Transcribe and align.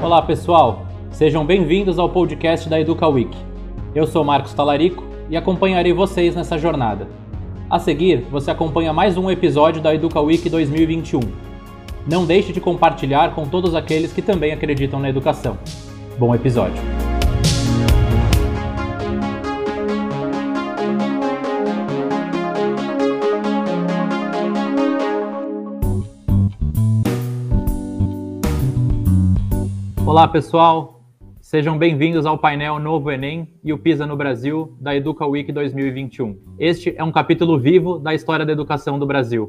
Olá 0.00 0.22
pessoal, 0.22 0.86
sejam 1.10 1.44
bem-vindos 1.44 1.98
ao 1.98 2.08
podcast 2.08 2.68
da 2.68 2.80
Educa 2.80 3.08
Week. 3.08 3.36
Eu 3.92 4.06
sou 4.06 4.22
Marcos 4.22 4.54
Talarico 4.54 5.02
e 5.28 5.36
acompanharei 5.36 5.92
vocês 5.92 6.36
nessa 6.36 6.56
jornada. 6.56 7.08
A 7.68 7.80
seguir, 7.80 8.24
você 8.30 8.48
acompanha 8.48 8.92
mais 8.92 9.16
um 9.16 9.28
episódio 9.28 9.82
da 9.82 9.92
Educa 9.92 10.20
Week 10.20 10.48
2021. 10.48 11.20
Não 12.06 12.24
deixe 12.24 12.52
de 12.52 12.60
compartilhar 12.60 13.34
com 13.34 13.48
todos 13.48 13.74
aqueles 13.74 14.12
que 14.12 14.22
também 14.22 14.52
acreditam 14.52 15.00
na 15.00 15.08
educação. 15.08 15.58
Bom 16.16 16.32
episódio! 16.32 16.97
Olá, 30.18 30.26
pessoal. 30.26 31.04
Sejam 31.40 31.78
bem-vindos 31.78 32.26
ao 32.26 32.36
painel 32.36 32.80
Novo 32.80 33.08
Enem 33.08 33.54
e 33.62 33.72
o 33.72 33.78
PISA 33.78 34.04
no 34.04 34.16
Brasil 34.16 34.76
da 34.80 34.92
Educa 34.92 35.24
Week 35.24 35.52
2021. 35.52 36.36
Este 36.58 36.92
é 36.96 37.04
um 37.04 37.12
capítulo 37.12 37.56
vivo 37.56 38.00
da 38.00 38.12
história 38.12 38.44
da 38.44 38.50
educação 38.50 38.98
do 38.98 39.06
Brasil. 39.06 39.48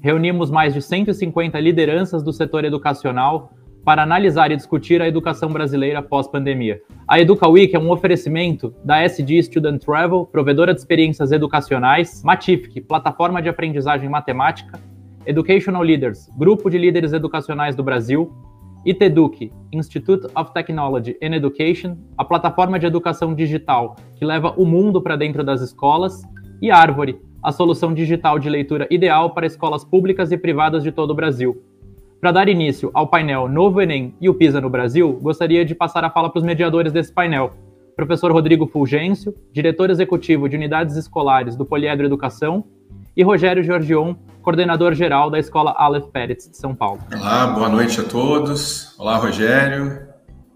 Reunimos 0.00 0.50
mais 0.50 0.74
de 0.74 0.82
150 0.82 1.60
lideranças 1.60 2.24
do 2.24 2.32
setor 2.32 2.64
educacional 2.64 3.52
para 3.84 4.02
analisar 4.02 4.50
e 4.50 4.56
discutir 4.56 5.00
a 5.00 5.06
educação 5.06 5.52
brasileira 5.52 6.02
pós-pandemia. 6.02 6.80
A 7.06 7.20
Educa 7.20 7.46
Week 7.46 7.76
é 7.76 7.78
um 7.78 7.92
oferecimento 7.92 8.74
da 8.84 9.00
SD 9.00 9.40
Student 9.44 9.84
Travel, 9.84 10.26
provedora 10.26 10.74
de 10.74 10.80
experiências 10.80 11.30
educacionais, 11.30 12.24
Matific, 12.24 12.80
plataforma 12.80 13.40
de 13.40 13.48
aprendizagem 13.48 14.08
matemática, 14.08 14.80
Educational 15.24 15.82
Leaders, 15.84 16.28
grupo 16.36 16.68
de 16.68 16.76
líderes 16.76 17.12
educacionais 17.12 17.76
do 17.76 17.84
Brasil, 17.84 18.32
ITEDUC, 18.88 19.52
Institute 19.70 20.26
of 20.34 20.54
Technology 20.54 21.14
and 21.22 21.34
Education, 21.34 21.98
a 22.16 22.24
plataforma 22.24 22.78
de 22.78 22.86
educação 22.86 23.34
digital 23.34 23.96
que 24.16 24.24
leva 24.24 24.54
o 24.56 24.64
mundo 24.64 25.02
para 25.02 25.14
dentro 25.14 25.44
das 25.44 25.60
escolas, 25.60 26.22
e 26.62 26.70
Árvore, 26.70 27.20
a 27.42 27.52
solução 27.52 27.92
digital 27.92 28.38
de 28.38 28.48
leitura 28.48 28.88
ideal 28.90 29.34
para 29.34 29.46
escolas 29.46 29.84
públicas 29.84 30.32
e 30.32 30.38
privadas 30.38 30.82
de 30.82 30.90
todo 30.90 31.10
o 31.10 31.14
Brasil. 31.14 31.62
Para 32.18 32.32
dar 32.32 32.48
início 32.48 32.90
ao 32.94 33.06
painel 33.06 33.46
Novo 33.46 33.82
Enem 33.82 34.14
e 34.22 34.26
o 34.26 34.34
PISA 34.34 34.58
no 34.58 34.70
Brasil, 34.70 35.12
gostaria 35.20 35.66
de 35.66 35.74
passar 35.74 36.02
a 36.02 36.10
fala 36.10 36.30
para 36.30 36.38
os 36.38 36.44
mediadores 36.44 36.90
desse 36.90 37.12
painel. 37.12 37.52
Professor 37.94 38.32
Rodrigo 38.32 38.66
Fulgêncio, 38.66 39.34
diretor 39.52 39.90
executivo 39.90 40.48
de 40.48 40.56
unidades 40.56 40.96
escolares 40.96 41.56
do 41.56 41.66
Poliedro 41.66 42.06
Educação, 42.06 42.64
e 43.18 43.22
Rogério 43.24 43.64
Georgion, 43.64 44.14
coordenador 44.42 44.94
geral 44.94 45.28
da 45.28 45.40
Escola 45.40 45.74
Aleph 45.76 46.06
Peretz 46.12 46.48
de 46.48 46.56
São 46.56 46.72
Paulo. 46.72 47.00
Olá, 47.12 47.48
boa 47.48 47.68
noite 47.68 48.00
a 48.00 48.04
todos. 48.04 48.96
Olá, 48.96 49.16
Rogério. 49.16 50.06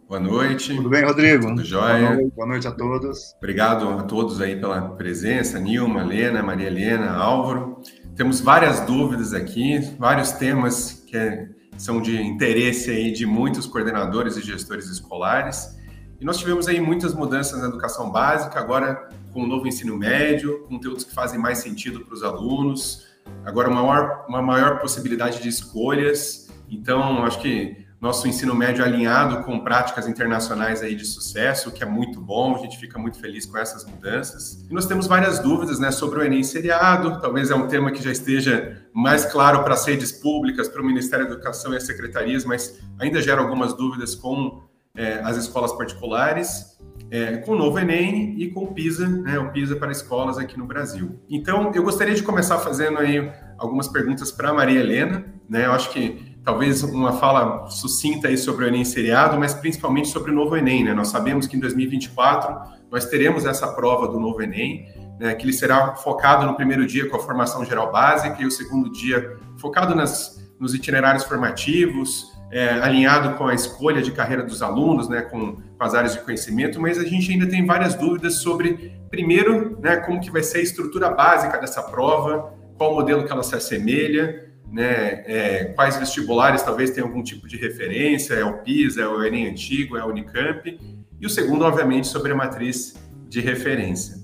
Boa 0.09 0.21
noite. 0.21 0.77
Tudo 0.77 0.89
bem, 0.89 1.05
Rodrigo? 1.05 1.49
Tudo 1.49 1.65
jóia? 1.65 2.07
Boa 2.07 2.15
noite, 2.15 2.33
boa 2.37 2.47
noite 2.47 2.69
a 2.69 2.71
todos. 2.71 3.35
Obrigado 3.39 3.89
a 3.89 4.05
todos 4.05 4.41
aí 4.41 4.55
pela 4.55 4.81
presença, 4.91 5.59
Nilma, 5.59 6.03
Helena, 6.03 6.41
Maria 6.41 6.69
Helena, 6.69 7.11
Álvaro. 7.11 7.81
Temos 8.15 8.41
várias 8.41 8.79
dúvidas 8.87 9.35
aqui, 9.35 9.81
vários 9.99 10.31
temas 10.31 11.05
que 11.09 11.49
são 11.77 12.01
de 12.01 12.23
interesse 12.23 12.93
aí 12.93 13.11
de 13.11 13.27
muitos 13.27 13.67
coordenadores 13.67 14.37
e 14.37 14.41
gestores 14.41 14.89
escolares. 14.89 15.77
E 16.21 16.25
nós 16.25 16.39
tivemos 16.39 16.69
aí 16.69 16.81
muitas 16.81 17.13
mudanças 17.13 17.61
na 17.61 17.67
educação 17.67 18.13
básica, 18.13 18.61
agora 18.61 19.09
com 19.33 19.43
o 19.43 19.47
novo 19.47 19.67
ensino 19.67 19.97
médio, 19.97 20.65
conteúdos 20.69 21.05
que 21.05 21.15
fazem 21.15 21.39
mais 21.39 21.59
sentido 21.59 22.05
para 22.05 22.15
os 22.15 22.23
alunos, 22.23 23.07
agora 23.45 23.69
uma 23.69 23.83
maior, 23.83 24.25
uma 24.29 24.43
maior 24.43 24.79
possibilidade 24.79 25.43
de 25.43 25.49
escolhas. 25.49 26.51
Então, 26.69 27.25
acho 27.25 27.41
que 27.41 27.83
nosso 28.03 28.27
ensino 28.27 28.53
médio 28.53 28.85
alinhado 28.85 29.45
com 29.45 29.61
práticas 29.61 30.09
internacionais 30.09 30.83
aí 30.83 30.97
de 30.97 31.07
sucesso, 31.07 31.69
o 31.69 31.73
que 31.73 31.85
é 31.85 31.87
muito 31.87 32.21
bom, 32.21 32.57
a 32.57 32.59
gente 32.59 32.77
fica 32.77 32.99
muito 32.99 33.17
feliz 33.21 33.47
com 33.47 33.57
essas 33.57 33.85
mudanças. 33.85 34.67
E 34.69 34.75
nós 34.75 34.87
temos 34.87 35.07
várias 35.07 35.39
dúvidas 35.39 35.79
né, 35.79 35.93
sobre 35.93 36.19
o 36.19 36.23
Enem 36.25 36.43
seriado, 36.43 37.21
talvez 37.21 37.49
é 37.49 37.55
um 37.55 37.69
tema 37.69 37.93
que 37.93 38.03
já 38.03 38.11
esteja 38.11 38.83
mais 38.93 39.25
claro 39.25 39.63
para 39.63 39.75
as 39.75 39.87
redes 39.87 40.11
públicas, 40.11 40.69
para 40.69 40.83
o 40.83 40.85
Ministério 40.85 41.27
da 41.27 41.35
Educação 41.35 41.73
e 41.73 41.77
as 41.77 41.85
secretarias, 41.85 42.45
mas 42.45 42.81
ainda 42.99 43.23
gera 43.23 43.41
algumas 43.41 43.73
dúvidas 43.73 44.17
com 44.17 44.65
é, 44.97 45.21
as 45.21 45.37
escolas 45.37 45.73
particulares 45.73 46.77
é, 47.13 47.37
com 47.37 47.53
o 47.53 47.55
novo 47.55 47.79
Enem 47.79 48.35
e 48.39 48.51
com 48.51 48.65
o 48.65 48.69
PISA, 48.69 49.07
né, 49.07 49.39
o 49.39 49.53
PISA 49.53 49.77
para 49.77 49.93
escolas 49.93 50.39
aqui 50.39 50.59
no 50.59 50.65
Brasil. 50.65 51.21
Então, 51.29 51.71
eu 51.75 51.83
gostaria 51.83 52.15
de 52.15 52.23
começar 52.23 52.59
fazendo 52.61 52.99
aí 52.99 53.31
algumas 53.59 53.87
perguntas 53.87 54.33
para 54.33 54.49
a 54.49 54.55
Maria 54.55 54.81
Helena, 54.81 55.23
né, 55.47 55.67
eu 55.67 55.73
acho 55.73 55.91
que 55.91 56.35
talvez 56.43 56.83
uma 56.83 57.13
fala 57.13 57.69
sucinta 57.69 58.29
aí 58.29 58.39
sobre 58.39 58.65
o 58.65 58.69
Enem 58.69 58.83
seriado, 58.83 59.39
mas 59.39 59.53
principalmente 59.53 60.09
sobre 60.09 60.31
o 60.31 60.35
novo 60.35 60.57
Enem, 60.57 60.85
né, 60.85 60.95
nós 60.95 61.09
sabemos 61.09 61.47
que 61.47 61.55
em 61.55 61.61
2024 61.61 62.73
nós 62.91 63.05
teremos 63.05 63.45
essa 63.45 63.69
prova 63.69 64.09
do 64.09 64.19
novo 64.19 64.41
Enem, 64.41 64.89
né, 65.21 65.35
que 65.35 65.45
ele 65.45 65.53
será 65.53 65.95
focado 65.97 66.47
no 66.47 66.55
primeiro 66.55 66.87
dia 66.87 67.11
com 67.11 67.17
a 67.17 67.21
formação 67.21 67.63
geral 67.63 67.93
básica 67.93 68.41
e 68.41 68.47
o 68.47 68.51
segundo 68.51 68.91
dia 68.91 69.37
focado 69.59 69.95
nas, 69.95 70.43
nos 70.59 70.73
itinerários 70.73 71.25
formativos, 71.25 72.32
é, 72.53 72.69
alinhado 72.75 73.37
com 73.39 73.47
a 73.47 73.55
escolha 73.55 74.03
de 74.03 74.13
carreira 74.13 74.43
dos 74.43 74.61
alunos, 74.61 75.09
né, 75.09 75.23
com, 75.23 75.57
com, 75.57 75.83
as 75.83 75.95
áreas 75.95 76.13
de 76.13 76.21
conhecimento, 76.21 76.79
mas 76.79 76.99
a 76.99 77.05
gente 77.05 77.33
ainda 77.33 77.47
tem 77.47 77.65
várias 77.65 77.95
dúvidas 77.95 78.37
sobre, 78.37 78.93
primeiro, 79.11 79.79
né, 79.81 79.97
como 79.97 80.21
que 80.21 80.31
vai 80.31 80.43
ser 80.43 80.59
a 80.59 80.63
estrutura 80.63 81.09
básica 81.09 81.59
dessa 81.59 81.83
prova, 81.83 82.53
qual 82.77 82.95
modelo 82.95 83.25
que 83.25 83.33
ela 83.33 83.43
se 83.43 83.55
assemelha, 83.55 84.53
né, 84.71 85.25
é, 85.27 85.65
quais 85.75 85.97
vestibulares 85.97 86.63
talvez 86.63 86.91
tenham 86.91 87.09
algum 87.09 87.23
tipo 87.23 87.49
de 87.49 87.57
referência, 87.57 88.35
é 88.35 88.45
o 88.45 88.59
PISA, 88.59 89.01
é 89.01 89.09
o 89.09 89.25
Enem 89.25 89.49
Antigo, 89.49 89.97
é 89.97 90.05
o 90.05 90.09
Unicamp, 90.09 90.79
e 91.19 91.27
o 91.27 91.31
segundo, 91.31 91.65
obviamente, 91.65 92.07
sobre 92.07 92.33
a 92.33 92.35
matriz 92.35 92.95
de 93.29 93.41
referência. 93.41 94.22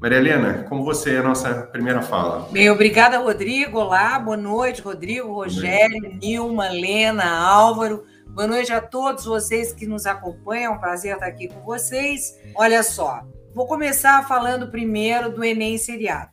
Maria 0.00 0.18
Helena, 0.18 0.62
com 0.68 0.84
você 0.84 1.16
a 1.16 1.22
nossa 1.24 1.52
primeira 1.72 2.00
fala. 2.00 2.48
Bem, 2.52 2.70
obrigada, 2.70 3.18
Rodrigo. 3.18 3.80
Olá, 3.80 4.16
boa 4.16 4.36
noite, 4.36 4.80
Rodrigo, 4.80 5.32
Rogério, 5.32 6.00
noite. 6.00 6.18
Nilma, 6.18 6.68
Lena, 6.68 7.28
Álvaro. 7.28 8.04
Boa 8.28 8.46
noite 8.46 8.72
a 8.72 8.80
todos 8.80 9.24
vocês 9.24 9.72
que 9.72 9.88
nos 9.88 10.06
acompanham. 10.06 10.72
É 10.72 10.76
um 10.76 10.78
prazer 10.78 11.14
estar 11.14 11.26
aqui 11.26 11.48
com 11.48 11.62
vocês. 11.64 12.38
Olha 12.54 12.84
só, 12.84 13.26
vou 13.52 13.66
começar 13.66 14.24
falando 14.28 14.70
primeiro 14.70 15.32
do 15.32 15.42
Enem 15.42 15.76
Seriado. 15.76 16.30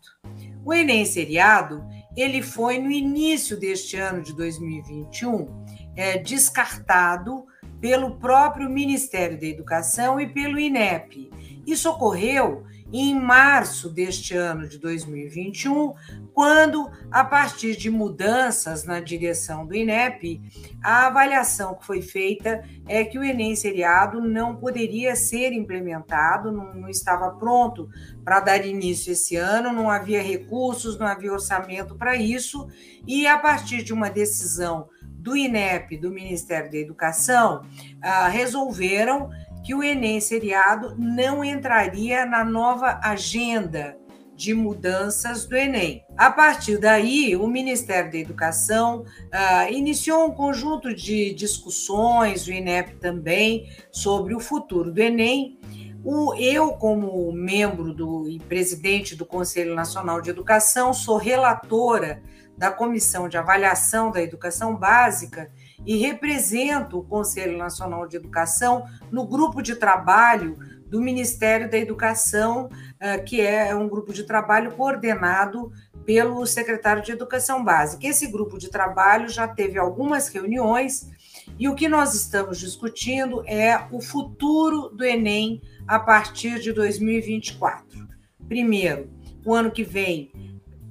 O 0.63 0.71
Enem 0.71 1.03
Seriado, 1.03 1.83
ele 2.15 2.43
foi 2.43 2.77
no 2.77 2.91
início 2.91 3.59
deste 3.59 3.97
ano 3.97 4.21
de 4.21 4.35
2021 4.35 5.65
é, 5.95 6.19
descartado 6.19 7.45
pelo 7.81 8.17
próprio 8.17 8.69
Ministério 8.69 9.39
da 9.39 9.47
Educação 9.47 10.21
e 10.21 10.27
pelo 10.27 10.59
INEP. 10.59 11.31
Isso 11.65 11.89
ocorreu 11.89 12.63
em 12.93 13.19
março 13.19 13.89
deste 13.89 14.35
ano 14.35 14.67
de 14.67 14.77
2021, 14.77 15.93
quando, 16.33 16.89
a 17.11 17.23
partir 17.23 17.75
de 17.75 17.89
mudanças 17.89 18.83
na 18.83 18.99
direção 18.99 19.65
do 19.65 19.75
INEP, 19.75 20.41
a 20.83 21.07
avaliação 21.07 21.75
que 21.75 21.85
foi 21.85 22.01
feita 22.01 22.63
é 22.87 23.03
que 23.03 23.17
o 23.17 23.23
Enem 23.23 23.55
seriado 23.55 24.21
não 24.21 24.55
poderia 24.55 25.15
ser 25.15 25.51
implementado, 25.51 26.51
não, 26.51 26.73
não 26.75 26.89
estava 26.89 27.31
pronto 27.31 27.89
para 28.23 28.39
dar 28.39 28.65
início 28.65 29.11
esse 29.11 29.35
ano, 29.35 29.73
não 29.73 29.89
havia 29.89 30.21
recursos, 30.21 30.97
não 30.97 31.07
havia 31.07 31.33
orçamento 31.33 31.95
para 31.95 32.15
isso, 32.15 32.67
e 33.07 33.25
a 33.25 33.37
partir 33.37 33.83
de 33.83 33.93
uma 33.93 34.09
decisão 34.09 34.89
do 35.25 35.35
INEP, 35.35 35.97
do 35.97 36.11
Ministério 36.11 36.69
da 36.69 36.77
Educação, 36.77 37.65
ah, 37.99 38.27
resolveram 38.27 39.31
que 39.65 39.73
o 39.73 39.83
Enem 39.83 40.21
seriado 40.21 40.95
não 40.95 41.43
entraria 41.43 42.23
na 42.23 42.45
nova 42.45 42.99
agenda 43.03 43.97
de 44.35 44.53
mudanças 44.53 45.47
do 45.47 45.55
Enem. 45.55 46.03
A 46.15 46.29
partir 46.29 46.77
daí, 46.77 47.35
o 47.35 47.47
Ministério 47.47 48.11
da 48.11 48.17
Educação 48.17 49.01
uh, 49.01 49.73
iniciou 49.73 50.27
um 50.27 50.31
conjunto 50.31 50.93
de 50.93 51.33
discussões, 51.33 52.45
o 52.45 52.51
INEP 52.51 52.97
também, 52.97 53.67
sobre 53.91 54.35
o 54.35 54.39
futuro 54.39 54.91
do 54.91 55.01
Enem. 55.01 55.57
O, 56.03 56.35
eu, 56.35 56.73
como 56.73 57.31
membro 57.31 57.91
do, 57.91 58.29
e 58.29 58.37
presidente 58.37 59.15
do 59.15 59.25
Conselho 59.25 59.73
Nacional 59.73 60.21
de 60.21 60.29
Educação, 60.29 60.93
sou 60.93 61.17
relatora 61.17 62.21
da 62.55 62.69
Comissão 62.69 63.27
de 63.27 63.37
Avaliação 63.37 64.11
da 64.11 64.21
Educação 64.21 64.75
Básica 64.75 65.49
e 65.85 65.97
represento 65.97 66.99
o 66.99 67.03
Conselho 67.03 67.57
Nacional 67.57 68.07
de 68.07 68.17
Educação 68.17 68.85
no 69.11 69.25
grupo 69.25 69.61
de 69.61 69.75
trabalho 69.75 70.57
do 70.87 71.01
Ministério 71.01 71.69
da 71.69 71.77
Educação, 71.77 72.69
eh, 72.99 73.17
que 73.17 73.41
é 73.41 73.73
um 73.75 73.89
grupo 73.89 74.13
de 74.13 74.23
trabalho 74.23 74.71
coordenado 74.71 75.71
pelo 76.05 76.45
secretário 76.45 77.01
de 77.01 77.11
Educação 77.11 77.63
Básica. 77.63 78.07
Esse 78.07 78.27
grupo 78.27 78.57
de 78.57 78.69
trabalho 78.69 79.27
já 79.27 79.47
teve 79.47 79.79
algumas 79.79 80.27
reuniões 80.27 81.09
e 81.57 81.67
o 81.67 81.75
que 81.75 81.87
nós 81.87 82.13
estamos 82.13 82.59
discutindo 82.59 83.43
é 83.47 83.87
o 83.91 84.01
futuro 84.01 84.89
do 84.89 85.03
Enem 85.03 85.61
a 85.87 85.99
partir 85.99 86.59
de 86.59 86.71
2024. 86.71 88.07
Primeiro, 88.47 89.09
o 89.43 89.53
ano 89.53 89.71
que 89.71 89.83
vem 89.83 90.31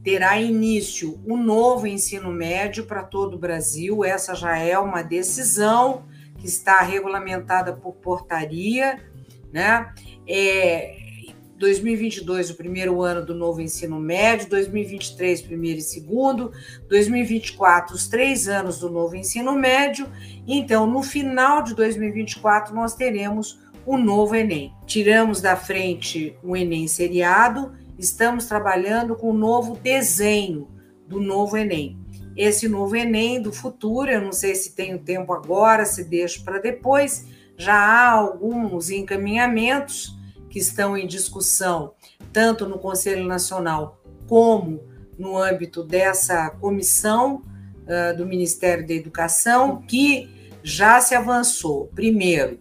terá 0.05 0.39
início 0.39 1.19
o 1.27 1.35
novo 1.35 1.87
ensino 1.87 2.31
médio 2.31 2.85
para 2.85 3.03
todo 3.03 3.35
o 3.35 3.39
Brasil. 3.39 4.05
Essa 4.05 4.35
já 4.35 4.59
é 4.59 4.79
uma 4.79 5.03
decisão 5.03 6.05
que 6.39 6.47
está 6.47 6.83
regulamentada 6.83 7.73
por 7.73 7.95
portaria, 7.95 9.01
né? 9.51 9.93
É, 10.29 10.95
2022, 11.57 12.51
o 12.51 12.55
primeiro 12.57 13.01
ano 13.01 13.25
do 13.25 13.35
novo 13.35 13.63
ensino 13.63 13.99
médio, 13.99 14.51
2023, 14.51 15.41
primeiro 15.41 15.79
e 15.79 15.83
segundo, 15.83 16.53
2024, 16.89 17.95
os 17.95 18.07
três 18.07 18.47
anos 18.47 18.81
do 18.81 18.91
novo 18.91 19.17
ensino 19.17 19.53
médio. 19.53 20.07
Então, 20.47 20.87
no 20.87 21.03
final 21.03 21.63
de 21.63 21.75
2024, 21.75 22.75
nós 22.75 22.95
teremos 22.95 23.59
o 23.87 23.97
novo 23.97 24.35
Enem. 24.35 24.75
Tiramos 24.85 25.41
da 25.41 25.57
frente 25.57 26.37
o 26.43 26.55
Enem 26.55 26.87
seriado, 26.87 27.73
estamos 27.99 28.47
trabalhando 28.47 29.17
com 29.17 29.31
o 29.31 29.37
novo 29.37 29.77
desenho 29.77 30.69
do 31.07 31.21
novo 31.21 31.57
Enem. 31.57 31.99
Esse 32.37 32.69
novo 32.69 32.97
Enem 32.97 33.41
do 33.41 33.53
futuro, 33.53 34.11
eu 34.11 34.21
não 34.21 34.33
sei 34.33 34.55
se 34.55 34.75
tenho 34.75 34.99
tempo 34.99 35.33
agora, 35.33 35.85
se 35.85 36.05
deixo 36.05 36.45
para 36.45 36.59
depois, 36.59 37.27
já 37.57 37.75
há 37.75 38.11
alguns 38.11 38.91
encaminhamentos 38.91 40.17
que 40.51 40.59
estão 40.59 40.97
em 40.97 41.07
discussão, 41.07 41.95
tanto 42.33 42.69
no 42.69 42.79
Conselho 42.79 43.27
Nacional 43.27 44.01
como 44.29 44.83
no 45.19 45.39
âmbito 45.39 45.85
dessa 45.85 46.51
comissão 46.51 47.43
uh, 47.83 48.17
do 48.17 48.27
Ministério 48.27 48.87
da 48.87 48.95
Educação, 48.95 49.83
que 49.83 50.29
já 50.63 51.01
se 51.01 51.15
avançou. 51.15 51.87
Primeiro, 51.95 52.59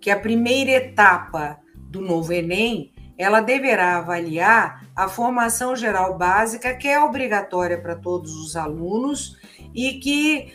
que 0.00 0.10
a 0.10 0.18
primeira 0.18 0.72
etapa 0.72 1.58
do 1.90 2.00
novo 2.00 2.32
Enem 2.32 2.92
ela 3.18 3.40
deverá 3.40 3.96
avaliar 3.96 4.84
a 4.94 5.08
formação 5.08 5.74
geral 5.74 6.16
básica, 6.16 6.74
que 6.74 6.88
é 6.88 7.00
obrigatória 7.00 7.80
para 7.80 7.94
todos 7.94 8.34
os 8.34 8.56
alunos 8.56 9.36
e 9.74 9.94
que 9.94 10.52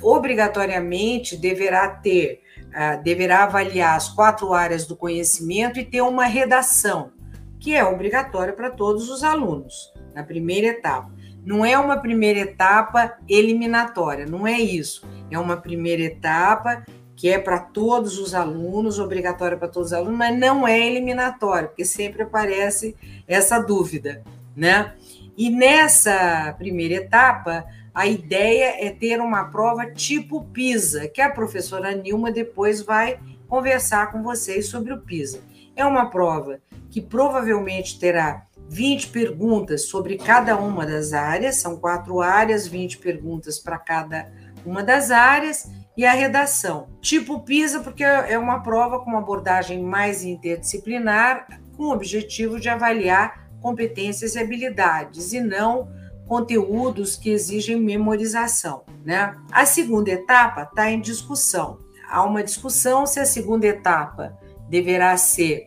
obrigatoriamente 0.00 1.36
deverá 1.36 1.88
ter 1.88 2.40
uh, 2.68 3.02
deverá 3.02 3.44
avaliar 3.44 3.96
as 3.96 4.08
quatro 4.08 4.52
áreas 4.52 4.86
do 4.86 4.96
conhecimento 4.96 5.78
e 5.78 5.84
ter 5.84 6.00
uma 6.00 6.24
redação, 6.24 7.12
que 7.58 7.74
é 7.74 7.84
obrigatória 7.84 8.52
para 8.52 8.70
todos 8.70 9.08
os 9.08 9.22
alunos, 9.22 9.92
na 10.14 10.22
primeira 10.22 10.68
etapa. 10.68 11.10
Não 11.44 11.64
é 11.64 11.78
uma 11.78 11.98
primeira 11.98 12.40
etapa 12.40 13.16
eliminatória, 13.28 14.26
não 14.26 14.46
é 14.46 14.58
isso. 14.58 15.06
É 15.30 15.38
uma 15.38 15.56
primeira 15.56 16.02
etapa 16.02 16.84
que 17.18 17.28
é 17.28 17.36
para 17.36 17.58
todos 17.58 18.16
os 18.16 18.32
alunos, 18.32 19.00
obrigatória 19.00 19.56
para 19.56 19.66
todos 19.66 19.88
os 19.88 19.92
alunos, 19.92 20.16
mas 20.16 20.38
não 20.38 20.68
é 20.68 20.78
eliminatória, 20.78 21.66
porque 21.66 21.84
sempre 21.84 22.22
aparece 22.22 22.94
essa 23.26 23.58
dúvida, 23.58 24.22
né? 24.54 24.94
E 25.36 25.50
nessa 25.50 26.54
primeira 26.56 26.94
etapa, 26.94 27.64
a 27.92 28.06
ideia 28.06 28.86
é 28.86 28.90
ter 28.90 29.20
uma 29.20 29.46
prova 29.46 29.90
tipo 29.90 30.44
PISA, 30.52 31.08
que 31.08 31.20
a 31.20 31.28
professora 31.28 31.92
Nilma 31.92 32.30
depois 32.30 32.82
vai 32.82 33.18
conversar 33.48 34.12
com 34.12 34.22
vocês 34.22 34.68
sobre 34.68 34.92
o 34.92 35.00
PISA. 35.00 35.40
É 35.74 35.84
uma 35.84 36.08
prova 36.10 36.60
que 36.88 37.00
provavelmente 37.00 37.98
terá 37.98 38.46
20 38.68 39.08
perguntas 39.08 39.86
sobre 39.86 40.18
cada 40.18 40.56
uma 40.56 40.86
das 40.86 41.12
áreas, 41.12 41.56
são 41.56 41.76
quatro 41.76 42.20
áreas, 42.20 42.68
20 42.68 42.98
perguntas 42.98 43.58
para 43.58 43.76
cada 43.76 44.30
uma 44.64 44.84
das 44.84 45.10
áreas, 45.10 45.68
e 45.98 46.06
a 46.06 46.12
redação. 46.12 46.86
Tipo 47.00 47.40
PISA, 47.40 47.80
porque 47.80 48.04
é 48.04 48.38
uma 48.38 48.62
prova 48.62 49.00
com 49.00 49.10
uma 49.10 49.18
abordagem 49.18 49.82
mais 49.82 50.22
interdisciplinar, 50.22 51.60
com 51.76 51.86
o 51.86 51.92
objetivo 51.92 52.60
de 52.60 52.68
avaliar 52.68 53.50
competências 53.60 54.36
e 54.36 54.38
habilidades, 54.38 55.32
e 55.32 55.40
não 55.40 55.88
conteúdos 56.28 57.16
que 57.16 57.30
exigem 57.30 57.80
memorização. 57.80 58.84
Né? 59.04 59.34
A 59.50 59.66
segunda 59.66 60.10
etapa 60.10 60.62
está 60.62 60.88
em 60.88 61.00
discussão. 61.00 61.78
Há 62.08 62.22
uma 62.22 62.44
discussão 62.44 63.04
se 63.04 63.18
a 63.18 63.26
segunda 63.26 63.66
etapa 63.66 64.38
deverá 64.68 65.16
ser 65.16 65.66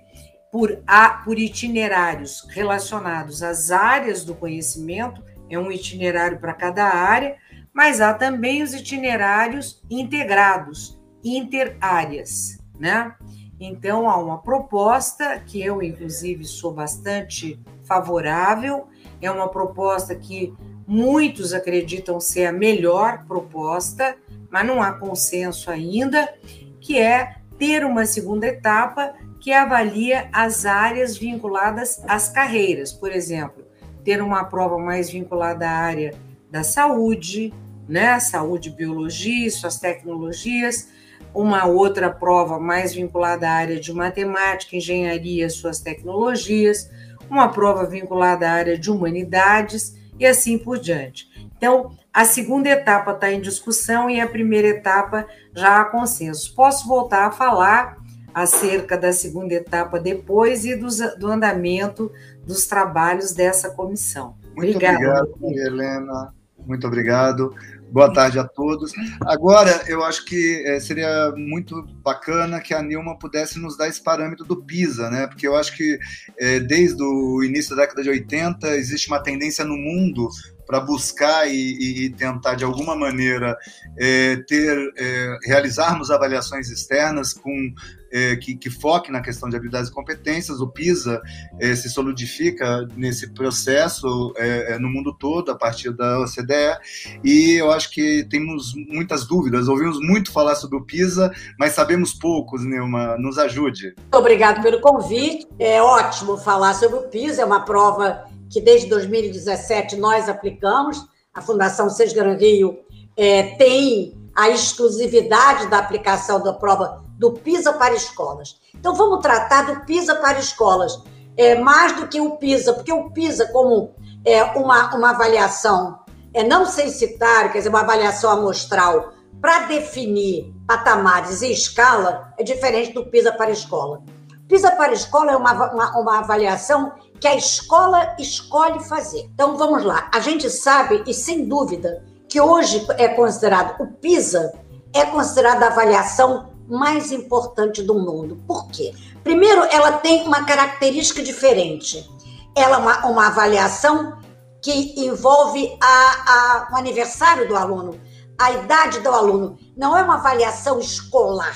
por, 0.49 0.81
a, 0.87 1.09
por 1.09 1.37
itinerários 1.37 2.47
relacionados 2.49 3.43
às 3.43 3.69
áreas 3.69 4.23
do 4.23 4.33
conhecimento, 4.33 5.21
é 5.49 5.59
um 5.59 5.71
itinerário 5.71 6.39
para 6.39 6.53
cada 6.53 6.85
área, 6.85 7.35
mas 7.73 8.01
há 8.01 8.13
também 8.13 8.61
os 8.61 8.73
itinerários 8.73 9.81
integrados, 9.89 10.99
interáreas, 11.23 12.57
né? 12.79 13.15
Então 13.59 14.09
há 14.09 14.17
uma 14.17 14.41
proposta 14.41 15.39
que 15.39 15.61
eu 15.61 15.81
inclusive 15.81 16.43
sou 16.43 16.73
bastante 16.73 17.59
favorável, 17.83 18.87
é 19.21 19.29
uma 19.29 19.47
proposta 19.47 20.15
que 20.15 20.53
muitos 20.87 21.53
acreditam 21.53 22.19
ser 22.19 22.47
a 22.47 22.51
melhor 22.51 23.25
proposta, 23.25 24.15
mas 24.49 24.65
não 24.65 24.81
há 24.81 24.91
consenso 24.93 25.69
ainda, 25.69 26.33
que 26.79 26.99
é 26.99 27.35
ter 27.57 27.85
uma 27.85 28.05
segunda 28.05 28.47
etapa 28.47 29.13
que 29.39 29.53
avalia 29.53 30.27
as 30.33 30.65
áreas 30.65 31.17
vinculadas 31.17 32.03
às 32.07 32.27
carreiras. 32.27 32.91
Por 32.91 33.11
exemplo, 33.11 33.63
ter 34.03 34.21
uma 34.21 34.43
prova 34.43 34.77
mais 34.77 35.09
vinculada 35.09 35.69
à 35.69 35.71
área 35.71 36.13
da 36.51 36.63
saúde, 36.63 37.53
né? 37.87 38.19
Saúde, 38.19 38.69
biologia 38.69 39.49
suas 39.49 39.79
tecnologias, 39.79 40.89
uma 41.33 41.65
outra 41.65 42.09
prova 42.09 42.59
mais 42.59 42.93
vinculada 42.93 43.49
à 43.49 43.53
área 43.53 43.79
de 43.79 43.93
matemática, 43.93 44.75
engenharia 44.75 45.49
suas 45.49 45.79
tecnologias, 45.79 46.89
uma 47.29 47.49
prova 47.49 47.85
vinculada 47.85 48.49
à 48.49 48.51
área 48.51 48.77
de 48.77 48.91
humanidades 48.91 49.95
e 50.19 50.25
assim 50.25 50.57
por 50.57 50.77
diante. 50.77 51.29
Então, 51.57 51.91
a 52.13 52.25
segunda 52.25 52.69
etapa 52.69 53.11
está 53.11 53.31
em 53.31 53.39
discussão 53.39 54.09
e 54.09 54.19
a 54.19 54.27
primeira 54.27 54.67
etapa 54.67 55.25
já 55.55 55.79
há 55.79 55.85
consenso. 55.85 56.53
Posso 56.53 56.87
voltar 56.87 57.27
a 57.27 57.31
falar 57.31 57.97
acerca 58.33 58.97
da 58.97 59.13
segunda 59.13 59.53
etapa 59.53 59.99
depois 59.99 60.65
e 60.65 60.75
dos, 60.75 60.97
do 61.17 61.27
andamento 61.27 62.11
dos 62.45 62.65
trabalhos 62.65 63.33
dessa 63.33 63.69
comissão. 63.69 64.35
Muito 64.55 64.75
obrigado, 64.75 65.33
Helena. 65.41 66.33
Muito 66.65 66.87
obrigado. 66.87 67.53
Boa 67.91 68.11
tarde 68.13 68.39
a 68.39 68.45
todos. 68.45 68.93
Agora, 69.25 69.83
eu 69.85 70.01
acho 70.01 70.23
que 70.23 70.63
é, 70.65 70.79
seria 70.79 71.33
muito 71.35 71.83
bacana 72.01 72.61
que 72.61 72.73
a 72.73 72.81
Nilma 72.81 73.19
pudesse 73.19 73.59
nos 73.59 73.75
dar 73.75 73.89
esse 73.89 74.01
parâmetro 74.01 74.45
do 74.45 74.63
PISA, 74.63 75.09
né? 75.09 75.27
Porque 75.27 75.45
eu 75.45 75.57
acho 75.57 75.75
que 75.75 75.99
é, 76.39 76.61
desde 76.61 77.03
o 77.03 77.43
início 77.43 77.75
da 77.75 77.81
década 77.81 78.01
de 78.01 78.09
80 78.09 78.77
existe 78.77 79.09
uma 79.09 79.21
tendência 79.21 79.65
no 79.65 79.75
mundo 79.75 80.29
para 80.71 80.79
buscar 80.79 81.49
e, 81.49 82.05
e, 82.05 82.09
tentar 82.11 82.55
de 82.55 82.63
alguma 82.63 82.95
maneira 82.95 83.57
é, 83.99 84.37
ter 84.47 84.93
é, 84.97 85.37
realizarmos 85.43 86.09
avaliações 86.09 86.69
externas 86.69 87.33
com 87.33 87.73
é, 88.09 88.37
que, 88.37 88.55
que, 88.55 88.69
foque 88.69 89.11
na 89.11 89.21
questão 89.21 89.49
de 89.49 89.55
habilidades 89.57 89.89
e 89.89 89.93
competências. 89.93 90.61
O 90.61 90.67
PISA 90.67 91.21
é, 91.59 91.75
se 91.75 91.89
solidifica 91.89 92.87
nesse 92.95 93.33
processo 93.33 94.33
é, 94.37 94.73
é, 94.73 94.79
no 94.79 94.89
mundo 94.89 95.13
todo 95.13 95.51
a 95.51 95.55
partir 95.55 95.91
da 95.91 96.19
OCDE 96.19 96.77
e 97.21 97.55
eu 97.55 97.69
acho 97.71 97.91
que 97.91 98.25
temos 98.29 98.73
muitas 98.73 99.25
dúvidas. 99.25 99.67
Ouvimos 99.67 99.99
muito 99.99 100.31
falar 100.31 100.55
sobre 100.55 100.77
o 100.77 100.85
PISA, 100.85 101.33
mas 101.59 101.73
sabemos 101.73 102.13
poucos. 102.13 102.63
Nilma, 102.63 103.17
nos 103.17 103.37
ajude. 103.37 103.93
Muito 103.97 104.17
obrigado 104.17 104.61
pelo 104.61 104.79
convite. 104.79 105.47
É 105.59 105.81
ótimo 105.81 106.37
falar 106.37 106.73
sobre 106.75 106.97
o 106.97 107.03
PISA. 107.03 107.41
É 107.41 107.45
uma 107.45 107.65
prova 107.65 108.30
que 108.51 108.61
desde 108.61 108.87
2017 108.89 109.95
nós 109.95 110.27
aplicamos. 110.27 111.07
A 111.33 111.41
Fundação 111.41 111.89
Sesgaran 111.89 112.35
Rio 112.35 112.79
é, 113.17 113.55
tem 113.55 114.13
a 114.35 114.49
exclusividade 114.49 115.67
da 115.67 115.79
aplicação 115.79 116.43
da 116.43 116.53
prova 116.53 117.03
do 117.17 117.33
PISA 117.33 117.73
para 117.73 117.93
escolas. 117.93 118.59
Então, 118.75 118.93
vamos 118.93 119.21
tratar 119.21 119.63
do 119.63 119.85
PISA 119.85 120.15
para 120.15 120.39
escolas, 120.39 121.01
é, 121.37 121.55
mais 121.55 121.95
do 121.95 122.07
que 122.07 122.19
o 122.19 122.37
PISA, 122.37 122.73
porque 122.73 122.91
o 122.91 123.11
PISA, 123.11 123.47
como 123.47 123.93
é, 124.25 124.43
uma, 124.43 124.95
uma 124.95 125.11
avaliação 125.11 125.99
é, 126.33 126.43
não 126.43 126.65
censitária, 126.65 127.51
quer 127.51 127.59
dizer, 127.59 127.69
uma 127.69 127.81
avaliação 127.81 128.31
amostral, 128.31 129.13
para 129.39 129.67
definir 129.67 130.53
patamares 130.67 131.41
e 131.41 131.51
escala, 131.51 132.33
é 132.37 132.43
diferente 132.43 132.93
do 132.93 133.05
PISA 133.05 133.31
para 133.31 133.51
escola. 133.51 134.01
PISA 134.47 134.71
para 134.71 134.91
escola 134.91 135.31
é 135.31 135.35
uma, 135.35 135.71
uma, 135.71 135.99
uma 135.99 136.19
avaliação 136.19 136.91
que 137.21 137.27
a 137.27 137.35
escola 137.35 138.15
escolhe 138.17 138.83
fazer. 138.83 139.29
Então 139.31 139.55
vamos 139.55 139.83
lá. 139.83 140.09
A 140.11 140.19
gente 140.19 140.49
sabe, 140.49 141.03
e 141.05 141.13
sem 141.13 141.47
dúvida, 141.47 142.03
que 142.27 142.41
hoje 142.41 142.83
é 142.97 143.09
considerado 143.09 143.79
o 143.79 143.87
PISA, 143.87 144.51
é 144.91 145.05
considerada 145.05 145.65
a 145.65 145.69
avaliação 145.69 146.49
mais 146.67 147.11
importante 147.11 147.83
do 147.83 147.93
mundo. 147.93 148.41
Por 148.47 148.67
quê? 148.69 148.91
Primeiro, 149.23 149.61
ela 149.65 149.93
tem 149.93 150.23
uma 150.23 150.45
característica 150.45 151.21
diferente. 151.21 152.09
Ela 152.55 152.77
é 152.77 152.79
uma, 152.79 153.05
uma 153.05 153.27
avaliação 153.27 154.17
que 154.59 154.99
envolve 155.05 155.77
a, 155.79 155.87
a, 155.87 156.67
o 156.71 156.75
aniversário 156.75 157.47
do 157.47 157.55
aluno, 157.55 157.99
a 158.39 158.51
idade 158.51 158.99
do 158.99 159.09
aluno. 159.09 159.59
Não 159.77 159.95
é 159.95 160.01
uma 160.01 160.15
avaliação 160.15 160.79
escolar. 160.79 161.55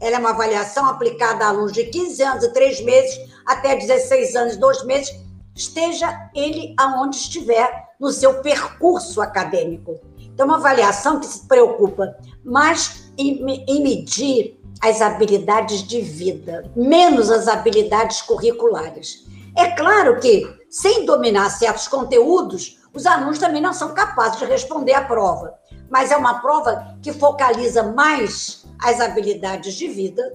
Ela 0.00 0.16
é 0.16 0.18
uma 0.18 0.30
avaliação 0.30 0.86
aplicada 0.86 1.44
a 1.44 1.48
alunos 1.48 1.72
de 1.72 1.84
15 1.84 2.22
anos 2.22 2.44
e 2.44 2.52
3 2.52 2.80
meses 2.84 3.30
até 3.46 3.76
16 3.76 4.36
anos, 4.36 4.56
dois 4.56 4.84
meses, 4.84 5.14
esteja 5.54 6.30
ele 6.34 6.74
aonde 6.78 7.16
estiver 7.16 7.90
no 7.98 8.10
seu 8.10 8.40
percurso 8.40 9.20
acadêmico. 9.20 10.00
Então, 10.18 10.46
uma 10.46 10.56
avaliação 10.56 11.20
que 11.20 11.26
se 11.26 11.46
preocupa 11.46 12.16
mais 12.44 13.12
em, 13.18 13.44
em 13.68 13.82
medir 13.82 14.58
as 14.80 15.02
habilidades 15.02 15.82
de 15.82 16.00
vida, 16.00 16.70
menos 16.74 17.30
as 17.30 17.46
habilidades 17.46 18.22
curriculares. 18.22 19.26
É 19.56 19.70
claro 19.72 20.18
que, 20.18 20.48
sem 20.70 21.04
dominar 21.04 21.50
certos 21.50 21.86
conteúdos, 21.88 22.78
os 22.94 23.04
alunos 23.04 23.38
também 23.38 23.60
não 23.60 23.74
são 23.74 23.92
capazes 23.92 24.38
de 24.38 24.46
responder 24.46 24.94
à 24.94 25.02
prova, 25.02 25.54
mas 25.90 26.10
é 26.10 26.16
uma 26.16 26.40
prova 26.40 26.96
que 27.02 27.12
focaliza 27.12 27.82
mais 27.82 28.59
as 28.82 29.00
habilidades 29.00 29.74
de 29.74 29.88
vida 29.88 30.32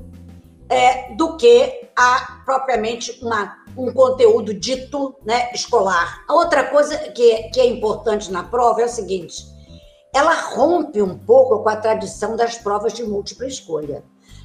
é, 0.70 1.14
do 1.14 1.38
que 1.38 1.90
a 1.96 2.42
propriamente 2.46 3.20
uma, 3.22 3.58
um 3.78 3.92
conteúdo 3.92 4.54
dito 4.54 5.16
né, 5.26 5.52
escolar. 5.54 6.24
A 6.28 6.34
outra 6.34 6.64
coisa 6.66 6.98
que, 6.98 7.50
que 7.50 7.60
é 7.60 7.66
importante 7.66 8.32
na 8.32 8.44
prova 8.44 8.82
é 8.82 8.86
o 8.86 8.90
seguinte: 8.90 9.46
ela 10.14 10.34
rompe 10.34 11.02
um 11.02 11.18
pouco 11.18 11.62
com 11.62 11.70
a 11.70 11.76
tradição 11.76 12.36
das 12.36 12.58
provas 12.58 12.94
de 12.94 13.04
múltipla 13.04 13.48
escolha. 13.48 14.04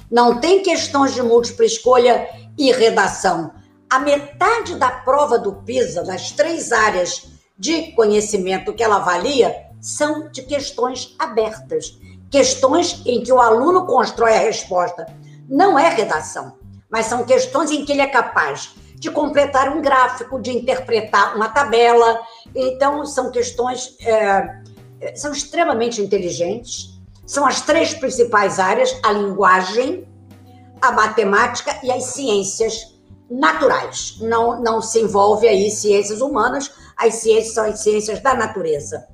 Não 0.09 0.39
tem 0.39 0.61
questões 0.61 1.13
de 1.13 1.21
múltipla 1.21 1.65
escolha 1.65 2.27
e 2.57 2.71
redação. 2.71 3.53
A 3.89 3.99
metade 3.99 4.75
da 4.75 4.89
prova 4.89 5.39
do 5.39 5.53
PISA, 5.63 6.03
das 6.03 6.31
três 6.31 6.71
áreas 6.71 7.29
de 7.57 7.93
conhecimento 7.93 8.73
que 8.73 8.83
ela 8.83 8.97
avalia, 8.97 9.55
são 9.79 10.29
de 10.29 10.43
questões 10.43 11.15
abertas. 11.17 11.97
Questões 12.31 13.01
em 13.05 13.21
que 13.21 13.31
o 13.31 13.39
aluno 13.39 13.85
constrói 13.85 14.33
a 14.33 14.39
resposta. 14.39 15.05
Não 15.49 15.77
é 15.77 15.89
redação, 15.89 16.57
mas 16.89 17.05
são 17.05 17.25
questões 17.25 17.69
em 17.69 17.83
que 17.83 17.91
ele 17.91 18.01
é 18.01 18.07
capaz 18.07 18.73
de 18.95 19.11
completar 19.11 19.75
um 19.75 19.81
gráfico, 19.81 20.39
de 20.39 20.51
interpretar 20.51 21.35
uma 21.35 21.49
tabela. 21.49 22.21
Então, 22.55 23.05
são 23.05 23.31
questões. 23.31 23.97
É, 23.99 24.61
são 25.15 25.31
extremamente 25.31 25.99
inteligentes, 25.99 27.01
são 27.25 27.45
as 27.45 27.61
três 27.61 27.93
principais 27.93 28.59
áreas: 28.59 28.97
a 29.03 29.11
linguagem, 29.11 30.07
a 30.81 30.91
matemática 30.91 31.79
e 31.83 31.91
as 31.91 32.03
ciências 32.05 32.99
naturais. 33.29 34.17
Não, 34.21 34.61
não 34.61 34.81
se 34.81 34.99
envolve 34.99 35.47
aí 35.47 35.71
ciências 35.71 36.21
humanas, 36.21 36.71
as 36.95 37.15
ciências 37.15 37.53
são 37.53 37.65
as 37.65 37.79
ciências 37.79 38.21
da 38.21 38.33
natureza. 38.35 39.07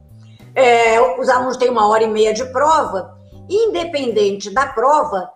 É, 0.58 1.00
os 1.20 1.30
alunos 1.30 1.56
têm 1.56 1.70
uma 1.70 1.88
hora 1.88 2.04
e 2.04 2.10
meia 2.10 2.34
de 2.34 2.44
prova, 2.46 3.16
independente 3.48 4.50
da 4.50 4.66
prova, 4.66 5.30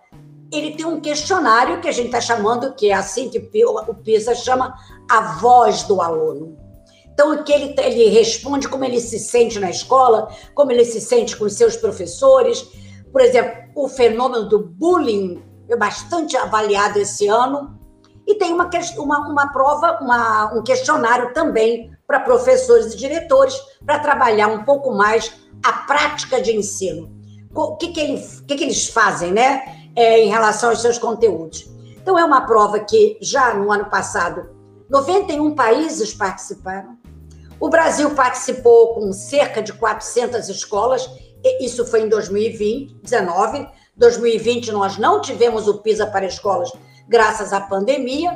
ele 0.52 0.74
tem 0.74 0.84
um 0.84 1.00
questionário 1.00 1.80
que 1.80 1.86
a 1.86 1.92
gente 1.92 2.06
está 2.06 2.20
chamando, 2.20 2.74
que 2.74 2.90
é 2.90 2.92
assim 2.92 3.28
que 3.28 3.38
o 3.64 3.94
PISA 3.94 4.34
chama 4.34 4.74
a 5.08 5.38
voz 5.38 5.84
do 5.84 6.02
aluno. 6.02 6.56
Então, 7.12 7.44
que 7.44 7.52
ele, 7.52 7.72
ele 7.78 8.08
responde 8.08 8.68
como 8.68 8.84
ele 8.84 8.98
se 8.98 9.20
sente 9.20 9.60
na 9.60 9.70
escola, 9.70 10.28
como 10.56 10.72
ele 10.72 10.84
se 10.84 11.00
sente 11.00 11.36
com 11.36 11.44
os 11.44 11.54
seus 11.54 11.76
professores, 11.76 12.66
por 13.12 13.20
exemplo, 13.20 13.52
o 13.76 13.88
fenômeno 13.88 14.48
do 14.48 14.58
bullying 14.58 15.40
é 15.68 15.76
bastante 15.76 16.36
avaliado 16.36 16.98
esse 16.98 17.28
ano. 17.28 17.78
E 18.26 18.34
tem 18.36 18.52
uma, 18.52 18.68
uma, 18.98 19.28
uma 19.28 19.52
prova, 19.52 19.98
uma, 20.00 20.52
um 20.54 20.62
questionário 20.64 21.32
também 21.32 21.92
para 22.12 22.20
professores 22.20 22.92
e 22.92 22.96
diretores, 22.98 23.58
para 23.86 23.98
trabalhar 23.98 24.48
um 24.48 24.64
pouco 24.64 24.92
mais 24.92 25.32
a 25.64 25.72
prática 25.72 26.42
de 26.42 26.54
ensino. 26.54 27.10
O 27.54 27.76
que, 27.76 27.88
que, 27.88 28.00
ele, 28.00 28.22
que, 28.46 28.54
que 28.54 28.64
eles 28.64 28.88
fazem, 28.88 29.32
né? 29.32 29.62
É, 29.96 30.20
em 30.20 30.28
relação 30.28 30.68
aos 30.68 30.82
seus 30.82 30.98
conteúdos. 30.98 31.66
Então, 32.02 32.18
é 32.18 32.24
uma 32.24 32.42
prova 32.42 32.80
que 32.80 33.16
já 33.20 33.54
no 33.54 33.72
ano 33.72 33.86
passado, 33.86 34.50
91 34.90 35.54
países 35.54 36.12
participaram. 36.12 36.98
O 37.58 37.70
Brasil 37.70 38.10
participou 38.10 38.94
com 38.94 39.10
cerca 39.12 39.62
de 39.62 39.72
400 39.72 40.48
escolas 40.50 41.08
isso 41.60 41.84
foi 41.86 42.02
em 42.02 42.08
2020, 42.08 43.00
19. 43.02 43.68
2020 43.96 44.70
nós 44.70 44.96
não 44.96 45.20
tivemos 45.20 45.66
o 45.66 45.78
PISA 45.78 46.06
para 46.06 46.24
escolas 46.24 46.70
graças 47.08 47.52
à 47.52 47.60
pandemia. 47.60 48.32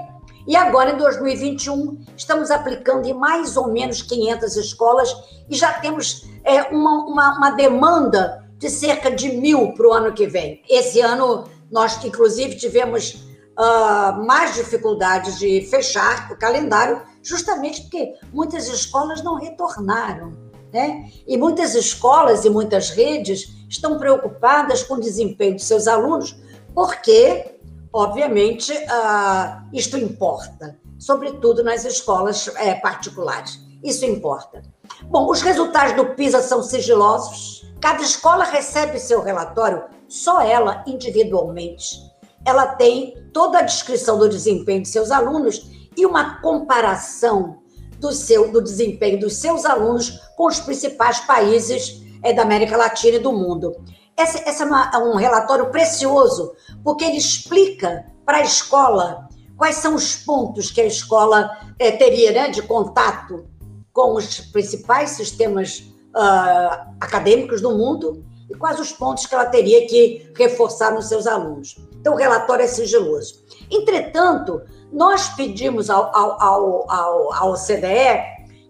E 0.47 0.55
agora, 0.55 0.93
em 0.93 0.97
2021, 0.97 2.05
estamos 2.17 2.51
aplicando 2.51 3.07
em 3.07 3.15
mais 3.15 3.57
ou 3.57 3.73
menos 3.73 4.03
500 4.03 4.57
escolas 4.57 5.15
e 5.51 5.57
já 5.57 5.73
temos 5.75 6.25
é, 6.45 6.63
uma, 6.65 7.05
uma, 7.05 7.37
uma 7.37 7.51
demanda 7.51 8.47
de 8.59 8.71
cerca 8.71 9.11
de 9.11 9.29
mil 9.29 9.73
para 9.73 9.89
o 9.89 9.93
ano 9.93 10.13
que 10.13 10.27
vem. 10.27 10.63
Esse 10.69 11.01
ano, 11.01 11.45
nós, 11.71 12.03
inclusive, 12.05 12.57
tivemos 12.57 13.27
uh, 13.59 14.25
mais 14.25 14.55
dificuldades 14.55 15.39
de 15.39 15.63
fechar 15.63 16.31
o 16.31 16.39
calendário, 16.39 17.03
justamente 17.23 17.83
porque 17.83 18.15
muitas 18.33 18.69
escolas 18.69 19.23
não 19.23 19.35
retornaram. 19.35 20.33
Né? 20.73 21.11
E 21.27 21.37
muitas 21.37 21.75
escolas 21.75 22.45
e 22.45 22.51
muitas 22.51 22.91
redes 22.91 23.49
estão 23.69 23.99
preocupadas 23.99 24.83
com 24.83 24.95
o 24.95 25.01
desempenho 25.01 25.57
de 25.57 25.63
seus 25.63 25.89
alunos, 25.89 26.37
porque, 26.75 27.56
obviamente, 27.97 28.73
uh, 28.73 29.67
isto 29.73 29.97
importa, 29.97 30.79
sobretudo 30.99 31.65
nas 31.65 31.85
escolas 31.87 32.47
é, 32.57 32.75
particulares. 32.75 33.59
Isso 33.83 34.05
importa. 34.05 34.63
Bom, 35.05 35.31
os 35.31 35.41
resultados 35.41 35.95
do 35.95 36.15
PISA 36.15 36.43
são 36.43 36.63
sigilosos. 36.63 37.67
Cada 37.81 38.03
escola 38.03 38.45
recebe 38.45 38.99
seu 38.99 39.23
relatório, 39.23 39.85
só 40.09 40.43
ela 40.43 40.85
individualmente. 40.87 41.97
Ela 42.45 42.67
tem 42.67 43.15
toda 43.33 43.61
a 43.61 43.63
descrição 43.63 44.19
do 44.19 44.29
desempenho 44.29 44.83
de 44.83 44.89
seus 44.89 45.11
alunos 45.11 45.67
e 45.97 46.05
uma 46.05 46.41
comparação 46.43 47.63
do, 47.99 48.13
seu, 48.13 48.53
do 48.53 48.63
desempenho 48.63 49.21
dos 49.21 49.37
seus 49.37 49.65
alunos 49.65 50.21
com 50.37 50.47
os 50.47 50.61
principais 50.61 51.21
países 51.21 52.03
é, 52.23 52.33
da 52.33 52.43
América 52.43 52.77
Latina 52.77 53.17
e 53.17 53.21
do 53.21 53.33
mundo. 53.33 53.75
Esse, 54.19 54.39
esse 54.49 54.63
é, 54.63 54.67
uma, 54.67 54.91
é 54.93 54.99
um 54.99 55.17
relatório 55.17 55.71
precioso, 55.71 56.55
porque 56.83 57.05
ele 57.05 57.19
explica 57.19 58.07
para 58.25 58.39
a 58.39 58.43
escola 58.43 59.29
quais 59.57 59.77
são 59.77 59.95
os 59.95 60.17
pontos 60.17 60.71
que 60.71 60.81
a 60.81 60.87
escola 60.87 61.51
é, 61.79 61.91
teria 61.93 62.33
né, 62.33 62.49
de 62.49 62.63
contato 62.63 63.47
com 63.93 64.15
os 64.15 64.41
principais 64.41 65.11
sistemas 65.11 65.79
uh, 66.15 66.95
acadêmicos 67.01 67.61
do 67.61 67.77
mundo 67.77 68.25
e 68.49 68.55
quais 68.55 68.79
os 68.79 68.93
pontos 68.93 69.27
que 69.27 69.35
ela 69.35 69.47
teria 69.47 69.87
que 69.87 70.31
reforçar 70.37 70.93
nos 70.93 71.09
seus 71.09 71.27
alunos. 71.27 71.77
Então, 71.99 72.15
o 72.15 72.17
relatório 72.17 72.65
é 72.65 72.69
sigiloso. 72.69 73.45
Entretanto, 73.71 74.63
nós 74.93 75.29
pedimos 75.31 75.91
ao, 75.91 76.15
ao, 76.17 76.43
ao, 76.43 76.91
ao, 76.91 77.35
ao 77.35 77.55
CDE 77.55 78.23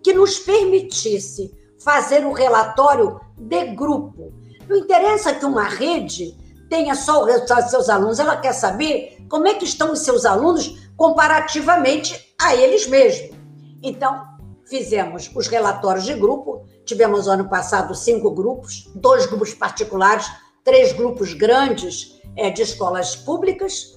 que 0.03 0.13
nos 0.13 0.39
permitisse 0.39 1.53
fazer 1.79 2.25
um 2.25 2.33
relatório 2.33 3.21
de 3.37 3.67
grupo. 3.67 4.33
Não 4.69 4.77
interessa 4.77 5.35
que 5.35 5.45
uma 5.45 5.65
rede 5.65 6.37
tenha 6.69 6.95
só 6.95 7.23
o 7.23 7.25
resultado 7.25 7.63
dos 7.63 7.71
seus 7.71 7.89
alunos, 7.89 8.19
ela 8.19 8.37
quer 8.37 8.53
saber 8.53 9.25
como 9.29 9.47
é 9.47 9.55
que 9.55 9.65
estão 9.65 9.93
os 9.93 10.01
seus 10.01 10.25
alunos 10.25 10.89
comparativamente 10.97 12.35
a 12.41 12.55
eles 12.55 12.87
mesmos. 12.87 13.37
Então, 13.83 14.27
fizemos 14.65 15.31
os 15.35 15.47
relatórios 15.47 16.05
de 16.05 16.15
grupo, 16.15 16.65
tivemos 16.85 17.29
ano 17.29 17.49
passado 17.49 17.95
cinco 17.95 18.31
grupos, 18.31 18.91
dois 18.95 19.27
grupos 19.27 19.55
particulares, 19.55 20.27
três 20.65 20.93
grupos 20.93 21.33
grandes 21.33 22.21
é, 22.37 22.51
de 22.51 22.63
escolas 22.63 23.15
públicas, 23.15 23.97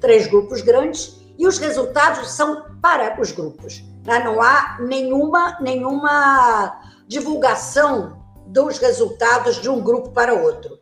três 0.00 0.26
grupos 0.26 0.62
grandes, 0.62 1.20
e 1.38 1.46
os 1.46 1.58
resultados 1.58 2.30
são 2.30 2.64
para 2.80 3.20
os 3.20 3.30
grupos. 3.32 3.82
Né? 4.04 4.20
Não 4.24 4.40
há 4.40 4.78
nenhuma, 4.80 5.58
nenhuma 5.60 6.80
divulgação 7.06 8.15
dos 8.46 8.78
resultados 8.78 9.60
de 9.60 9.68
um 9.68 9.80
grupo 9.80 10.10
para 10.10 10.34
outro. 10.34 10.78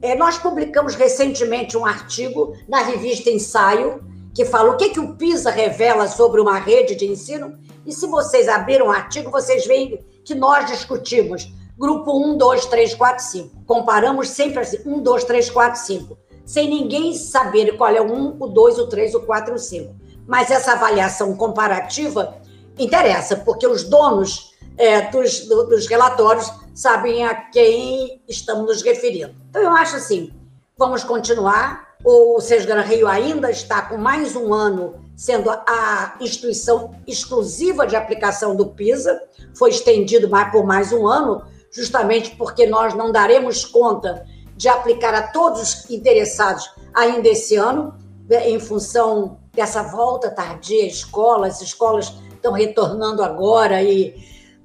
É, 0.00 0.14
nós 0.14 0.38
publicamos 0.38 0.94
recentemente 0.94 1.76
um 1.76 1.84
artigo 1.84 2.54
na 2.68 2.82
revista 2.82 3.30
Ensaio, 3.30 4.04
que 4.34 4.44
fala 4.44 4.70
o 4.70 4.76
que, 4.76 4.90
que 4.90 5.00
o 5.00 5.16
PISA 5.16 5.50
revela 5.50 6.06
sobre 6.06 6.40
uma 6.40 6.58
rede 6.58 6.94
de 6.94 7.06
ensino. 7.06 7.58
E 7.84 7.92
se 7.92 8.06
vocês 8.06 8.48
abrirem 8.48 8.86
o 8.86 8.90
artigo, 8.90 9.30
vocês 9.30 9.66
veem 9.66 10.04
que 10.24 10.34
nós 10.34 10.66
discutimos 10.66 11.52
grupo 11.76 12.12
1, 12.12 12.36
2, 12.36 12.66
3, 12.66 12.94
4, 12.94 13.24
5. 13.24 13.64
Comparamos 13.66 14.28
sempre 14.28 14.60
assim: 14.60 14.78
1, 14.86 15.02
2, 15.02 15.24
3, 15.24 15.50
4, 15.50 15.80
5 15.80 16.28
sem 16.48 16.66
ninguém 16.66 17.12
saber 17.12 17.76
qual 17.76 17.94
é 17.94 18.00
o 18.00 18.10
1, 18.10 18.36
o 18.40 18.46
2, 18.46 18.78
o 18.78 18.86
3, 18.86 19.14
o 19.16 19.20
4 19.20 19.52
e 19.52 19.56
o 19.56 19.58
5. 19.58 19.94
Mas 20.26 20.50
essa 20.50 20.72
avaliação 20.72 21.36
comparativa 21.36 22.38
interessa, 22.78 23.36
porque 23.36 23.66
os 23.66 23.84
donos 23.84 24.47
é, 24.78 25.10
dos, 25.10 25.40
dos 25.40 25.86
relatórios 25.86 26.50
sabem 26.74 27.26
a 27.26 27.34
quem 27.34 28.22
estamos 28.28 28.66
nos 28.66 28.82
referindo. 28.82 29.34
Então, 29.50 29.60
eu 29.60 29.72
acho 29.72 29.96
assim, 29.96 30.32
vamos 30.76 31.02
continuar. 31.02 31.88
O 32.04 32.40
Sesgan 32.40 32.80
Rio 32.82 33.08
ainda 33.08 33.50
está 33.50 33.82
com 33.82 33.96
mais 33.96 34.36
um 34.36 34.54
ano 34.54 34.94
sendo 35.16 35.50
a 35.50 36.16
instituição 36.20 36.94
exclusiva 37.04 37.84
de 37.84 37.96
aplicação 37.96 38.54
do 38.54 38.66
PISA, 38.66 39.20
foi 39.52 39.70
estendido 39.70 40.30
por 40.52 40.64
mais 40.64 40.92
um 40.92 41.08
ano, 41.08 41.42
justamente 41.72 42.36
porque 42.36 42.68
nós 42.68 42.94
não 42.94 43.10
daremos 43.10 43.64
conta 43.64 44.24
de 44.56 44.68
aplicar 44.68 45.12
a 45.14 45.22
todos 45.22 45.60
os 45.60 45.90
interessados 45.90 46.70
ainda 46.94 47.28
esse 47.28 47.56
ano, 47.56 47.92
né, 48.30 48.48
em 48.48 48.60
função 48.60 49.40
dessa 49.52 49.82
volta 49.82 50.30
tardia 50.30 50.84
à 50.84 50.86
escola, 50.86 51.48
as 51.48 51.60
escolas 51.60 52.14
estão 52.32 52.52
retornando 52.52 53.20
agora 53.20 53.82
e 53.82 54.14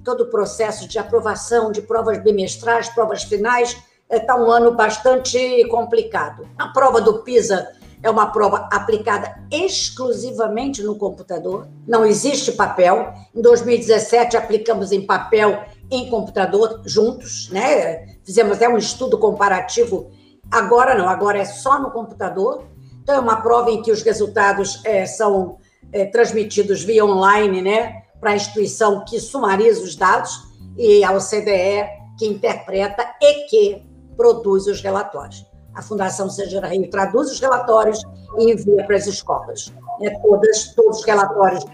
todo 0.04 0.24
o 0.24 0.30
processo 0.30 0.86
de 0.86 0.98
aprovação 0.98 1.72
de 1.72 1.82
provas 1.82 2.22
bimestrais, 2.22 2.88
provas 2.88 3.24
finais, 3.24 3.76
está 4.10 4.36
um 4.36 4.50
ano 4.50 4.72
bastante 4.72 5.66
complicado. 5.68 6.46
A 6.58 6.68
prova 6.68 7.00
do 7.00 7.22
PISA 7.22 7.66
é 8.02 8.10
uma 8.10 8.26
prova 8.26 8.68
aplicada 8.70 9.34
exclusivamente 9.50 10.82
no 10.82 10.94
computador, 10.96 11.66
não 11.88 12.04
existe 12.04 12.52
papel. 12.52 13.14
Em 13.34 13.40
2017, 13.40 14.36
aplicamos 14.36 14.92
em 14.92 15.06
papel 15.06 15.64
em 15.90 16.10
computador 16.10 16.82
juntos, 16.84 17.48
né? 17.50 18.06
Fizemos 18.22 18.56
até 18.56 18.68
um 18.68 18.76
estudo 18.76 19.18
comparativo. 19.18 20.10
Agora 20.50 20.94
não, 20.94 21.08
agora 21.08 21.38
é 21.38 21.44
só 21.46 21.80
no 21.80 21.90
computador. 21.90 22.64
Então, 23.02 23.14
é 23.14 23.18
uma 23.18 23.36
prova 23.36 23.70
em 23.70 23.82
que 23.82 23.90
os 23.90 24.02
resultados 24.02 24.80
é, 24.84 25.06
são 25.06 25.58
é, 25.92 26.04
transmitidos 26.04 26.82
via 26.82 27.04
online, 27.04 27.62
né? 27.62 28.03
Para 28.24 28.32
a 28.32 28.36
instituição 28.36 29.04
que 29.04 29.20
sumariza 29.20 29.82
os 29.82 29.96
dados 29.96 30.48
e 30.78 31.04
ao 31.04 31.18
CDE 31.18 31.86
que 32.18 32.26
interpreta 32.26 33.06
e 33.20 33.46
que 33.48 33.86
produz 34.16 34.66
os 34.66 34.80
relatórios. 34.80 35.44
A 35.74 35.82
Fundação 35.82 36.30
Seja 36.30 36.66
Rio 36.66 36.88
traduz 36.88 37.30
os 37.30 37.38
relatórios 37.38 38.00
e 38.38 38.50
envia 38.50 38.82
para 38.86 38.96
as 38.96 39.06
escolas. 39.06 39.70
Né? 40.00 40.08
Todas, 40.22 40.74
todos 40.74 41.00
os 41.00 41.04
relatórios 41.04 41.66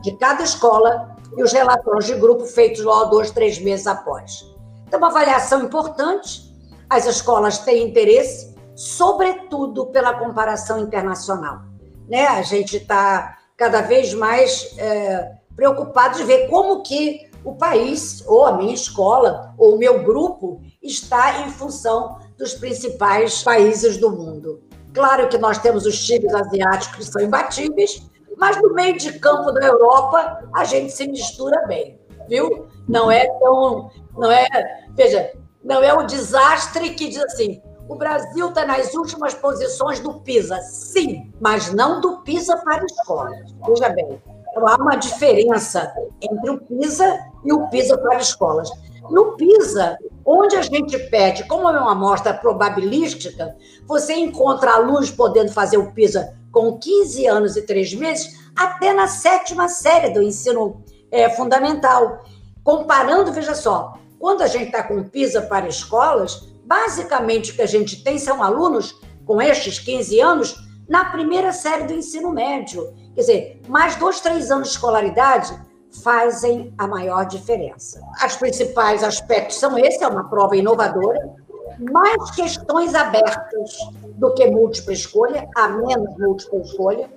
de 0.00 0.16
cada 0.16 0.44
escola 0.44 1.16
e 1.36 1.42
os 1.42 1.52
relatórios 1.52 2.06
de 2.06 2.14
grupo 2.14 2.44
feitos 2.44 2.84
logo 2.84 3.06
dois, 3.06 3.32
três 3.32 3.58
meses 3.58 3.88
após. 3.88 4.44
Então, 4.86 5.00
uma 5.00 5.08
avaliação 5.08 5.64
importante. 5.64 6.54
As 6.88 7.04
escolas 7.04 7.58
têm 7.58 7.82
interesse, 7.82 8.54
sobretudo 8.76 9.86
pela 9.86 10.14
comparação 10.14 10.78
internacional. 10.78 11.62
Né? 12.08 12.28
A 12.28 12.42
gente 12.42 12.76
está 12.76 13.38
cada 13.56 13.80
vez 13.80 14.14
mais 14.14 14.72
é, 14.78 15.35
preocupado 15.56 16.18
de 16.18 16.24
ver 16.24 16.48
como 16.48 16.82
que 16.82 17.30
o 17.42 17.54
país, 17.54 18.22
ou 18.26 18.44
a 18.44 18.52
minha 18.52 18.74
escola, 18.74 19.54
ou 19.56 19.74
o 19.74 19.78
meu 19.78 20.04
grupo, 20.04 20.60
está 20.82 21.46
em 21.46 21.50
função 21.50 22.18
dos 22.36 22.54
principais 22.54 23.42
países 23.42 23.96
do 23.96 24.10
mundo. 24.10 24.62
Claro 24.92 25.28
que 25.28 25.38
nós 25.38 25.58
temos 25.58 25.86
os 25.86 26.04
times 26.04 26.34
asiáticos 26.34 27.06
que 27.06 27.12
são 27.12 27.22
imbatíveis, 27.22 28.02
mas 28.36 28.60
no 28.60 28.74
meio 28.74 28.98
de 28.98 29.18
campo 29.18 29.52
da 29.52 29.64
Europa 29.66 30.48
a 30.54 30.64
gente 30.64 30.92
se 30.92 31.06
mistura 31.06 31.66
bem, 31.66 31.98
viu? 32.28 32.66
Não 32.88 33.10
é 33.10 33.26
tão, 33.38 33.90
não 34.16 34.30
é, 34.30 34.46
veja, 34.94 35.32
não 35.62 35.82
é 35.82 35.94
um 35.94 36.06
desastre 36.06 36.90
que 36.90 37.08
diz 37.08 37.22
assim, 37.22 37.60
o 37.88 37.94
Brasil 37.94 38.48
está 38.48 38.66
nas 38.66 38.94
últimas 38.94 39.34
posições 39.34 40.00
do 40.00 40.20
PISA, 40.20 40.60
sim, 40.62 41.32
mas 41.40 41.72
não 41.72 42.00
do 42.00 42.22
PISA 42.22 42.56
para 42.56 42.84
escolas. 42.84 43.54
Veja 43.66 43.88
bem, 43.90 44.20
então, 44.56 44.66
há 44.66 44.76
uma 44.76 44.96
diferença 44.96 45.92
entre 46.18 46.50
o 46.50 46.58
PISA 46.58 47.18
e 47.44 47.52
o 47.52 47.68
PISA 47.68 47.98
para 47.98 48.16
escolas. 48.16 48.70
No 49.10 49.36
PISA, 49.36 49.98
onde 50.24 50.56
a 50.56 50.62
gente 50.62 50.98
pede, 51.10 51.44
como 51.44 51.68
é 51.68 51.78
uma 51.78 51.92
amostra 51.92 52.32
probabilística, 52.32 53.54
você 53.86 54.14
encontra 54.14 54.72
alunos 54.72 55.10
podendo 55.10 55.52
fazer 55.52 55.76
o 55.76 55.92
PISA 55.92 56.34
com 56.50 56.78
15 56.78 57.26
anos 57.26 57.56
e 57.56 57.62
3 57.66 57.94
meses 57.94 58.50
até 58.56 58.94
na 58.94 59.06
sétima 59.06 59.68
série 59.68 60.08
do 60.08 60.22
ensino 60.22 60.82
é, 61.10 61.28
fundamental. 61.28 62.24
Comparando, 62.64 63.32
veja 63.32 63.54
só, 63.54 63.92
quando 64.18 64.40
a 64.40 64.46
gente 64.46 64.66
está 64.66 64.82
com 64.82 65.04
PISA 65.04 65.42
para 65.42 65.68
escolas, 65.68 66.48
basicamente 66.64 67.52
o 67.52 67.54
que 67.54 67.62
a 67.62 67.66
gente 67.66 68.02
tem 68.02 68.18
são 68.18 68.42
alunos 68.42 68.98
com 69.26 69.40
estes 69.42 69.78
15 69.78 70.18
anos 70.18 70.56
na 70.88 71.04
primeira 71.04 71.52
série 71.52 71.84
do 71.84 71.92
ensino 71.92 72.32
médio. 72.32 72.88
Quer 73.16 73.20
dizer, 73.22 73.62
mais 73.66 73.96
dois, 73.96 74.20
três 74.20 74.50
anos 74.50 74.68
de 74.68 74.74
escolaridade 74.74 75.58
fazem 76.04 76.74
a 76.76 76.86
maior 76.86 77.24
diferença. 77.24 77.98
Os 78.24 78.36
principais 78.36 79.02
aspectos 79.02 79.56
são 79.56 79.78
esses, 79.78 80.02
é 80.02 80.06
uma 80.06 80.28
prova 80.28 80.54
inovadora, 80.54 81.34
mais 81.80 82.30
questões 82.32 82.94
abertas 82.94 83.78
do 84.16 84.34
que 84.34 84.46
múltipla 84.50 84.92
escolha, 84.92 85.48
a 85.56 85.66
menos 85.66 86.14
múltipla 86.18 86.60
escolha. 86.60 87.10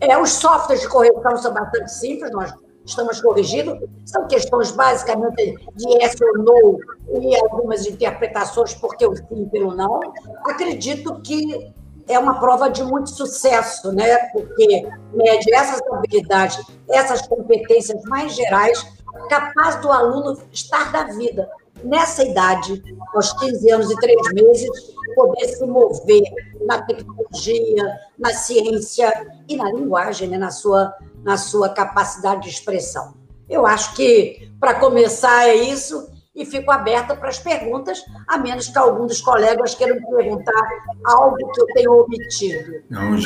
É, 0.00 0.16
os 0.16 0.30
softwares 0.30 0.80
de 0.80 0.88
correção 0.88 1.36
são 1.36 1.52
bastante 1.52 1.92
simples, 1.92 2.32
nós 2.32 2.54
estamos 2.86 3.20
corrigindo. 3.20 3.78
São 4.06 4.26
questões 4.28 4.70
basicamente 4.70 5.54
de 5.76 5.88
yes 5.90 6.16
ou 6.22 6.38
no 6.42 6.80
e 7.20 7.36
algumas 7.36 7.86
interpretações 7.86 8.74
porque 8.74 9.06
o 9.06 9.14
sim 9.14 9.46
pelo 9.50 9.74
não. 9.74 10.00
Acredito 10.46 11.20
que 11.20 11.70
é 12.08 12.18
uma 12.18 12.40
prova 12.40 12.70
de 12.70 12.82
muito 12.82 13.10
sucesso, 13.10 13.92
né? 13.92 14.16
Porque 14.32 14.88
mede 15.12 15.54
essas 15.54 15.80
habilidades, 15.92 16.58
essas 16.88 17.26
competências 17.26 18.02
mais 18.04 18.34
gerais, 18.34 18.84
capaz 19.28 19.76
do 19.76 19.90
aluno 19.92 20.38
estar 20.50 20.90
da 20.90 21.04
vida 21.04 21.48
nessa 21.84 22.24
idade, 22.24 22.82
aos 23.14 23.32
15 23.34 23.70
anos 23.70 23.90
e 23.90 23.96
3 23.96 24.16
meses, 24.32 24.68
poder 25.14 25.46
se 25.46 25.64
mover 25.64 26.22
na 26.66 26.82
tecnologia, 26.82 27.98
na 28.18 28.32
ciência 28.32 29.12
e 29.48 29.56
na 29.56 29.70
linguagem, 29.70 30.28
né? 30.28 30.38
na, 30.38 30.50
sua, 30.50 30.94
na 31.22 31.36
sua 31.36 31.68
capacidade 31.68 32.42
de 32.42 32.48
expressão. 32.48 33.14
Eu 33.48 33.66
acho 33.66 33.94
que, 33.94 34.50
para 34.60 34.74
começar, 34.74 35.48
é 35.48 35.54
isso 35.54 36.10
e 36.38 36.46
fico 36.46 36.70
aberta 36.70 37.16
para 37.16 37.28
as 37.28 37.38
perguntas, 37.38 37.98
a 38.26 38.38
menos 38.38 38.68
que 38.68 38.78
algum 38.78 39.06
dos 39.06 39.20
colegas 39.20 39.74
queiram 39.74 40.00
perguntar 40.00 40.62
algo 41.04 41.36
que 41.36 41.60
eu 41.60 41.66
tenho 41.74 41.92
omitido. 42.04 42.74
Não, 42.88 43.16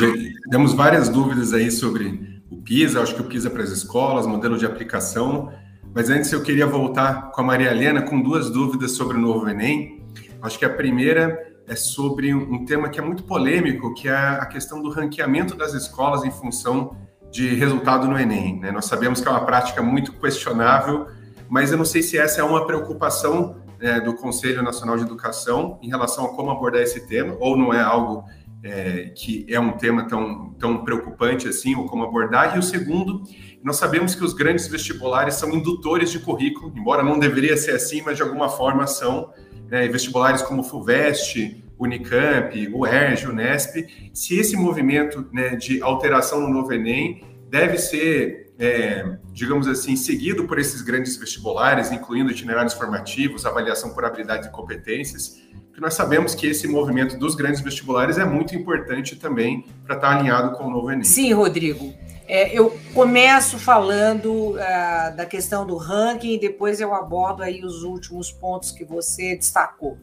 temos 0.51 0.73
várias 0.73 1.11
dúvidas 1.11 1.53
aí 1.53 1.71
sobre 1.71 2.43
o 2.51 2.57
PISA, 2.57 3.03
acho 3.03 3.15
que 3.15 3.21
o 3.21 3.25
PISA 3.25 3.51
para 3.51 3.63
as 3.63 3.71
escolas, 3.71 4.27
modelo 4.27 4.57
de 4.57 4.65
aplicação, 4.65 5.53
mas 5.95 6.09
antes 6.09 6.33
eu 6.33 6.43
queria 6.43 6.67
voltar 6.67 7.31
com 7.33 7.43
a 7.43 7.45
Maria 7.45 7.71
Helena 7.71 8.01
com 8.01 8.21
duas 8.21 8.49
dúvidas 8.49 8.93
sobre 8.93 9.19
o 9.19 9.21
novo 9.21 9.47
Enem. 9.47 10.03
Acho 10.41 10.59
que 10.59 10.65
a 10.65 10.71
primeira 10.71 11.39
é 11.69 11.77
sobre 11.77 12.35
um 12.35 12.65
tema 12.65 12.89
que 12.89 12.99
é 12.99 13.03
muito 13.03 13.25
polêmico, 13.25 13.93
que 13.95 14.09
é 14.09 14.15
a 14.15 14.47
questão 14.47 14.83
do 14.83 14.91
ranqueamento 14.91 15.55
das 15.55 15.75
escolas 15.75 16.25
em 16.25 16.31
função 16.31 16.97
de 17.31 17.55
resultado 17.55 18.07
no 18.09 18.19
Enem. 18.19 18.59
Né? 18.59 18.71
Nós 18.71 18.87
sabemos 18.87 19.21
que 19.21 19.29
é 19.29 19.31
uma 19.31 19.45
prática 19.45 19.83
muito 19.83 20.13
questionável, 20.13 21.07
mas 21.53 21.71
eu 21.71 21.77
não 21.77 21.85
sei 21.85 22.01
se 22.03 22.17
essa 22.17 22.41
é 22.41 22.45
uma 22.45 22.65
preocupação 22.67 23.63
é, 23.79 24.01
do 24.01 24.15
Conselho 24.15 24.63
Nacional 24.63 24.97
de 24.97 25.03
Educação 25.03 25.79
em 25.83 25.89
relação 25.91 26.25
a 26.25 26.29
como 26.31 26.51
abordar 26.51 26.81
esse 26.81 27.07
tema, 27.07 27.37
ou 27.39 27.59
não 27.59 27.75
é 27.75 27.83
algo 27.83 28.25
é, 28.65 29.13
que 29.15 29.45
é 29.51 29.61
um 29.61 29.73
tema 29.73 30.09
tão, 30.09 30.55
tão 30.55 30.83
preocupante 30.83 31.47
assim, 31.47 31.75
ou 31.75 31.85
como 31.85 32.05
abordar. 32.05 32.57
E 32.57 32.59
o 32.59 32.63
segundo, 32.63 33.23
nós 33.63 33.77
sabemos 33.77 34.15
que 34.15 34.25
os 34.25 34.33
grandes 34.33 34.67
vestibulares 34.67 35.35
são 35.35 35.53
indutores 35.53 36.11
de 36.11 36.21
currículo, 36.21 36.73
embora 36.75 37.03
não 37.03 37.19
deveria 37.19 37.55
ser 37.55 37.73
assim, 37.73 38.01
mas 38.01 38.17
de 38.17 38.23
alguma 38.23 38.49
forma 38.49 38.87
são. 38.87 39.31
Né, 39.71 39.89
vestibulares 39.89 40.41
como 40.41 40.63
FUVEST, 40.63 41.65
Unicamp, 41.79 42.69
o 42.75 42.87
ERJ, 42.87 43.27
o 43.27 43.33
Nesp, 43.33 43.87
se 44.15 44.39
esse 44.39 44.57
movimento 44.57 45.27
né, 45.33 45.57
de 45.57 45.83
alteração 45.83 46.41
no 46.41 46.49
novo 46.49 46.73
Enem 46.73 47.25
deve 47.51 47.77
ser 47.77 48.42
é, 48.63 49.19
digamos 49.33 49.67
assim, 49.67 49.97
seguido 49.97 50.45
por 50.45 50.57
esses 50.57 50.83
grandes 50.83 51.17
vestibulares, 51.17 51.91
incluindo 51.91 52.31
itinerários 52.31 52.75
formativos, 52.75 53.45
avaliação 53.45 53.93
por 53.93 54.05
habilidades 54.05 54.47
e 54.47 54.53
competências, 54.53 55.43
que 55.75 55.81
nós 55.81 55.95
sabemos 55.95 56.33
que 56.33 56.47
esse 56.47 56.69
movimento 56.69 57.19
dos 57.19 57.35
grandes 57.35 57.61
vestibulares 57.61 58.19
é 58.19 58.25
muito 58.25 58.55
importante 58.55 59.17
também 59.17 59.67
para 59.85 59.97
estar 59.97 60.17
alinhado 60.17 60.57
com 60.57 60.67
o 60.67 60.71
novo 60.71 60.93
Enem. 60.93 61.03
Sim, 61.03 61.33
Rodrigo. 61.33 61.93
É, 62.29 62.57
eu 62.57 62.79
começo 62.95 63.59
falando 63.59 64.51
uh, 64.51 65.17
da 65.17 65.27
questão 65.27 65.67
do 65.67 65.77
ranking 65.77 66.35
e 66.35 66.39
depois 66.39 66.81
eu 66.81 66.95
abordo 66.95 67.43
aí 67.43 67.65
os 67.65 67.83
últimos 67.83 68.31
pontos 68.31 68.71
que 68.71 68.85
você 68.85 69.35
destacou. 69.35 69.99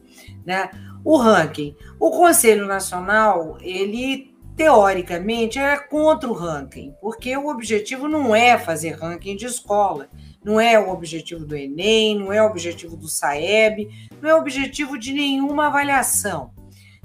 Né? 0.45 0.69
O 1.05 1.15
ranking. 1.15 1.77
O 1.97 2.11
Conselho 2.11 2.67
Nacional, 2.67 3.57
ele 3.61 4.28
teoricamente, 4.59 5.57
é 5.57 5.77
contra 5.77 6.29
o 6.29 6.33
ranking, 6.33 6.93
porque 6.99 7.35
o 7.37 7.47
objetivo 7.47 8.09
não 8.09 8.35
é 8.35 8.57
fazer 8.57 8.91
ranking 8.91 9.37
de 9.37 9.45
escola, 9.45 10.09
não 10.43 10.59
é 10.59 10.77
o 10.77 10.89
objetivo 10.89 11.45
do 11.45 11.55
Enem, 11.55 12.19
não 12.19 12.33
é 12.33 12.43
o 12.43 12.47
objetivo 12.47 12.97
do 12.97 13.07
SAEB, 13.07 13.87
não 14.21 14.29
é 14.29 14.35
o 14.35 14.37
objetivo 14.37 14.99
de 14.99 15.13
nenhuma 15.13 15.67
avaliação. 15.67 16.51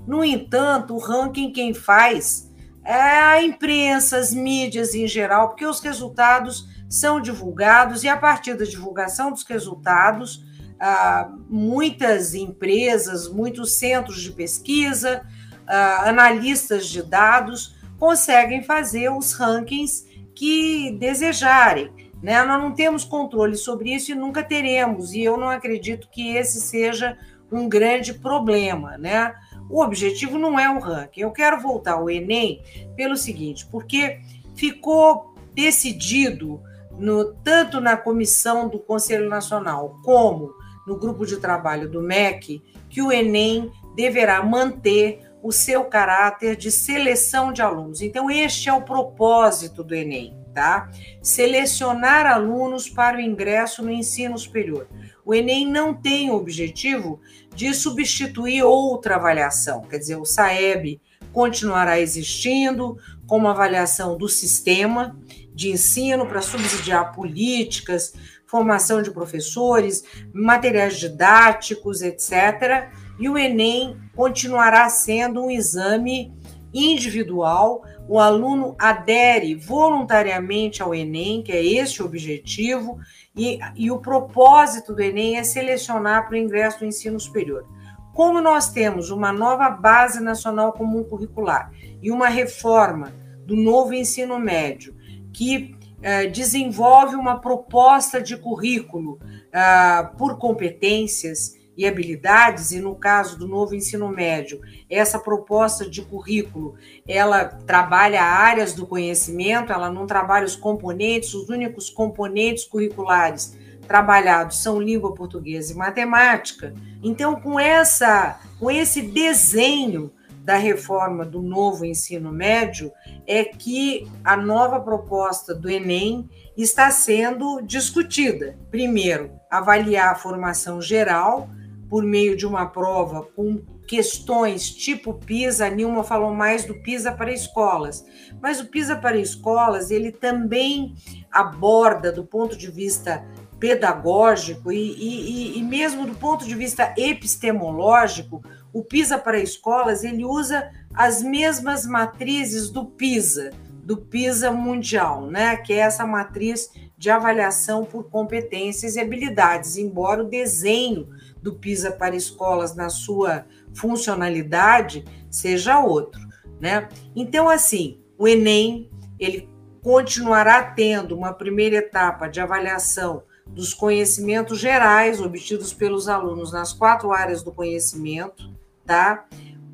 No 0.04 0.24
entanto, 0.24 0.96
o 0.96 0.98
ranking 0.98 1.52
quem 1.52 1.72
faz 1.72 2.50
é 2.84 2.92
a 2.92 3.40
imprensa, 3.40 4.18
as 4.18 4.34
mídias 4.34 4.92
em 4.92 5.06
geral, 5.06 5.50
porque 5.50 5.64
os 5.64 5.78
resultados 5.78 6.66
são 6.90 7.20
divulgados 7.20 8.02
e 8.02 8.08
a 8.08 8.16
partir 8.16 8.54
da 8.54 8.64
divulgação 8.64 9.30
dos 9.30 9.44
resultados, 9.44 10.44
ah, 10.80 11.30
muitas 11.48 12.34
empresas, 12.34 13.28
muitos 13.28 13.78
centros 13.78 14.20
de 14.20 14.32
pesquisa, 14.32 15.24
uh, 15.64 16.08
analistas 16.08 16.88
de 16.88 17.02
dados 17.02 17.74
conseguem 17.98 18.62
fazer 18.62 19.10
os 19.10 19.32
rankings 19.32 20.06
que 20.34 20.92
desejarem. 20.98 21.90
Né? 22.22 22.42
Nós 22.44 22.60
não 22.60 22.72
temos 22.72 23.04
controle 23.04 23.56
sobre 23.56 23.94
isso 23.94 24.12
e 24.12 24.14
nunca 24.14 24.42
teremos, 24.42 25.12
e 25.12 25.22
eu 25.22 25.36
não 25.36 25.50
acredito 25.50 26.08
que 26.10 26.34
esse 26.36 26.60
seja 26.60 27.16
um 27.52 27.68
grande 27.68 28.14
problema. 28.14 28.96
Né? 28.98 29.34
O 29.68 29.82
objetivo 29.82 30.38
não 30.38 30.58
é 30.58 30.68
o 30.68 30.80
ranking. 30.80 31.20
Eu 31.20 31.30
quero 31.30 31.60
voltar 31.60 31.94
ao 31.94 32.10
Enem 32.10 32.62
pelo 32.96 33.16
seguinte, 33.16 33.66
porque 33.66 34.20
ficou 34.54 35.34
decidido 35.54 36.60
no, 36.98 37.32
tanto 37.34 37.80
na 37.80 37.96
comissão 37.96 38.68
do 38.68 38.78
Conselho 38.78 39.28
Nacional 39.28 40.00
como 40.04 40.52
no 40.86 40.96
grupo 40.98 41.24
de 41.24 41.38
trabalho 41.38 41.88
do 41.88 42.02
MEC 42.02 42.62
que 42.88 43.02
o 43.02 43.10
Enem 43.10 43.72
deverá 43.96 44.42
manter 44.42 45.23
o 45.44 45.52
seu 45.52 45.84
caráter 45.84 46.56
de 46.56 46.72
seleção 46.72 47.52
de 47.52 47.60
alunos. 47.60 48.00
Então, 48.00 48.30
este 48.30 48.70
é 48.70 48.72
o 48.72 48.80
propósito 48.80 49.84
do 49.84 49.94
Enem, 49.94 50.34
tá? 50.54 50.90
Selecionar 51.22 52.24
alunos 52.24 52.88
para 52.88 53.18
o 53.18 53.20
ingresso 53.20 53.82
no 53.82 53.90
ensino 53.90 54.38
superior. 54.38 54.88
O 55.22 55.34
Enem 55.34 55.70
não 55.70 55.92
tem 55.92 56.30
o 56.30 56.34
objetivo 56.34 57.20
de 57.54 57.74
substituir 57.74 58.62
outra 58.62 59.16
avaliação, 59.16 59.82
quer 59.82 59.98
dizer, 59.98 60.16
o 60.16 60.24
SAEB 60.24 60.98
continuará 61.30 62.00
existindo 62.00 62.96
como 63.26 63.46
avaliação 63.46 64.16
do 64.16 64.30
sistema 64.30 65.14
de 65.54 65.68
ensino 65.68 66.26
para 66.26 66.40
subsidiar 66.40 67.12
políticas, 67.12 68.14
formação 68.46 69.02
de 69.02 69.10
professores, 69.10 70.04
materiais 70.32 70.98
didáticos, 70.98 72.00
etc 72.00 73.03
e 73.18 73.28
o 73.28 73.38
Enem 73.38 73.96
continuará 74.14 74.88
sendo 74.88 75.44
um 75.44 75.50
exame 75.50 76.32
individual. 76.72 77.82
O 78.08 78.18
aluno 78.18 78.74
adere 78.78 79.54
voluntariamente 79.54 80.82
ao 80.82 80.94
Enem, 80.94 81.42
que 81.42 81.52
é 81.52 81.64
este 81.64 82.02
o 82.02 82.06
objetivo, 82.06 82.98
e, 83.36 83.58
e 83.76 83.90
o 83.90 83.98
propósito 83.98 84.94
do 84.94 85.02
Enem 85.02 85.38
é 85.38 85.44
selecionar 85.44 86.26
para 86.26 86.34
o 86.34 86.38
ingresso 86.38 86.80
no 86.80 86.86
ensino 86.86 87.18
superior. 87.18 87.66
Como 88.12 88.40
nós 88.40 88.70
temos 88.70 89.10
uma 89.10 89.32
nova 89.32 89.70
Base 89.70 90.20
Nacional 90.20 90.72
Comum 90.72 91.02
Curricular 91.02 91.70
e 92.00 92.10
uma 92.10 92.28
reforma 92.28 93.12
do 93.44 93.56
novo 93.56 93.92
ensino 93.92 94.38
médio, 94.38 94.94
que 95.32 95.74
eh, 96.00 96.26
desenvolve 96.26 97.16
uma 97.16 97.40
proposta 97.40 98.20
de 98.20 98.36
currículo 98.36 99.18
ah, 99.52 100.12
por 100.16 100.38
competências 100.38 101.54
e 101.76 101.86
habilidades, 101.86 102.72
e 102.72 102.80
no 102.80 102.94
caso 102.94 103.38
do 103.38 103.48
novo 103.48 103.74
ensino 103.74 104.08
médio, 104.08 104.60
essa 104.88 105.18
proposta 105.18 105.88
de 105.88 106.02
currículo, 106.02 106.76
ela 107.06 107.44
trabalha 107.44 108.22
áreas 108.22 108.72
do 108.72 108.86
conhecimento, 108.86 109.72
ela 109.72 109.90
não 109.90 110.06
trabalha 110.06 110.44
os 110.44 110.56
componentes, 110.56 111.34
os 111.34 111.48
únicos 111.48 111.90
componentes 111.90 112.64
curriculares 112.64 113.56
trabalhados 113.86 114.62
são 114.62 114.80
língua 114.80 115.14
portuguesa 115.14 115.72
e 115.72 115.76
matemática. 115.76 116.74
Então, 117.02 117.40
com 117.40 117.60
essa, 117.60 118.40
com 118.58 118.70
esse 118.70 119.02
desenho 119.02 120.10
da 120.44 120.56
reforma 120.56 121.24
do 121.24 121.40
novo 121.40 121.84
ensino 121.84 122.30
médio, 122.30 122.92
é 123.26 123.44
que 123.44 124.06
a 124.22 124.36
nova 124.36 124.78
proposta 124.78 125.54
do 125.54 125.70
Enem 125.70 126.28
está 126.56 126.90
sendo 126.90 127.62
discutida. 127.62 128.56
Primeiro, 128.70 129.30
avaliar 129.50 130.12
a 130.12 130.16
formação 130.16 130.82
geral, 130.82 131.48
por 131.94 132.02
meio 132.02 132.36
de 132.36 132.44
uma 132.44 132.66
prova 132.66 133.22
com 133.22 133.62
questões 133.86 134.68
tipo 134.68 135.14
PISA, 135.14 135.66
a 135.66 135.70
Nilma 135.70 136.02
falou 136.02 136.34
mais 136.34 136.64
do 136.64 136.74
PISA 136.74 137.12
para 137.12 137.32
escolas, 137.32 138.04
mas 138.42 138.58
o 138.58 138.66
PISA 138.66 138.96
para 138.96 139.16
escolas 139.16 139.92
ele 139.92 140.10
também 140.10 140.96
aborda 141.30 142.10
do 142.10 142.24
ponto 142.24 142.58
de 142.58 142.68
vista 142.68 143.24
pedagógico 143.60 144.72
e, 144.72 144.76
e, 144.76 145.56
e 145.56 145.62
mesmo 145.62 146.04
do 146.04 146.16
ponto 146.16 146.44
de 146.44 146.56
vista 146.56 146.92
epistemológico, 146.98 148.42
o 148.72 148.82
PISA 148.82 149.16
para 149.16 149.38
escolas 149.38 150.02
ele 150.02 150.24
usa 150.24 150.68
as 150.92 151.22
mesmas 151.22 151.86
matrizes 151.86 152.70
do 152.70 152.86
PISA, 152.86 153.52
do 153.84 153.98
PISA 153.98 154.50
mundial, 154.50 155.30
né? 155.30 155.56
Que 155.58 155.74
é 155.74 155.76
essa 155.76 156.04
matriz 156.04 156.72
de 156.98 157.08
avaliação 157.08 157.84
por 157.84 158.10
competências 158.10 158.96
e 158.96 159.00
habilidades, 159.00 159.76
embora 159.76 160.24
o 160.24 160.28
desenho 160.28 161.08
do 161.44 161.54
PISA 161.54 161.92
para 161.92 162.16
escolas 162.16 162.74
na 162.74 162.88
sua 162.88 163.44
funcionalidade 163.74 165.04
seja 165.30 165.78
outro, 165.78 166.20
né? 166.58 166.88
Então, 167.14 167.50
assim, 167.50 168.00
o 168.18 168.26
Enem 168.26 168.90
ele 169.20 169.48
continuará 169.82 170.62
tendo 170.62 171.14
uma 171.14 171.34
primeira 171.34 171.76
etapa 171.76 172.26
de 172.26 172.40
avaliação 172.40 173.24
dos 173.46 173.74
conhecimentos 173.74 174.58
gerais 174.58 175.20
obtidos 175.20 175.74
pelos 175.74 176.08
alunos 176.08 176.50
nas 176.50 176.72
quatro 176.72 177.12
áreas 177.12 177.42
do 177.42 177.52
conhecimento, 177.52 178.50
tá? 178.86 179.26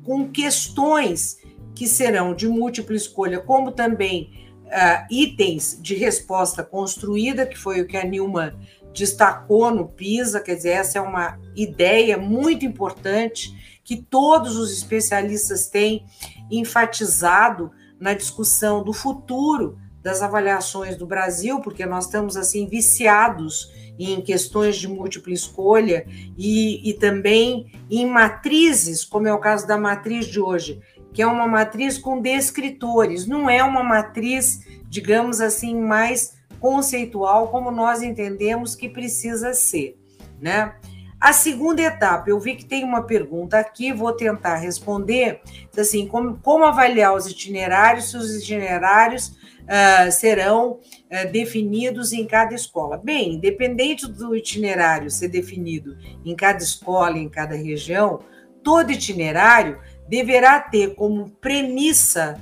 Com 0.03 0.29
questões 0.29 1.37
que 1.73 1.87
serão 1.87 2.35
de 2.35 2.49
múltipla 2.49 2.97
escolha, 2.97 3.39
como 3.39 3.71
também 3.71 4.51
uh, 4.65 5.05
itens 5.09 5.79
de 5.81 5.95
resposta 5.95 6.63
construída, 6.63 7.45
que 7.45 7.57
foi 7.57 7.79
o 7.79 7.87
que 7.87 7.95
a 7.95 8.03
Nilma 8.03 8.59
destacou 8.93 9.71
no 9.71 9.87
PISA, 9.87 10.39
quer 10.39 10.55
dizer, 10.55 10.69
essa 10.69 10.97
é 10.97 11.01
uma 11.01 11.39
ideia 11.55 12.17
muito 12.17 12.65
importante 12.65 13.79
que 13.83 13.97
todos 13.97 14.57
os 14.57 14.71
especialistas 14.71 15.67
têm 15.67 16.05
enfatizado 16.49 17.71
na 17.99 18.13
discussão 18.13 18.83
do 18.83 18.93
futuro 18.93 19.77
das 20.01 20.21
avaliações 20.21 20.95
do 20.95 21.05
Brasil, 21.05 21.59
porque 21.59 21.85
nós 21.85 22.05
estamos 22.05 22.35
assim 22.35 22.67
viciados 22.67 23.71
em 23.99 24.19
questões 24.21 24.77
de 24.77 24.87
múltipla 24.87 25.33
escolha 25.33 26.05
e, 26.37 26.89
e 26.89 26.93
também 26.95 27.71
em 27.89 28.05
matrizes, 28.05 29.05
como 29.05 29.27
é 29.27 29.33
o 29.33 29.39
caso 29.39 29.67
da 29.67 29.77
matriz 29.77 30.25
de 30.25 30.39
hoje, 30.39 30.81
que 31.13 31.21
é 31.21 31.27
uma 31.27 31.47
matriz 31.47 31.97
com 31.97 32.19
descritores, 32.19 33.27
não 33.27 33.49
é 33.49 33.63
uma 33.63 33.83
matriz, 33.83 34.61
digamos 34.89 35.39
assim, 35.39 35.75
mais 35.75 36.40
conceitual 36.61 37.49
como 37.49 37.71
nós 37.71 38.01
entendemos 38.01 38.75
que 38.75 38.87
precisa 38.87 39.53
ser, 39.53 39.97
né? 40.39 40.75
A 41.19 41.33
segunda 41.33 41.83
etapa, 41.83 42.31
eu 42.31 42.39
vi 42.39 42.55
que 42.55 42.65
tem 42.65 42.83
uma 42.83 43.03
pergunta 43.03 43.59
aqui, 43.59 43.93
vou 43.93 44.11
tentar 44.11 44.55
responder. 44.55 45.41
Assim, 45.77 46.07
como, 46.07 46.39
como 46.39 46.65
avaliar 46.65 47.13
os 47.13 47.27
itinerários, 47.27 48.09
se 48.09 48.17
os 48.17 48.35
itinerários 48.35 49.27
uh, 49.27 50.11
serão 50.11 50.79
uh, 50.79 51.31
definidos 51.31 52.11
em 52.11 52.25
cada 52.25 52.55
escola? 52.55 52.97
Bem, 52.97 53.35
independente 53.35 54.07
do 54.07 54.35
itinerário 54.35 55.11
ser 55.11 55.27
definido 55.27 55.95
em 56.25 56.35
cada 56.35 56.57
escola, 56.63 57.19
em 57.19 57.29
cada 57.29 57.55
região, 57.55 58.21
todo 58.63 58.91
itinerário 58.91 59.79
deverá 60.09 60.59
ter 60.59 60.95
como 60.95 61.29
premissa 61.29 62.41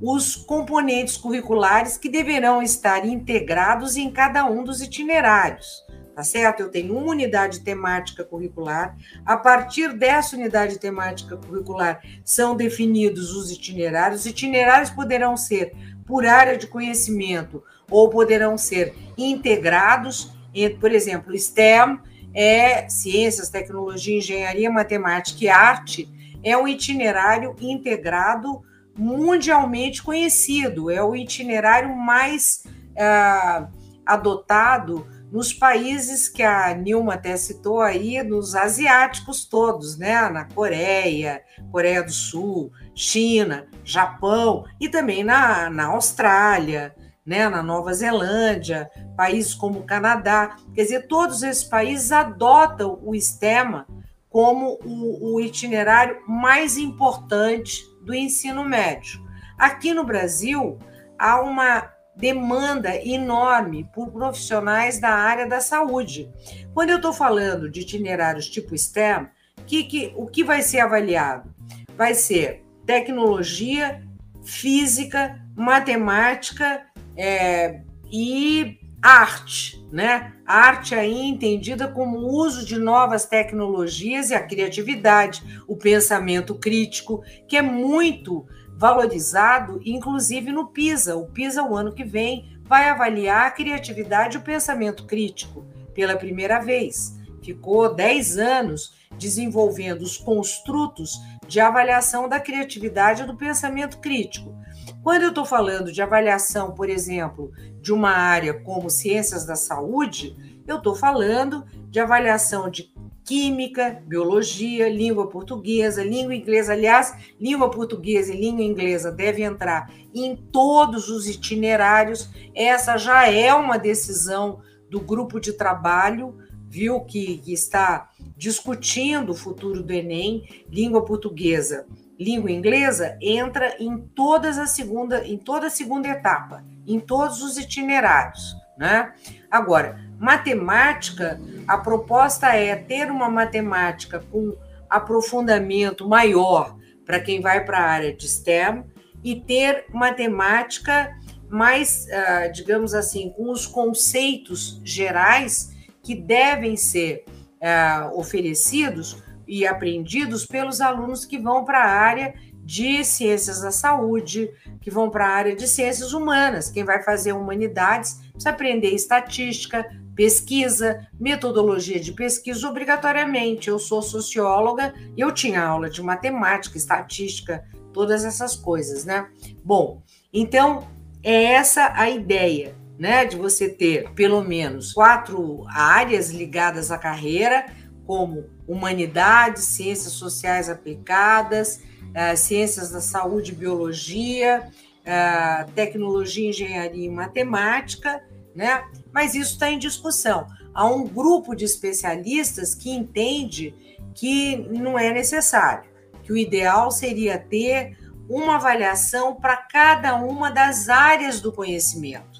os 0.00 0.36
componentes 0.36 1.16
curriculares 1.16 1.96
que 1.96 2.08
deverão 2.08 2.62
estar 2.62 3.04
integrados 3.04 3.96
em 3.96 4.10
cada 4.10 4.44
um 4.44 4.62
dos 4.62 4.80
itinerários. 4.80 5.86
Tá 6.14 6.24
certo? 6.24 6.60
Eu 6.60 6.68
tenho 6.68 6.96
uma 6.96 7.12
unidade 7.12 7.60
temática 7.60 8.24
curricular. 8.24 8.96
A 9.24 9.36
partir 9.36 9.92
dessa 9.92 10.34
unidade 10.34 10.78
temática 10.78 11.36
curricular 11.36 12.00
são 12.24 12.56
definidos 12.56 13.30
os 13.36 13.52
itinerários. 13.52 14.22
Os 14.22 14.26
itinerários 14.26 14.90
poderão 14.90 15.36
ser 15.36 15.72
por 16.04 16.26
área 16.26 16.58
de 16.58 16.66
conhecimento 16.66 17.62
ou 17.88 18.08
poderão 18.08 18.58
ser 18.58 18.94
integrados, 19.16 20.32
por 20.80 20.90
exemplo, 20.90 21.38
STEM 21.38 22.00
é 22.34 22.88
ciências, 22.88 23.48
tecnologia, 23.48 24.18
engenharia, 24.18 24.70
matemática 24.70 25.44
e 25.44 25.48
arte, 25.48 26.08
é 26.42 26.56
um 26.56 26.68
itinerário 26.68 27.54
integrado 27.60 28.62
mundialmente 28.98 30.02
conhecido, 30.02 30.90
é 30.90 31.02
o 31.02 31.14
itinerário 31.14 31.96
mais 31.96 32.64
uh, 32.66 33.68
adotado 34.04 35.06
nos 35.30 35.52
países 35.52 36.28
que 36.28 36.42
a 36.42 36.74
Nilma 36.74 37.14
até 37.14 37.36
citou 37.36 37.80
aí, 37.80 38.22
nos 38.22 38.54
asiáticos 38.54 39.44
todos, 39.44 39.96
né? 39.96 40.28
Na 40.30 40.46
Coreia, 40.46 41.42
Coreia 41.70 42.02
do 42.02 42.10
Sul, 42.10 42.72
China, 42.94 43.66
Japão 43.84 44.64
e 44.80 44.88
também 44.88 45.22
na, 45.22 45.70
na 45.70 45.86
Austrália, 45.86 46.94
né? 47.24 47.48
Na 47.48 47.62
Nova 47.62 47.92
Zelândia, 47.92 48.90
países 49.16 49.54
como 49.54 49.80
o 49.80 49.86
Canadá. 49.86 50.56
Quer 50.74 50.82
dizer, 50.82 51.06
todos 51.06 51.42
esses 51.42 51.64
países 51.64 52.10
adotam 52.10 52.98
o 53.02 53.14
STEMA 53.14 53.86
como 54.30 54.78
o, 54.84 55.34
o 55.34 55.40
itinerário 55.40 56.22
mais 56.26 56.76
importante 56.78 57.82
do 58.08 58.14
ensino 58.14 58.64
médio. 58.64 59.22
Aqui 59.58 59.92
no 59.92 60.02
Brasil, 60.02 60.78
há 61.18 61.42
uma 61.42 61.92
demanda 62.16 62.96
enorme 62.96 63.86
por 63.94 64.10
profissionais 64.10 64.98
da 64.98 65.10
área 65.10 65.46
da 65.46 65.60
saúde. 65.60 66.32
Quando 66.72 66.88
eu 66.88 66.96
estou 66.96 67.12
falando 67.12 67.70
de 67.70 67.80
itinerários 67.82 68.48
tipo 68.48 68.76
STEM, 68.76 69.28
que, 69.66 69.84
que, 69.84 70.12
o 70.16 70.26
que 70.26 70.42
vai 70.42 70.62
ser 70.62 70.80
avaliado? 70.80 71.54
Vai 71.96 72.14
ser 72.14 72.64
tecnologia, 72.86 74.02
física, 74.42 75.38
matemática 75.54 76.86
é, 77.14 77.82
e 78.10 78.78
arte, 79.02 79.86
né? 79.92 80.32
arte 80.46 80.94
aí 80.94 81.28
entendida 81.28 81.88
como 81.88 82.18
o 82.18 82.34
uso 82.34 82.64
de 82.64 82.78
novas 82.78 83.26
tecnologias 83.26 84.30
e 84.30 84.34
a 84.34 84.44
criatividade, 84.44 85.62
o 85.66 85.76
pensamento 85.76 86.54
crítico, 86.54 87.22
que 87.46 87.56
é 87.56 87.62
muito 87.62 88.46
valorizado, 88.76 89.80
inclusive 89.84 90.52
no 90.52 90.68
PISA. 90.68 91.16
O 91.16 91.26
PISA, 91.26 91.62
o 91.62 91.76
ano 91.76 91.92
que 91.92 92.04
vem, 92.04 92.60
vai 92.62 92.88
avaliar 92.88 93.46
a 93.46 93.50
criatividade 93.50 94.36
e 94.36 94.40
o 94.40 94.44
pensamento 94.44 95.04
crítico 95.06 95.66
pela 95.94 96.16
primeira 96.16 96.60
vez. 96.60 97.16
ficou 97.42 97.94
10 97.94 98.38
anos 98.38 98.94
desenvolvendo 99.18 100.02
os 100.02 100.16
construtos 100.16 101.18
de 101.46 101.60
avaliação 101.60 102.28
da 102.28 102.38
criatividade 102.38 103.22
e 103.22 103.26
do 103.26 103.36
pensamento 103.36 103.98
crítico. 103.98 104.54
Quando 105.02 105.22
eu 105.22 105.28
estou 105.28 105.44
falando 105.44 105.92
de 105.92 106.02
avaliação, 106.02 106.72
por 106.72 106.88
exemplo, 106.88 107.52
de 107.80 107.92
uma 107.92 108.10
área 108.10 108.54
como 108.54 108.90
ciências 108.90 109.44
da 109.44 109.56
saúde, 109.56 110.36
eu 110.66 110.78
estou 110.78 110.94
falando 110.94 111.64
de 111.88 111.98
avaliação 111.98 112.68
de 112.68 112.92
química, 113.24 114.02
biologia, 114.06 114.88
língua 114.88 115.28
portuguesa, 115.28 116.02
língua 116.02 116.34
inglesa. 116.34 116.72
Aliás, 116.72 117.14
língua 117.38 117.70
portuguesa 117.70 118.32
e 118.32 118.40
língua 118.40 118.64
inglesa 118.64 119.12
devem 119.12 119.44
entrar 119.44 119.92
em 120.14 120.34
todos 120.34 121.10
os 121.10 121.28
itinerários. 121.28 122.30
Essa 122.54 122.96
já 122.96 123.30
é 123.30 123.52
uma 123.52 123.78
decisão 123.78 124.60
do 124.90 124.98
grupo 124.98 125.38
de 125.38 125.52
trabalho, 125.52 126.38
viu, 126.66 127.00
que, 127.00 127.36
que 127.38 127.52
está 127.52 128.10
discutindo 128.34 129.32
o 129.32 129.36
futuro 129.36 129.82
do 129.82 129.92
Enem, 129.92 130.64
língua 130.70 131.04
portuguesa, 131.04 131.86
língua 132.18 132.50
inglesa, 132.50 133.16
entra 133.20 133.76
em 133.78 133.96
todas 133.98 134.58
a 134.58 134.66
segunda, 134.66 135.24
em 135.26 135.38
toda 135.38 135.68
a 135.68 135.70
segunda 135.70 136.08
etapa, 136.08 136.64
em 136.86 136.98
todos 136.98 137.42
os 137.42 137.56
itinerários, 137.56 138.56
né? 138.76 139.12
Agora, 139.50 140.00
matemática, 140.18 141.40
a 141.66 141.78
proposta 141.78 142.48
é 142.48 142.74
ter 142.74 143.10
uma 143.10 143.30
matemática 143.30 144.22
com 144.30 144.56
aprofundamento 144.90 146.08
maior 146.08 146.76
para 147.06 147.20
quem 147.20 147.40
vai 147.40 147.64
para 147.64 147.78
a 147.78 147.88
área 147.88 148.14
de 148.14 148.28
STEM 148.28 148.84
e 149.22 149.36
ter 149.36 149.86
matemática 149.92 151.16
mais, 151.48 152.06
ah, 152.10 152.48
digamos 152.48 152.94
assim, 152.94 153.30
com 153.30 153.50
os 153.50 153.66
conceitos 153.66 154.80
gerais 154.84 155.74
que 156.02 156.14
devem 156.14 156.76
ser 156.76 157.24
ah, 157.62 158.10
oferecidos 158.14 159.22
e 159.48 159.66
aprendidos 159.66 160.44
pelos 160.44 160.80
alunos 160.80 161.24
que 161.24 161.38
vão 161.38 161.64
para 161.64 161.82
a 161.82 161.90
área 161.90 162.34
de 162.68 163.02
ciências 163.02 163.62
da 163.62 163.70
saúde, 163.70 164.50
que 164.82 164.90
vão 164.90 165.08
para 165.08 165.26
a 165.26 165.30
área 165.30 165.56
de 165.56 165.66
ciências 165.66 166.12
humanas. 166.12 166.70
Quem 166.70 166.84
vai 166.84 167.02
fazer 167.02 167.32
humanidades 167.32 168.20
precisa 168.30 168.50
aprender 168.50 168.90
estatística, 168.90 169.88
pesquisa, 170.14 171.08
metodologia 171.18 171.98
de 171.98 172.12
pesquisa 172.12 172.68
obrigatoriamente. 172.68 173.68
Eu 173.68 173.78
sou 173.78 174.02
socióloga 174.02 174.92
e 175.16 175.20
eu 175.20 175.32
tinha 175.32 175.62
aula 175.62 175.88
de 175.88 176.02
matemática, 176.02 176.76
estatística, 176.76 177.64
todas 177.90 178.24
essas 178.26 178.54
coisas, 178.54 179.04
né? 179.06 179.28
Bom, 179.64 180.02
então 180.30 180.86
é 181.22 181.44
essa 181.44 181.92
a 181.94 182.10
ideia, 182.10 182.74
né? 182.98 183.24
De 183.24 183.36
você 183.36 183.66
ter 183.66 184.10
pelo 184.10 184.42
menos 184.42 184.92
quatro 184.92 185.64
áreas 185.68 186.28
ligadas 186.30 186.90
à 186.90 186.98
carreira, 186.98 187.64
como 188.04 188.57
humanidades, 188.68 189.64
ciências 189.64 190.12
sociais 190.12 190.68
aplicadas, 190.68 191.80
uh, 192.08 192.36
ciências 192.36 192.90
da 192.90 193.00
saúde 193.00 193.52
biologia, 193.52 194.70
uh, 195.00 195.70
tecnologia, 195.72 196.50
engenharia 196.50 197.06
e 197.06 197.10
matemática, 197.10 198.22
né? 198.54 198.84
Mas 199.12 199.34
isso 199.34 199.52
está 199.52 199.70
em 199.70 199.78
discussão. 199.78 200.46
Há 200.74 200.84
um 200.84 201.06
grupo 201.06 201.56
de 201.56 201.64
especialistas 201.64 202.74
que 202.74 202.90
entende 202.90 203.74
que 204.14 204.56
não 204.56 204.98
é 204.98 205.12
necessário, 205.12 205.88
que 206.22 206.32
o 206.32 206.36
ideal 206.36 206.90
seria 206.90 207.38
ter 207.38 207.96
uma 208.28 208.56
avaliação 208.56 209.34
para 209.34 209.56
cada 209.56 210.16
uma 210.16 210.50
das 210.50 210.88
áreas 210.88 211.40
do 211.40 211.50
conhecimento. 211.52 212.37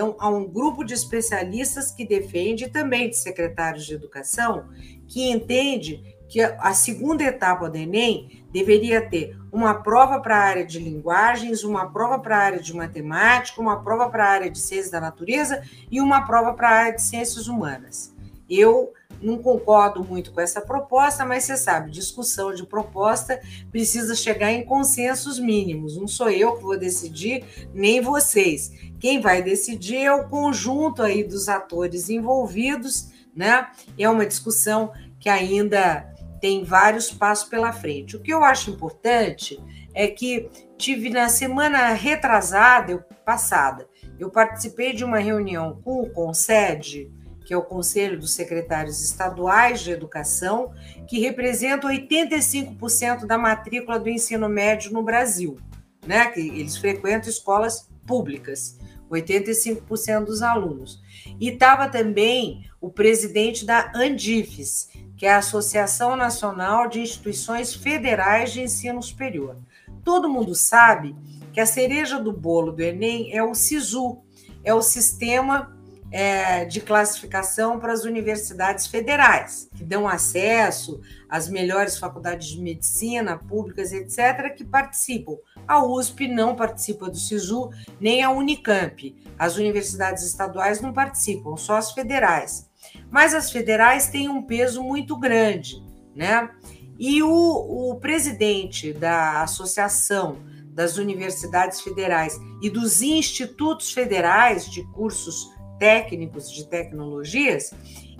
Então, 0.00 0.16
há 0.18 0.30
um 0.30 0.48
grupo 0.48 0.82
de 0.82 0.94
especialistas 0.94 1.90
que 1.90 2.06
defende, 2.06 2.70
também 2.70 3.10
de 3.10 3.18
secretários 3.18 3.84
de 3.84 3.92
educação, 3.92 4.70
que 5.06 5.30
entende 5.30 6.16
que 6.26 6.40
a 6.40 6.72
segunda 6.72 7.22
etapa 7.22 7.68
do 7.68 7.76
Enem 7.76 8.46
deveria 8.50 9.06
ter 9.06 9.36
uma 9.52 9.74
prova 9.74 10.18
para 10.18 10.36
a 10.36 10.40
área 10.40 10.64
de 10.64 10.78
linguagens, 10.78 11.64
uma 11.64 11.92
prova 11.92 12.18
para 12.18 12.34
a 12.34 12.40
área 12.40 12.60
de 12.60 12.74
matemática, 12.74 13.60
uma 13.60 13.84
prova 13.84 14.08
para 14.08 14.24
a 14.24 14.30
área 14.30 14.50
de 14.50 14.58
ciências 14.58 14.90
da 14.90 15.02
natureza 15.02 15.62
e 15.90 16.00
uma 16.00 16.22
prova 16.22 16.54
para 16.54 16.70
a 16.70 16.72
área 16.72 16.94
de 16.94 17.02
ciências 17.02 17.46
humanas. 17.46 18.16
Eu 18.48 18.94
não 19.20 19.38
concordo 19.38 20.04
muito 20.04 20.32
com 20.32 20.40
essa 20.40 20.60
proposta, 20.60 21.24
mas 21.24 21.44
você 21.44 21.56
sabe, 21.56 21.90
discussão 21.90 22.54
de 22.54 22.66
proposta 22.66 23.40
precisa 23.70 24.14
chegar 24.14 24.52
em 24.52 24.64
consensos 24.64 25.38
mínimos. 25.38 25.96
Não 25.96 26.08
sou 26.08 26.30
eu 26.30 26.56
que 26.56 26.62
vou 26.62 26.78
decidir, 26.78 27.44
nem 27.74 28.00
vocês. 28.00 28.72
Quem 28.98 29.20
vai 29.20 29.42
decidir 29.42 29.98
é 29.98 30.12
o 30.12 30.28
conjunto 30.28 31.02
aí 31.02 31.22
dos 31.22 31.48
atores 31.48 32.08
envolvidos, 32.08 33.08
né? 33.34 33.68
É 33.98 34.08
uma 34.08 34.26
discussão 34.26 34.92
que 35.18 35.28
ainda 35.28 36.08
tem 36.40 36.64
vários 36.64 37.10
passos 37.12 37.48
pela 37.48 37.72
frente. 37.72 38.16
O 38.16 38.20
que 38.20 38.32
eu 38.32 38.42
acho 38.42 38.70
importante 38.70 39.62
é 39.94 40.06
que 40.08 40.48
tive 40.78 41.10
na 41.10 41.28
semana 41.28 41.92
retrasada, 41.92 43.06
passada, 43.24 43.86
eu 44.18 44.30
participei 44.30 44.92
de 44.92 45.04
uma 45.04 45.18
reunião 45.18 45.80
com 45.82 46.02
o 46.02 46.10
CONSED, 46.10 47.10
que 47.50 47.54
é 47.54 47.56
o 47.56 47.62
Conselho 47.62 48.16
dos 48.16 48.34
Secretários 48.34 49.02
Estaduais 49.02 49.80
de 49.80 49.90
Educação, 49.90 50.72
que 51.08 51.18
representa 51.18 51.88
85% 51.88 53.26
da 53.26 53.36
matrícula 53.36 53.98
do 53.98 54.08
ensino 54.08 54.48
médio 54.48 54.92
no 54.92 55.02
Brasil, 55.02 55.58
né? 56.06 56.26
Que 56.26 56.38
eles 56.38 56.76
frequentam 56.76 57.28
escolas 57.28 57.90
públicas, 58.06 58.78
85% 59.10 60.26
dos 60.26 60.42
alunos. 60.42 61.02
E 61.40 61.48
estava 61.48 61.88
também 61.88 62.70
o 62.80 62.88
presidente 62.88 63.66
da 63.66 63.90
Andifes, 63.96 64.88
que 65.16 65.26
é 65.26 65.32
a 65.32 65.38
Associação 65.38 66.14
Nacional 66.14 66.86
de 66.86 67.00
Instituições 67.00 67.74
Federais 67.74 68.52
de 68.52 68.60
Ensino 68.60 69.02
Superior. 69.02 69.56
Todo 70.04 70.28
mundo 70.28 70.54
sabe 70.54 71.16
que 71.52 71.58
a 71.58 71.66
cereja 71.66 72.20
do 72.20 72.32
bolo 72.32 72.70
do 72.70 72.80
Enem 72.80 73.36
é 73.36 73.42
o 73.42 73.56
SISU, 73.56 74.22
é 74.62 74.72
o 74.72 74.80
Sistema 74.80 75.79
é, 76.10 76.64
de 76.64 76.80
classificação 76.80 77.78
para 77.78 77.92
as 77.92 78.04
universidades 78.04 78.86
federais, 78.86 79.68
que 79.76 79.84
dão 79.84 80.08
acesso 80.08 81.00
às 81.28 81.48
melhores 81.48 81.98
faculdades 81.98 82.48
de 82.48 82.60
medicina 82.60 83.38
públicas, 83.38 83.92
etc., 83.92 84.54
que 84.56 84.64
participam. 84.64 85.36
A 85.66 85.84
USP 85.84 86.26
não 86.26 86.56
participa 86.56 87.08
do 87.08 87.16
SISU, 87.16 87.70
nem 88.00 88.22
a 88.22 88.30
Unicamp. 88.30 89.16
As 89.38 89.56
universidades 89.56 90.24
estaduais 90.24 90.80
não 90.80 90.92
participam, 90.92 91.56
só 91.56 91.76
as 91.76 91.92
federais. 91.92 92.68
Mas 93.10 93.34
as 93.34 93.50
federais 93.50 94.08
têm 94.08 94.28
um 94.28 94.42
peso 94.42 94.82
muito 94.82 95.16
grande, 95.16 95.82
né? 96.14 96.50
E 96.98 97.22
o, 97.22 97.90
o 97.90 97.96
presidente 97.96 98.92
da 98.92 99.42
Associação 99.42 100.36
das 100.72 100.96
Universidades 100.98 101.80
Federais 101.80 102.38
e 102.62 102.68
dos 102.68 103.02
Institutos 103.02 103.92
Federais 103.92 104.66
de 104.70 104.82
Cursos 104.92 105.50
técnicos 105.80 106.52
de 106.52 106.66
tecnologias, 106.66 107.72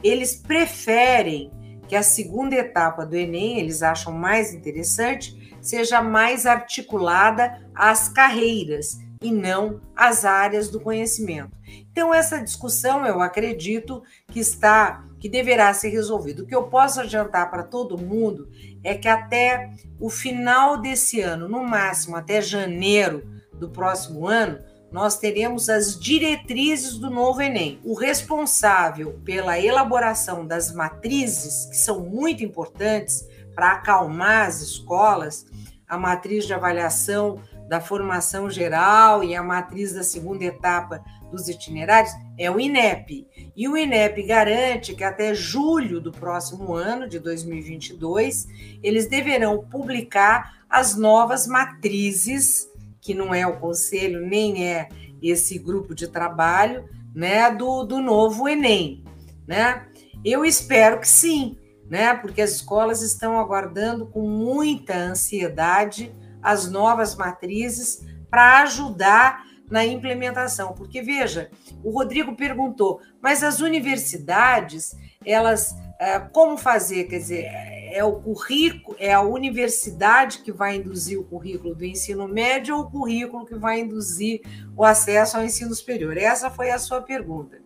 eles 0.02 0.34
preferem 0.34 1.52
que 1.86 1.94
a 1.94 2.02
segunda 2.02 2.56
etapa 2.56 3.04
do 3.04 3.14
Enem, 3.14 3.60
eles 3.60 3.82
acham 3.82 4.12
mais 4.12 4.54
interessante, 4.54 5.54
seja 5.60 6.00
mais 6.00 6.46
articulada 6.46 7.62
às 7.74 8.08
carreiras 8.08 8.98
e 9.20 9.30
não 9.30 9.80
às 9.94 10.24
áreas 10.24 10.70
do 10.70 10.80
conhecimento. 10.80 11.50
Então 11.92 12.14
essa 12.14 12.42
discussão, 12.42 13.04
eu 13.04 13.20
acredito 13.20 14.02
que 14.28 14.40
está 14.40 15.04
que 15.18 15.28
deverá 15.28 15.74
ser 15.74 15.90
resolvida. 15.90 16.42
O 16.42 16.46
que 16.46 16.54
eu 16.54 16.62
posso 16.62 16.98
adiantar 16.98 17.50
para 17.50 17.62
todo 17.62 17.98
mundo 17.98 18.48
é 18.82 18.94
que 18.94 19.06
até 19.06 19.70
o 19.98 20.08
final 20.08 20.80
desse 20.80 21.20
ano, 21.20 21.46
no 21.46 21.62
máximo 21.62 22.16
até 22.16 22.40
janeiro 22.40 23.22
do 23.52 23.68
próximo 23.68 24.26
ano, 24.26 24.58
nós 24.92 25.18
teremos 25.18 25.68
as 25.68 25.98
diretrizes 25.98 26.98
do 26.98 27.10
novo 27.10 27.40
Enem. 27.40 27.80
O 27.84 27.94
responsável 27.94 29.20
pela 29.24 29.58
elaboração 29.58 30.46
das 30.46 30.72
matrizes, 30.72 31.66
que 31.66 31.76
são 31.76 32.00
muito 32.00 32.44
importantes 32.44 33.24
para 33.54 33.72
acalmar 33.72 34.46
as 34.46 34.60
escolas, 34.60 35.46
a 35.86 35.96
matriz 35.96 36.46
de 36.46 36.54
avaliação 36.54 37.40
da 37.68 37.80
formação 37.80 38.50
geral 38.50 39.22
e 39.22 39.36
a 39.36 39.42
matriz 39.42 39.92
da 39.92 40.02
segunda 40.02 40.44
etapa 40.44 41.02
dos 41.30 41.48
itinerários, 41.48 42.12
é 42.36 42.50
o 42.50 42.58
INEP. 42.58 43.28
E 43.56 43.68
o 43.68 43.76
INEP 43.76 44.24
garante 44.24 44.94
que 44.94 45.04
até 45.04 45.34
julho 45.34 46.00
do 46.00 46.10
próximo 46.10 46.74
ano, 46.74 47.08
de 47.08 47.20
2022, 47.20 48.48
eles 48.82 49.08
deverão 49.08 49.64
publicar 49.70 50.64
as 50.68 50.96
novas 50.96 51.46
matrizes 51.46 52.69
que 53.00 53.14
não 53.14 53.34
é 53.34 53.46
o 53.46 53.58
conselho, 53.58 54.26
nem 54.26 54.66
é 54.66 54.88
esse 55.22 55.58
grupo 55.58 55.94
de 55.94 56.08
trabalho, 56.08 56.88
né, 57.14 57.50
do, 57.50 57.84
do 57.84 58.00
novo 58.00 58.48
Enem, 58.48 59.04
né? 59.46 59.86
Eu 60.24 60.44
espero 60.44 61.00
que 61.00 61.08
sim, 61.08 61.58
né? 61.88 62.14
Porque 62.14 62.40
as 62.40 62.52
escolas 62.52 63.02
estão 63.02 63.38
aguardando 63.38 64.06
com 64.06 64.22
muita 64.22 64.94
ansiedade 64.94 66.14
as 66.42 66.70
novas 66.70 67.16
matrizes 67.16 68.06
para 68.30 68.62
ajudar 68.62 69.44
na 69.70 69.84
implementação. 69.84 70.72
Porque 70.72 71.02
veja, 71.02 71.50
o 71.82 71.90
Rodrigo 71.90 72.36
perguntou, 72.36 73.00
mas 73.20 73.42
as 73.42 73.60
universidades 73.60 74.96
elas 75.24 75.74
é, 76.00 76.18
como 76.18 76.56
fazer? 76.56 77.04
Quer 77.04 77.18
dizer, 77.18 77.44
é 77.90 78.04
o 78.04 78.14
currículo, 78.20 78.96
é 78.98 79.12
a 79.12 79.20
universidade 79.20 80.38
que 80.38 80.52
vai 80.52 80.76
induzir 80.76 81.18
o 81.18 81.24
currículo 81.24 81.74
do 81.74 81.84
ensino 81.84 82.26
médio 82.28 82.76
ou 82.76 82.82
o 82.82 82.90
currículo 82.90 83.44
que 83.44 83.54
vai 83.54 83.80
induzir 83.80 84.40
o 84.76 84.84
acesso 84.84 85.36
ao 85.36 85.44
ensino 85.44 85.74
superior? 85.74 86.16
Essa 86.16 86.50
foi 86.50 86.70
a 86.70 86.78
sua 86.78 87.02
pergunta. 87.02 87.60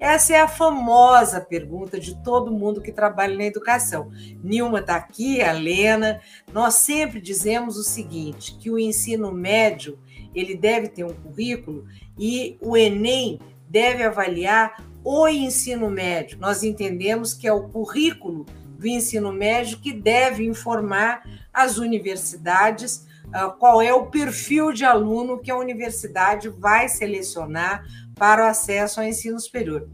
Essa 0.00 0.34
é 0.34 0.40
a 0.40 0.46
famosa 0.46 1.40
pergunta 1.40 1.98
de 1.98 2.22
todo 2.22 2.52
mundo 2.52 2.80
que 2.80 2.92
trabalha 2.92 3.36
na 3.36 3.44
educação. 3.44 4.10
Nilma 4.42 4.78
está 4.78 4.94
aqui, 4.94 5.42
a 5.42 5.52
Lena. 5.52 6.20
Nós 6.52 6.74
sempre 6.74 7.20
dizemos 7.20 7.76
o 7.76 7.82
seguinte: 7.82 8.56
que 8.58 8.70
o 8.70 8.78
ensino 8.78 9.32
médio 9.32 9.98
ele 10.34 10.56
deve 10.56 10.88
ter 10.88 11.04
um 11.04 11.12
currículo 11.12 11.84
e 12.16 12.56
o 12.60 12.76
Enem 12.76 13.40
deve 13.68 14.04
avaliar 14.04 14.84
o 15.02 15.26
ensino 15.26 15.90
médio. 15.90 16.38
Nós 16.38 16.62
entendemos 16.62 17.34
que 17.34 17.46
é 17.46 17.52
o 17.52 17.68
currículo 17.68 18.46
do 18.78 18.86
ensino 18.86 19.32
médio 19.32 19.80
que 19.80 19.92
deve 19.92 20.46
informar 20.46 21.22
as 21.52 21.78
universidades 21.78 23.06
uh, 23.28 23.50
qual 23.58 23.82
é 23.82 23.92
o 23.92 24.06
perfil 24.06 24.72
de 24.72 24.84
aluno 24.84 25.38
que 25.38 25.50
a 25.50 25.56
universidade 25.56 26.48
vai 26.48 26.88
selecionar 26.88 27.84
para 28.14 28.44
o 28.44 28.48
acesso 28.48 29.00
ao 29.00 29.06
ensino 29.06 29.38
superior. 29.40 29.88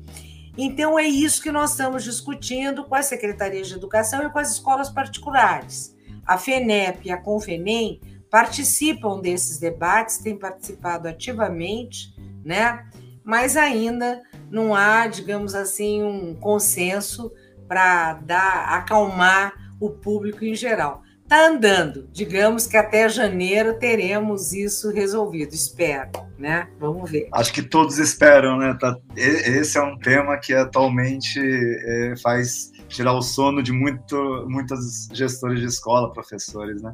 Então, 0.57 0.99
é 0.99 1.05
isso 1.05 1.43
que 1.43 1.51
nós 1.51 1.73
estamos 1.73 2.05
discutindo 2.05 2.85
com 2.85 2.95
a 2.95 3.03
Secretaria 3.03 3.63
de 3.63 3.75
Educação 3.75 4.23
e 4.23 4.31
com 4.31 4.39
as 4.39 4.53
escolas 4.53 4.89
particulares. 4.89 5.97
A 6.25 6.39
FENEP 6.39 7.09
e 7.09 7.11
a 7.11 7.17
CONFENEM 7.17 8.01
participam 8.31 9.21
desses 9.21 9.59
debates, 9.59 10.19
têm 10.19 10.39
participado 10.39 11.09
ativamente, 11.09 12.15
né? 12.45 12.87
mas 13.25 13.57
ainda 13.57 14.23
não 14.51 14.75
há, 14.75 15.07
digamos 15.07 15.55
assim, 15.55 16.03
um 16.03 16.35
consenso 16.35 17.33
para 17.75 18.13
dar 18.25 18.69
acalmar 18.69 19.53
o 19.81 19.91
público 19.91 20.45
em 20.45 20.55
geral. 20.55 21.03
Está 21.25 21.49
andando, 21.49 22.09
digamos 22.13 22.69
que 22.69 22.77
até 22.77 23.09
janeiro 23.09 23.81
teremos 23.81 24.53
isso 24.53 24.93
resolvido, 24.93 25.53
espero, 25.53 26.13
né? 26.39 26.69
Vamos 26.79 27.11
ver. 27.11 27.29
Acho 27.33 27.53
que 27.53 27.63
todos 27.63 27.99
esperam, 27.99 28.59
né? 28.59 28.77
Tá, 28.79 28.97
esse 29.17 29.77
é 29.77 29.83
um 29.83 29.99
tema 29.99 30.37
que 30.37 30.55
atualmente 30.55 31.41
é, 31.41 32.15
faz 32.23 32.71
tirar 32.95 33.13
o 33.13 33.23
sono 33.23 33.63
de 33.63 33.73
muito, 33.73 34.47
muitos 34.49 35.09
gestores 35.13 35.61
de 35.61 35.67
escola, 35.67 36.13
professores, 36.13 36.81
né? 36.81 36.93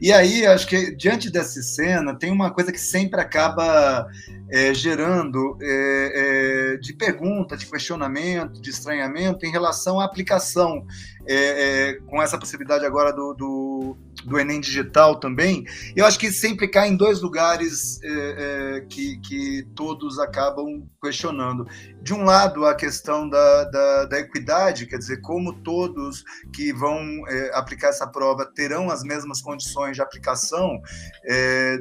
E 0.00 0.12
aí, 0.12 0.46
acho 0.46 0.66
que 0.66 0.94
diante 0.94 1.28
dessa 1.30 1.60
cena, 1.62 2.14
tem 2.14 2.30
uma 2.30 2.50
coisa 2.50 2.70
que 2.70 2.80
sempre 2.80 3.20
acaba 3.20 4.06
é, 4.48 4.72
gerando 4.72 5.58
é, 5.60 6.74
é, 6.74 6.76
de 6.76 6.92
pergunta, 6.92 7.56
de 7.56 7.66
questionamento, 7.66 8.60
de 8.60 8.70
estranhamento 8.70 9.44
em 9.44 9.50
relação 9.50 10.00
à 10.00 10.04
aplicação, 10.04 10.86
é, 11.32 11.90
é, 11.90 11.94
com 12.06 12.20
essa 12.22 12.38
possibilidade 12.38 12.84
agora 12.84 13.12
do, 13.12 13.34
do, 13.34 13.96
do, 14.24 14.38
Enem 14.38 14.60
digital 14.60 15.20
também. 15.20 15.64
Eu 15.94 16.06
acho 16.06 16.18
que 16.18 16.32
sempre 16.32 16.68
cai 16.68 16.88
em 16.88 16.96
dois 16.96 17.20
lugares 17.20 18.00
é, 18.02 18.84
que, 18.88 19.18
que 19.18 19.66
todos 19.74 20.18
acabam 20.18 20.88
questionando. 21.02 21.66
De 22.02 22.14
um 22.14 22.24
lado, 22.24 22.66
a 22.66 22.74
questão 22.74 23.28
da, 23.28 23.64
da, 23.64 24.04
da 24.06 24.18
equidade, 24.18 24.86
quer 24.86 24.98
dizer, 24.98 25.20
como 25.20 25.52
todos 25.62 26.24
que 26.52 26.72
vão 26.72 27.00
aplicar 27.52 27.88
essa 27.88 28.06
prova 28.06 28.44
terão 28.46 28.90
as 28.90 29.02
mesmas 29.02 29.40
condições 29.40 29.96
de 29.96 30.02
aplicação 30.02 30.80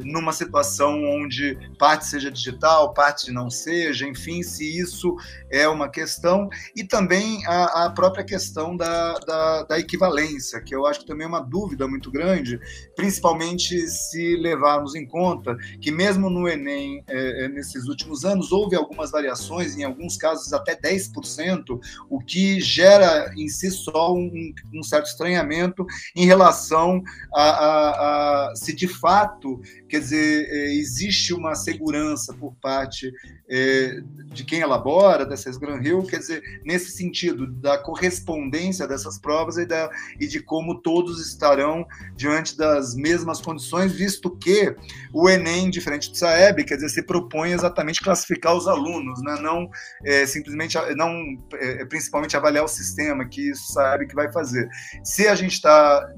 numa 0.04 0.34
situação 0.34 1.04
onde 1.06 1.58
parte 1.78 2.06
seja 2.06 2.30
digital 2.30 2.50
digital, 2.50 2.94
parte 2.94 3.32
não 3.32 3.50
seja, 3.50 4.08
enfim, 4.08 4.44
se 4.44 4.80
isso 4.80 5.16
é 5.50 5.68
uma 5.68 5.90
questão, 5.90 6.50
e 6.76 6.84
também 6.84 7.46
a, 7.48 7.86
a 7.86 7.90
própria 7.92 8.24
questão 8.24 8.76
da, 8.76 9.14
da, 9.20 9.39
da, 9.68 9.80
equivalência, 9.80 10.62
que 10.62 10.76
eu 10.76 10.86
acho 10.86 11.02
que 11.02 11.06
também 11.06 11.26
é 11.26 11.28
uma 11.28 11.40
dúvida 11.40 11.88
muito 11.88 12.12
grande, 12.12 12.60
principalmente 12.96 13.88
se 13.88 14.36
levarmos 14.38 14.96
em 14.96 15.06
conta 15.06 15.56
que 15.82 15.92
mesmo 15.92 16.30
no 16.30 16.48
Enem, 16.48 17.04
é, 17.08 17.46
é 17.46 17.48
nesses 17.48 17.88
últimos 17.88 18.26
anos, 18.26 18.52
houve 18.52 18.76
algumas 18.76 19.12
variações, 19.12 19.78
em 19.78 19.84
alguns 19.84 20.18
casos 20.18 20.52
até 20.54 20.76
10%, 20.76 21.80
o 22.10 22.20
que 22.20 22.60
gera 22.60 23.32
em 23.38 23.48
si 23.48 23.72
só 23.72 24.14
um, 24.14 24.54
um 24.74 24.84
certo 24.84 25.08
estranhamento 25.08 25.86
em 26.16 26.26
relação 26.26 27.02
a, 27.34 27.44
a, 27.44 28.50
a 28.52 28.56
se 28.56 28.74
de 28.74 28.88
fato, 28.88 29.62
quer 29.88 30.00
dizer, 30.00 30.48
é, 30.50 30.74
existe 30.74 31.34
uma 31.34 31.56
segurança 31.56 32.34
por 32.34 32.54
parte 32.56 33.12
é, 33.50 34.02
de 34.28 34.44
quem 34.44 34.60
elabora, 34.60 35.26
dessas 35.26 35.58
Grand 35.58 35.84
Hill, 35.84 36.04
quer 36.04 36.20
dizer, 36.20 36.42
nesse 36.64 36.92
sentido 36.92 37.48
da 37.48 37.78
correspondência 37.78 38.88
dessas 38.88 39.18
provas 39.30 39.58
e, 39.58 39.66
da, 39.66 39.92
e 40.20 40.26
de 40.26 40.42
como 40.42 40.82
todos 40.82 41.24
estarão 41.24 41.86
diante 42.16 42.58
das 42.58 42.96
mesmas 42.96 43.40
condições, 43.40 43.92
visto 43.92 44.36
que 44.38 44.76
o 45.14 45.30
Enem, 45.30 45.70
diferente 45.70 46.10
do 46.10 46.18
SAEB, 46.18 46.64
quer 46.64 46.76
dizer, 46.76 46.90
se 46.90 47.04
propõe 47.04 47.52
exatamente 47.52 48.02
classificar 48.02 48.56
os 48.56 48.68
alunos, 48.68 49.22
né? 49.22 49.38
não 49.40 49.70
é, 50.04 50.26
simplesmente, 50.26 50.76
não 50.96 51.38
é, 51.54 51.86
principalmente 51.86 52.36
avaliar 52.36 52.66
o 52.66 52.68
sistema, 52.68 53.24
que 53.24 53.52
isso 53.52 53.72
sabe 53.72 54.08
que 54.08 54.16
vai 54.16 54.32
fazer. 54.32 54.68
Se 55.04 55.28
a 55.28 55.36
gente 55.36 55.54
está 55.54 56.10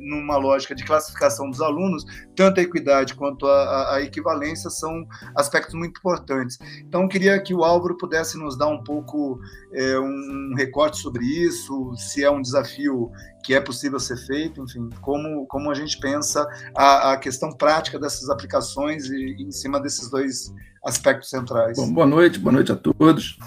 numa 0.00 0.36
lógica 0.36 0.74
de 0.74 0.84
classificação 0.84 1.48
dos 1.48 1.60
alunos, 1.60 2.04
tanto 2.34 2.58
a 2.58 2.64
equidade 2.64 3.14
quanto 3.14 3.46
a, 3.46 3.94
a 3.94 4.02
equivalência 4.02 4.70
são 4.70 5.06
aspectos 5.36 5.74
muito 5.74 5.98
importantes. 5.98 6.58
Então, 6.80 7.06
queria 7.06 7.40
que 7.40 7.54
o 7.54 7.62
Álvaro 7.62 7.96
pudesse 7.96 8.36
nos 8.36 8.58
dar 8.58 8.66
um 8.66 8.82
pouco 8.82 9.38
é, 9.72 9.98
um 10.00 10.54
recorte 10.56 10.98
sobre 10.98 11.24
isso, 11.24 11.94
se 11.96 12.24
é 12.24 12.30
um 12.30 12.40
desafio 12.46 13.10
que 13.44 13.54
é 13.54 13.60
possível 13.60 14.00
ser 14.00 14.16
feito, 14.16 14.62
enfim, 14.62 14.88
como, 15.00 15.46
como 15.46 15.70
a 15.70 15.74
gente 15.74 15.98
pensa 15.98 16.46
a, 16.74 17.12
a 17.12 17.16
questão 17.18 17.52
prática 17.52 17.98
dessas 17.98 18.28
aplicações 18.30 19.06
e, 19.10 19.36
em 19.38 19.50
cima 19.50 19.80
desses 19.80 20.10
dois 20.10 20.52
aspectos 20.84 21.28
centrais. 21.28 21.76
Bom, 21.76 21.92
boa 21.92 22.06
noite, 22.06 22.38
boa 22.38 22.52
noite 22.52 22.72
a 22.72 22.76
todos. 22.76 23.38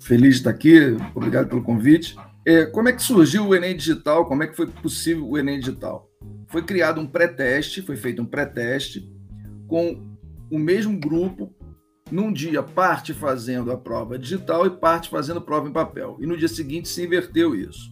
Feliz 0.00 0.34
de 0.34 0.40
estar 0.40 0.50
aqui, 0.50 0.96
obrigado 1.14 1.48
pelo 1.48 1.62
convite. 1.62 2.16
É, 2.46 2.64
como 2.66 2.88
é 2.88 2.92
que 2.92 3.02
surgiu 3.02 3.46
o 3.46 3.54
Enem 3.54 3.76
Digital? 3.76 4.24
Como 4.26 4.42
é 4.42 4.46
que 4.46 4.56
foi 4.56 4.66
possível 4.66 5.28
o 5.28 5.36
Enem 5.36 5.60
Digital? 5.60 6.08
Foi 6.46 6.62
criado 6.62 7.00
um 7.00 7.06
pré-teste, 7.06 7.82
foi 7.82 7.96
feito 7.96 8.22
um 8.22 8.26
pré-teste 8.26 9.12
com 9.66 10.16
o 10.50 10.58
mesmo 10.58 10.98
grupo 10.98 11.54
num 12.10 12.32
dia 12.32 12.62
parte 12.62 13.12
fazendo 13.12 13.70
a 13.70 13.76
prova 13.76 14.18
digital 14.18 14.66
e 14.66 14.70
parte 14.70 15.10
fazendo 15.10 15.40
prova 15.40 15.68
em 15.68 15.72
papel. 15.72 16.16
E 16.20 16.26
no 16.26 16.36
dia 16.36 16.48
seguinte 16.48 16.88
se 16.88 17.04
inverteu 17.04 17.54
isso. 17.54 17.90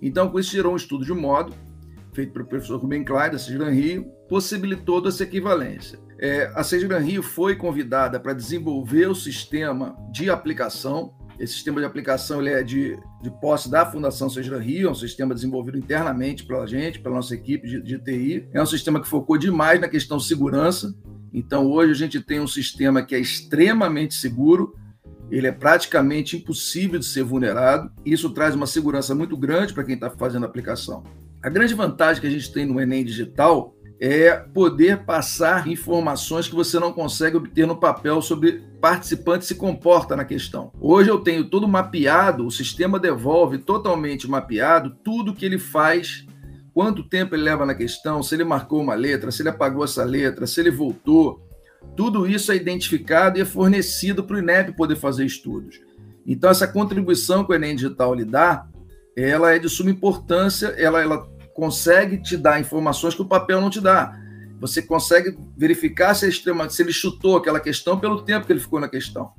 Então, 0.00 0.28
com 0.28 0.38
isso, 0.38 0.52
gerou 0.52 0.72
um 0.72 0.76
estudo 0.76 1.04
de 1.04 1.12
modo, 1.12 1.54
feito 2.12 2.32
pelo 2.32 2.46
professor 2.46 2.78
Rubem 2.78 3.04
Klein, 3.04 3.30
da 3.30 3.38
Cisgran 3.38 3.70
Rio, 3.70 4.04
possibilitou 4.28 5.06
essa 5.06 5.22
equivalência. 5.22 5.98
É, 6.20 6.50
a 6.54 6.64
Cisgran 6.64 6.98
Rio 6.98 7.22
foi 7.22 7.56
convidada 7.56 8.18
para 8.18 8.32
desenvolver 8.32 9.08
o 9.08 9.14
sistema 9.14 9.96
de 10.12 10.28
aplicação. 10.28 11.14
Esse 11.38 11.54
sistema 11.54 11.80
de 11.80 11.86
aplicação 11.86 12.40
ele 12.40 12.50
é 12.50 12.62
de, 12.62 12.98
de 13.22 13.30
posse 13.40 13.70
da 13.70 13.86
Fundação 13.86 14.28
Cisgran 14.28 14.58
Rio, 14.58 14.88
é 14.88 14.90
um 14.90 14.94
sistema 14.94 15.34
desenvolvido 15.34 15.78
internamente 15.78 16.44
pela 16.44 16.66
gente, 16.66 16.98
pela 16.98 17.14
nossa 17.14 17.34
equipe 17.34 17.68
de, 17.68 17.80
de 17.80 17.98
TI. 17.98 18.48
É 18.52 18.60
um 18.60 18.66
sistema 18.66 19.00
que 19.00 19.06
focou 19.06 19.38
demais 19.38 19.80
na 19.80 19.88
questão 19.88 20.18
segurança, 20.18 20.92
então, 21.32 21.70
hoje 21.70 21.92
a 21.92 21.94
gente 21.94 22.20
tem 22.20 22.40
um 22.40 22.46
sistema 22.46 23.02
que 23.02 23.14
é 23.14 23.18
extremamente 23.18 24.14
seguro, 24.14 24.74
ele 25.30 25.46
é 25.46 25.52
praticamente 25.52 26.36
impossível 26.36 26.98
de 26.98 27.06
ser 27.06 27.22
vulnerado, 27.22 27.90
e 28.04 28.12
isso 28.12 28.30
traz 28.30 28.54
uma 28.54 28.66
segurança 28.66 29.14
muito 29.14 29.36
grande 29.36 29.72
para 29.72 29.84
quem 29.84 29.94
está 29.94 30.10
fazendo 30.10 30.44
a 30.44 30.48
aplicação. 30.48 31.04
A 31.42 31.48
grande 31.48 31.74
vantagem 31.74 32.20
que 32.20 32.26
a 32.26 32.30
gente 32.30 32.52
tem 32.52 32.66
no 32.66 32.80
Enem 32.80 33.04
Digital 33.04 33.74
é 34.00 34.32
poder 34.32 35.04
passar 35.04 35.66
informações 35.66 36.46
que 36.46 36.54
você 36.54 36.78
não 36.78 36.92
consegue 36.92 37.36
obter 37.36 37.66
no 37.66 37.76
papel 37.76 38.22
sobre 38.22 38.62
participante 38.80 39.44
se 39.44 39.56
comporta 39.56 40.14
na 40.14 40.24
questão. 40.24 40.70
Hoje 40.80 41.10
eu 41.10 41.18
tenho 41.18 41.44
tudo 41.44 41.66
mapeado, 41.66 42.46
o 42.46 42.50
sistema 42.50 42.98
devolve 42.98 43.58
totalmente 43.58 44.28
mapeado 44.28 44.96
tudo 45.02 45.34
que 45.34 45.44
ele 45.44 45.58
faz 45.58 46.24
quanto 46.72 47.02
tempo 47.02 47.34
ele 47.34 47.42
leva 47.42 47.66
na 47.66 47.74
questão, 47.74 48.22
se 48.22 48.36
ele 48.36 48.44
marcou 48.44 48.80
uma 48.80 48.94
letra, 48.94 49.32
se 49.32 49.42
ele 49.42 49.48
apagou 49.48 49.82
essa 49.82 50.04
letra, 50.04 50.46
se 50.46 50.60
ele 50.60 50.70
voltou. 50.70 51.44
Tudo 51.96 52.26
isso 52.26 52.52
é 52.52 52.56
identificado 52.56 53.38
e 53.38 53.42
é 53.42 53.44
fornecido 53.44 54.22
para 54.22 54.36
o 54.36 54.38
INEP 54.38 54.76
poder 54.76 54.96
fazer 54.96 55.24
estudos. 55.24 55.80
Então, 56.26 56.50
essa 56.50 56.68
contribuição 56.68 57.44
que 57.44 57.52
o 57.52 57.54
Enem 57.54 57.74
Digital 57.74 58.14
lhe 58.14 58.24
dá, 58.24 58.66
ela 59.16 59.54
é 59.54 59.58
de 59.58 59.68
suma 59.68 59.90
importância, 59.90 60.68
ela, 60.76 61.02
ela 61.02 61.26
consegue 61.54 62.18
te 62.18 62.36
dar 62.36 62.60
informações 62.60 63.14
que 63.14 63.22
o 63.22 63.26
papel 63.28 63.60
não 63.60 63.70
te 63.70 63.80
dá. 63.80 64.16
Você 64.60 64.82
consegue 64.82 65.36
verificar 65.56 66.14
se, 66.14 66.26
é 66.26 66.28
extrema, 66.28 66.68
se 66.68 66.82
ele 66.82 66.92
chutou 66.92 67.36
aquela 67.36 67.60
questão 67.60 67.98
pelo 67.98 68.22
tempo 68.22 68.46
que 68.46 68.52
ele 68.52 68.60
ficou 68.60 68.78
na 68.78 68.88
questão. 68.88 69.32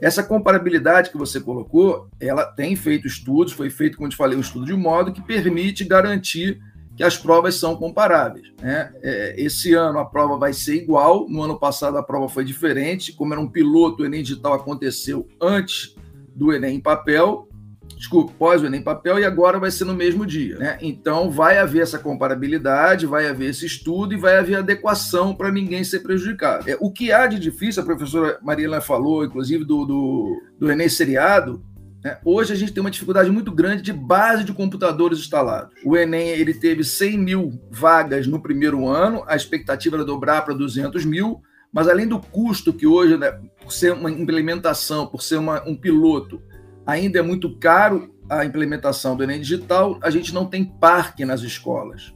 Essa 0.00 0.22
comparabilidade 0.22 1.10
que 1.10 1.18
você 1.18 1.40
colocou, 1.40 2.08
ela 2.20 2.44
tem 2.44 2.76
feito 2.76 3.06
estudos, 3.06 3.52
foi 3.52 3.70
feito, 3.70 3.96
como 3.96 4.08
te 4.08 4.16
falei, 4.16 4.36
um 4.36 4.40
estudo 4.40 4.64
de 4.64 4.74
modo 4.74 5.12
que 5.12 5.20
permite 5.20 5.84
garantir 5.84 6.60
que 6.98 7.04
as 7.04 7.16
provas 7.16 7.54
são 7.54 7.76
comparáveis. 7.76 8.48
Né? 8.60 8.92
É, 9.00 9.34
esse 9.38 9.72
ano 9.72 10.00
a 10.00 10.04
prova 10.04 10.36
vai 10.36 10.52
ser 10.52 10.74
igual, 10.74 11.28
no 11.28 11.42
ano 11.44 11.56
passado 11.56 11.96
a 11.96 12.02
prova 12.02 12.28
foi 12.28 12.44
diferente, 12.44 13.12
como 13.12 13.32
era 13.32 13.40
um 13.40 13.48
piloto, 13.48 14.02
o 14.02 14.06
Enem 14.06 14.20
Digital 14.20 14.54
aconteceu 14.54 15.28
antes 15.40 15.94
do 16.34 16.52
Enem 16.52 16.74
em 16.74 16.80
papel, 16.80 17.48
desculpa, 17.96 18.32
pós 18.36 18.62
o 18.62 18.66
Enem 18.66 18.82
papel 18.82 19.20
e 19.20 19.24
agora 19.24 19.60
vai 19.60 19.70
ser 19.70 19.84
no 19.84 19.94
mesmo 19.94 20.26
dia. 20.26 20.58
Né? 20.58 20.76
Então 20.82 21.30
vai 21.30 21.58
haver 21.58 21.82
essa 21.82 22.00
comparabilidade, 22.00 23.06
vai 23.06 23.28
haver 23.28 23.50
esse 23.50 23.64
estudo 23.64 24.14
e 24.14 24.18
vai 24.18 24.36
haver 24.36 24.56
adequação 24.56 25.36
para 25.36 25.52
ninguém 25.52 25.84
ser 25.84 26.00
prejudicado. 26.00 26.68
É, 26.68 26.76
o 26.80 26.90
que 26.90 27.12
há 27.12 27.28
de 27.28 27.38
difícil, 27.38 27.80
a 27.80 27.86
professora 27.86 28.40
Mariela 28.42 28.80
falou, 28.80 29.24
inclusive, 29.24 29.64
do, 29.64 29.84
do, 29.84 30.42
do 30.58 30.72
Enem 30.72 30.88
seriado? 30.88 31.62
Hoje 32.24 32.52
a 32.52 32.56
gente 32.56 32.72
tem 32.72 32.80
uma 32.80 32.90
dificuldade 32.90 33.30
muito 33.30 33.52
grande 33.52 33.82
de 33.82 33.92
base 33.92 34.44
de 34.44 34.52
computadores 34.52 35.18
instalados. 35.18 35.74
O 35.84 35.96
Enem 35.96 36.28
ele 36.28 36.54
teve 36.54 36.84
100 36.84 37.18
mil 37.18 37.60
vagas 37.70 38.26
no 38.26 38.40
primeiro 38.40 38.86
ano, 38.86 39.24
a 39.26 39.36
expectativa 39.36 39.96
era 39.96 40.04
dobrar 40.04 40.44
para 40.44 40.54
200 40.54 41.04
mil, 41.04 41.42
mas 41.72 41.88
além 41.88 42.06
do 42.06 42.18
custo 42.18 42.72
que 42.72 42.86
hoje, 42.86 43.16
né, 43.16 43.32
por 43.62 43.72
ser 43.72 43.92
uma 43.92 44.10
implementação, 44.10 45.06
por 45.06 45.22
ser 45.22 45.36
uma, 45.36 45.62
um 45.68 45.76
piloto, 45.76 46.40
ainda 46.86 47.18
é 47.18 47.22
muito 47.22 47.56
caro 47.58 48.14
a 48.28 48.44
implementação 48.44 49.16
do 49.16 49.22
Enem 49.22 49.40
Digital, 49.40 49.98
a 50.02 50.10
gente 50.10 50.32
não 50.32 50.46
tem 50.46 50.64
parque 50.64 51.24
nas 51.24 51.40
escolas. 51.42 52.14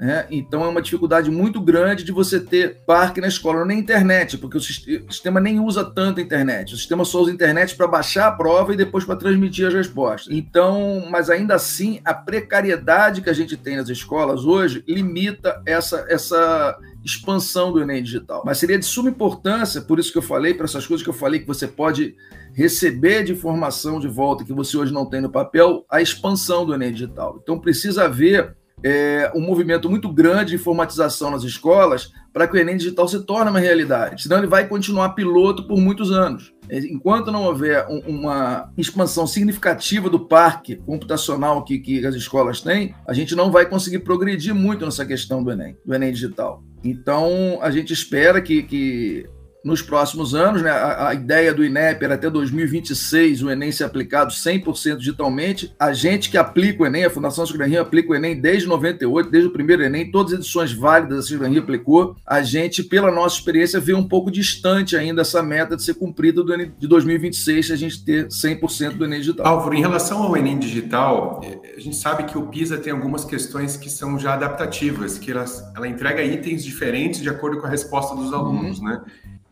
Né? 0.00 0.26
Então 0.30 0.64
é 0.64 0.68
uma 0.68 0.80
dificuldade 0.80 1.30
muito 1.30 1.60
grande 1.60 2.04
de 2.04 2.10
você 2.10 2.40
ter 2.40 2.78
parque 2.86 3.20
na 3.20 3.28
escola, 3.28 3.66
nem 3.66 3.78
internet, 3.78 4.38
porque 4.38 4.56
o 4.56 4.60
sistema 4.60 5.38
nem 5.38 5.60
usa 5.60 5.84
tanto 5.84 6.20
a 6.20 6.22
internet. 6.22 6.72
O 6.72 6.76
sistema 6.78 7.04
só 7.04 7.20
usa 7.20 7.30
a 7.30 7.34
internet 7.34 7.76
para 7.76 7.86
baixar 7.86 8.28
a 8.28 8.32
prova 8.32 8.72
e 8.72 8.78
depois 8.78 9.04
para 9.04 9.14
transmitir 9.14 9.66
as 9.66 9.74
respostas. 9.74 10.34
Então, 10.34 11.04
mas 11.10 11.28
ainda 11.28 11.54
assim, 11.54 12.00
a 12.02 12.14
precariedade 12.14 13.20
que 13.20 13.28
a 13.28 13.34
gente 13.34 13.58
tem 13.58 13.76
nas 13.76 13.90
escolas 13.90 14.46
hoje 14.46 14.82
limita 14.88 15.60
essa, 15.66 16.06
essa 16.08 16.78
expansão 17.04 17.70
do 17.70 17.82
Enem 17.82 18.02
digital. 18.02 18.42
Mas 18.42 18.56
seria 18.56 18.78
de 18.78 18.86
suma 18.86 19.10
importância, 19.10 19.82
por 19.82 19.98
isso 19.98 20.10
que 20.10 20.18
eu 20.18 20.22
falei, 20.22 20.54
para 20.54 20.64
essas 20.64 20.86
coisas 20.86 21.04
que 21.04 21.10
eu 21.10 21.14
falei, 21.14 21.40
que 21.40 21.46
você 21.46 21.68
pode 21.68 22.16
receber 22.54 23.22
de 23.24 23.32
informação 23.32 24.00
de 24.00 24.08
volta 24.08 24.44
que 24.44 24.52
você 24.52 24.78
hoje 24.78 24.94
não 24.94 25.04
tem 25.04 25.20
no 25.20 25.30
papel, 25.30 25.84
a 25.90 26.00
expansão 26.00 26.64
do 26.64 26.74
Enem 26.74 26.90
digital. 26.90 27.38
Então 27.42 27.58
precisa 27.58 28.04
haver 28.04 28.56
é, 28.82 29.30
um 29.34 29.40
movimento 29.40 29.88
muito 29.88 30.12
grande 30.12 30.50
de 30.50 30.56
informatização 30.56 31.30
nas 31.30 31.42
escolas 31.42 32.12
para 32.32 32.46
que 32.46 32.56
o 32.56 32.60
Enem 32.60 32.76
digital 32.76 33.08
se 33.08 33.24
torne 33.24 33.50
uma 33.50 33.58
realidade. 33.58 34.22
Senão 34.22 34.38
ele 34.38 34.46
vai 34.46 34.66
continuar 34.68 35.10
piloto 35.10 35.66
por 35.66 35.78
muitos 35.78 36.12
anos. 36.12 36.52
Enquanto 36.70 37.32
não 37.32 37.44
houver 37.44 37.84
um, 37.88 38.20
uma 38.20 38.70
expansão 38.78 39.26
significativa 39.26 40.08
do 40.08 40.20
parque 40.20 40.76
computacional 40.76 41.64
que, 41.64 41.78
que 41.78 42.06
as 42.06 42.14
escolas 42.14 42.60
têm, 42.60 42.94
a 43.06 43.12
gente 43.12 43.34
não 43.34 43.50
vai 43.50 43.66
conseguir 43.66 44.00
progredir 44.00 44.54
muito 44.54 44.84
nessa 44.84 45.04
questão 45.04 45.42
do 45.42 45.50
Enem, 45.50 45.76
do 45.84 45.94
Enem 45.94 46.12
digital. 46.12 46.62
Então, 46.84 47.58
a 47.60 47.70
gente 47.70 47.92
espera 47.92 48.40
que, 48.40 48.62
que 48.62 49.26
nos 49.64 49.82
próximos 49.82 50.34
anos, 50.34 50.62
né? 50.62 50.70
A, 50.70 51.08
a, 51.08 51.14
ideia 51.14 51.52
do 51.52 51.64
INEP 51.64 52.04
era 52.04 52.14
até 52.14 52.30
2026 52.30 53.42
o 53.42 53.50
Enem 53.50 53.70
ser 53.70 53.84
aplicado 53.84 54.32
100% 54.32 54.96
digitalmente. 54.96 55.74
A 55.78 55.92
gente 55.92 56.30
que 56.30 56.38
aplica 56.38 56.82
o 56.82 56.86
Enem, 56.86 57.04
a 57.04 57.10
Fundação 57.10 57.44
Rio 57.44 57.80
aplica 57.80 58.10
o 58.10 58.14
Enem 58.14 58.40
desde 58.40 58.68
98, 58.68 59.30
desde 59.30 59.48
o 59.48 59.52
primeiro 59.52 59.82
Enem, 59.82 60.10
todas 60.10 60.32
as 60.32 60.40
edições 60.40 60.72
válidas 60.72 61.30
a 61.30 61.48
Rio 61.48 61.60
aplicou. 61.60 62.16
A 62.26 62.42
gente, 62.42 62.82
pela 62.82 63.10
nossa 63.10 63.36
experiência, 63.36 63.80
vê 63.80 63.92
um 63.94 64.06
pouco 64.06 64.30
distante 64.30 64.96
ainda 64.96 65.20
essa 65.22 65.42
meta 65.42 65.76
de 65.76 65.82
ser 65.82 65.94
cumprida 65.94 66.42
do 66.42 66.52
Enem 66.52 66.72
de 66.78 66.86
2026, 66.86 67.70
a 67.70 67.76
gente 67.76 68.04
ter 68.04 68.28
100% 68.28 68.96
do 68.96 69.04
Enem 69.04 69.20
digital. 69.20 69.46
Álvaro, 69.46 69.74
em 69.74 69.80
relação 69.80 70.22
ao 70.22 70.36
Enem 70.36 70.58
digital, 70.58 71.40
eh, 71.44 71.74
a 71.76 71.80
gente 71.80 71.96
sabe 71.96 72.24
que 72.24 72.38
o 72.38 72.46
PISA 72.46 72.78
tem 72.78 72.92
algumas 72.92 73.24
questões 73.24 73.76
que 73.76 73.90
são 73.90 74.18
já 74.18 74.34
adaptativas, 74.34 75.18
que 75.18 75.30
ela, 75.30 75.44
ela 75.76 75.88
entrega 75.88 76.22
itens 76.22 76.64
diferentes 76.64 77.20
de 77.20 77.28
acordo 77.28 77.60
com 77.60 77.66
a 77.66 77.70
resposta 77.70 78.14
dos 78.14 78.32
alunos, 78.32 78.78
uhum. 78.78 78.86
né? 78.86 79.02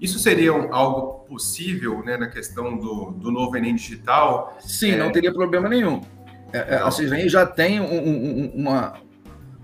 Isso 0.00 0.18
seria 0.18 0.52
algo 0.52 1.24
possível 1.28 2.02
né, 2.04 2.16
na 2.16 2.28
questão 2.28 2.76
do, 2.76 3.10
do 3.10 3.30
novo 3.30 3.56
Enem 3.56 3.74
digital? 3.74 4.56
Sim, 4.60 4.92
é... 4.92 4.96
não 4.96 5.10
teria 5.10 5.32
problema 5.32 5.68
nenhum. 5.68 6.00
É, 6.52 6.74
é 6.74 6.76
a 6.76 6.90
CISVEN 6.90 7.28
já 7.28 7.44
tem 7.44 7.80
um, 7.80 7.84
um, 7.84 8.52
uma 8.54 8.94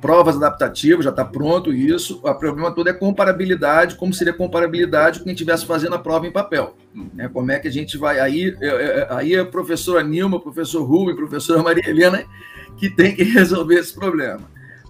provas 0.05 0.37
adaptativas, 0.37 1.03
já 1.03 1.11
está 1.11 1.25
pronto 1.25 1.73
isso. 1.73 2.21
O 2.23 2.35
problema 2.35 2.71
todo 2.71 2.89
é 2.89 2.93
comparabilidade, 2.93 3.95
como 3.95 4.13
seria 4.13 4.35
comparabilidade 4.35 5.19
com 5.19 5.25
quem 5.25 5.33
estivesse 5.33 5.65
fazendo 5.65 5.95
a 5.95 5.99
prova 5.99 6.27
em 6.27 6.31
papel. 6.31 6.77
Né? 7.15 7.27
Como 7.33 7.51
é 7.51 7.59
que 7.59 7.69
a 7.69 7.71
gente 7.71 7.97
vai. 7.97 8.21
Aí, 8.21 8.55
é, 8.61 8.67
é, 8.67 9.07
aí 9.09 9.35
a 9.35 9.47
professora 9.47 10.03
Nilma, 10.03 10.39
professor 10.39 10.83
Rubem, 10.83 11.17
professora 11.17 11.63
Maria 11.63 11.89
Helena, 11.89 12.23
que 12.77 12.91
tem 12.91 13.15
que 13.15 13.23
resolver 13.25 13.77
esse 13.77 13.95
problema. 13.95 14.43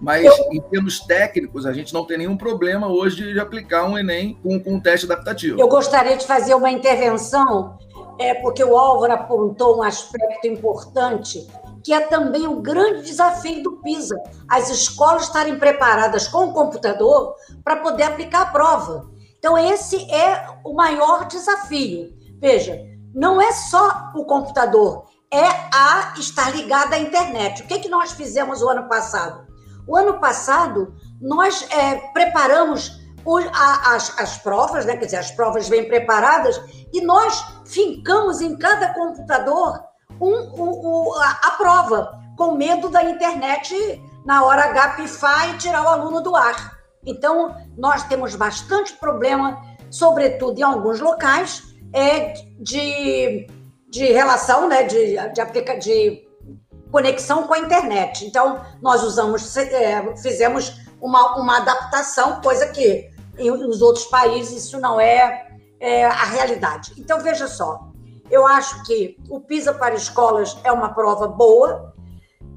Mas, 0.04 0.26
em 0.52 0.60
termos 0.60 1.00
técnicos, 1.00 1.64
a 1.64 1.72
gente 1.72 1.94
não 1.94 2.04
tem 2.04 2.18
nenhum 2.18 2.36
problema 2.36 2.88
hoje 2.88 3.32
de 3.32 3.40
aplicar 3.40 3.86
um 3.86 3.96
Enem 3.96 4.38
com, 4.42 4.60
com 4.60 4.74
um 4.74 4.80
teste 4.80 5.06
adaptativo. 5.06 5.58
Eu 5.58 5.66
gostaria 5.66 6.14
de 6.14 6.26
fazer 6.26 6.54
uma 6.54 6.70
intervenção, 6.70 7.78
é, 8.18 8.34
porque 8.34 8.62
o 8.62 8.76
Álvaro 8.76 9.14
apontou 9.14 9.78
um 9.78 9.82
aspecto 9.82 10.46
importante, 10.46 11.48
que 11.82 11.94
é 11.94 12.00
também 12.00 12.46
o 12.46 12.60
grande 12.60 13.00
desafio 13.00 13.62
do 13.62 13.78
PISA: 13.78 14.22
as 14.46 14.68
escolas 14.68 15.22
estarem 15.22 15.58
preparadas 15.58 16.28
com 16.28 16.48
o 16.48 16.52
computador 16.52 17.34
para 17.64 17.76
poder 17.76 18.02
aplicar 18.02 18.42
a 18.42 18.46
prova. 18.46 19.10
Então, 19.38 19.56
esse 19.56 19.96
é 20.12 20.46
o 20.62 20.74
maior 20.74 21.26
desafio. 21.26 22.12
Veja, 22.38 22.78
não 23.14 23.40
é 23.40 23.52
só 23.52 24.10
o 24.14 24.26
computador, 24.26 25.06
é 25.32 25.46
a 25.72 26.12
estar 26.18 26.54
ligada 26.54 26.96
à 26.96 26.98
internet. 26.98 27.62
O 27.62 27.66
que, 27.66 27.78
que 27.78 27.88
nós 27.88 28.12
fizemos 28.12 28.60
o 28.60 28.68
ano 28.68 28.86
passado? 28.86 29.43
O 29.86 29.96
ano 29.96 30.18
passado, 30.18 30.94
nós 31.20 31.66
é, 31.70 31.96
preparamos 32.12 33.00
o, 33.24 33.38
a, 33.38 33.94
as, 33.94 34.18
as 34.18 34.38
provas, 34.38 34.84
né? 34.84 34.96
quer 34.96 35.06
dizer, 35.06 35.16
as 35.16 35.30
provas 35.30 35.68
bem 35.68 35.86
preparadas, 35.86 36.60
e 36.92 37.00
nós 37.00 37.44
fincamos 37.64 38.40
em 38.40 38.56
cada 38.56 38.92
computador 38.94 39.82
um, 40.20 40.32
um, 40.32 41.08
um, 41.08 41.14
a, 41.14 41.40
a, 41.44 41.50
prova, 41.52 42.20
com 42.36 42.54
medo 42.54 42.88
da 42.88 43.02
internet, 43.02 43.74
na 44.24 44.44
hora 44.44 44.64
H, 44.64 44.96
e 45.48 45.58
tirar 45.58 45.82
o 45.82 45.88
aluno 45.88 46.20
do 46.20 46.34
ar. 46.36 46.78
Então, 47.04 47.54
nós 47.76 48.04
temos 48.04 48.34
bastante 48.34 48.94
problema, 48.94 49.60
sobretudo 49.90 50.58
em 50.58 50.62
alguns 50.62 51.00
locais, 51.00 51.62
é, 51.92 52.34
de, 52.58 53.46
de 53.88 54.04
relação, 54.06 54.68
né, 54.68 54.82
de, 54.82 55.16
de, 55.32 55.40
aplica, 55.40 55.78
de 55.78 56.23
conexão 56.94 57.42
com 57.48 57.54
a 57.54 57.58
internet. 57.58 58.24
Então, 58.24 58.64
nós 58.80 59.02
usamos, 59.02 59.56
é, 59.56 60.16
fizemos 60.18 60.80
uma, 61.00 61.34
uma 61.34 61.56
adaptação, 61.56 62.40
coisa 62.40 62.68
que 62.68 63.10
em, 63.36 63.50
nos 63.50 63.82
outros 63.82 64.04
países 64.04 64.64
isso 64.64 64.78
não 64.78 65.00
é, 65.00 65.48
é 65.80 66.04
a 66.04 66.24
realidade. 66.24 66.94
Então, 66.96 67.18
veja 67.18 67.48
só, 67.48 67.88
eu 68.30 68.46
acho 68.46 68.84
que 68.84 69.16
o 69.28 69.40
PISA 69.40 69.74
para 69.74 69.96
escolas 69.96 70.56
é 70.62 70.70
uma 70.70 70.94
prova 70.94 71.26
boa, 71.26 71.92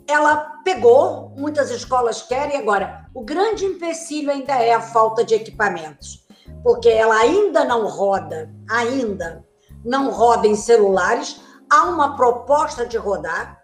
ela 0.08 0.60
pegou, 0.64 1.34
muitas 1.36 1.72
escolas 1.72 2.22
querem, 2.22 2.58
agora, 2.58 3.08
o 3.16 3.24
grande 3.24 3.66
empecilho 3.66 4.30
ainda 4.30 4.54
é 4.54 4.72
a 4.72 4.82
falta 4.82 5.24
de 5.24 5.34
equipamentos, 5.34 6.28
porque 6.62 6.90
ela 6.90 7.16
ainda 7.16 7.66
não 7.66 7.88
roda, 7.88 8.54
ainda 8.70 9.44
não 9.84 10.12
roda 10.12 10.46
em 10.46 10.56
celulares, 10.56 11.42
há 11.68 11.86
uma 11.86 12.16
proposta 12.16 12.86
de 12.86 12.98
rodar, 12.98 13.57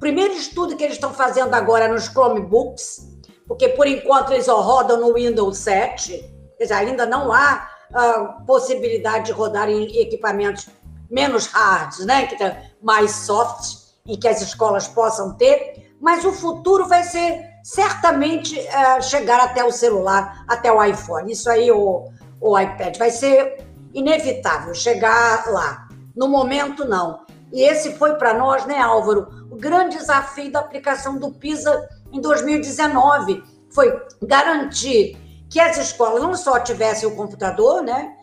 Primeiro 0.00 0.34
estudo 0.34 0.76
que 0.76 0.84
eles 0.84 0.96
estão 0.96 1.12
fazendo 1.12 1.54
agora 1.54 1.88
nos 1.88 2.04
Chromebooks, 2.04 3.18
porque 3.46 3.70
por 3.70 3.86
enquanto 3.86 4.32
eles 4.32 4.44
só 4.44 4.60
rodam 4.60 5.00
no 5.00 5.14
Windows 5.14 5.58
7, 5.58 6.18
quer 6.56 6.64
dizer, 6.64 6.74
ainda 6.74 7.04
não 7.04 7.32
há 7.32 7.68
uh, 7.90 8.44
possibilidade 8.46 9.26
de 9.26 9.32
rodar 9.32 9.68
em 9.68 10.00
equipamentos 10.00 10.68
menos 11.10 11.46
hards, 11.46 12.04
né, 12.04 12.26
que 12.26 12.36
mais 12.82 13.10
softs, 13.10 13.94
em 14.06 14.18
que 14.18 14.28
as 14.28 14.40
escolas 14.40 14.86
possam 14.86 15.36
ter, 15.36 15.94
mas 16.00 16.24
o 16.24 16.32
futuro 16.32 16.86
vai 16.86 17.02
ser 17.02 17.44
certamente 17.64 18.58
uh, 18.58 19.02
chegar 19.02 19.40
até 19.40 19.64
o 19.64 19.72
celular, 19.72 20.44
até 20.46 20.70
o 20.70 20.82
iPhone, 20.82 21.32
isso 21.32 21.50
aí, 21.50 21.72
o, 21.72 22.08
o 22.40 22.58
iPad, 22.58 22.96
vai 22.98 23.10
ser 23.10 23.66
inevitável 23.92 24.74
chegar 24.74 25.50
lá. 25.50 25.88
No 26.14 26.28
momento, 26.28 26.84
não. 26.84 27.26
E 27.52 27.62
esse 27.62 27.94
foi 27.94 28.14
para 28.14 28.34
nós, 28.34 28.66
né, 28.66 28.78
Álvaro, 28.78 29.46
o 29.50 29.56
grande 29.56 29.96
desafio 29.96 30.52
da 30.52 30.60
aplicação 30.60 31.18
do 31.18 31.32
PISA 31.32 31.88
em 32.12 32.20
2019 32.20 33.42
foi 33.70 33.92
garantir 34.22 35.16
que 35.50 35.58
as 35.58 35.78
escolas 35.78 36.22
não 36.22 36.34
só 36.34 36.60
tivessem 36.60 37.08
o 37.08 37.16
computador, 37.16 37.82
né, 37.82 38.14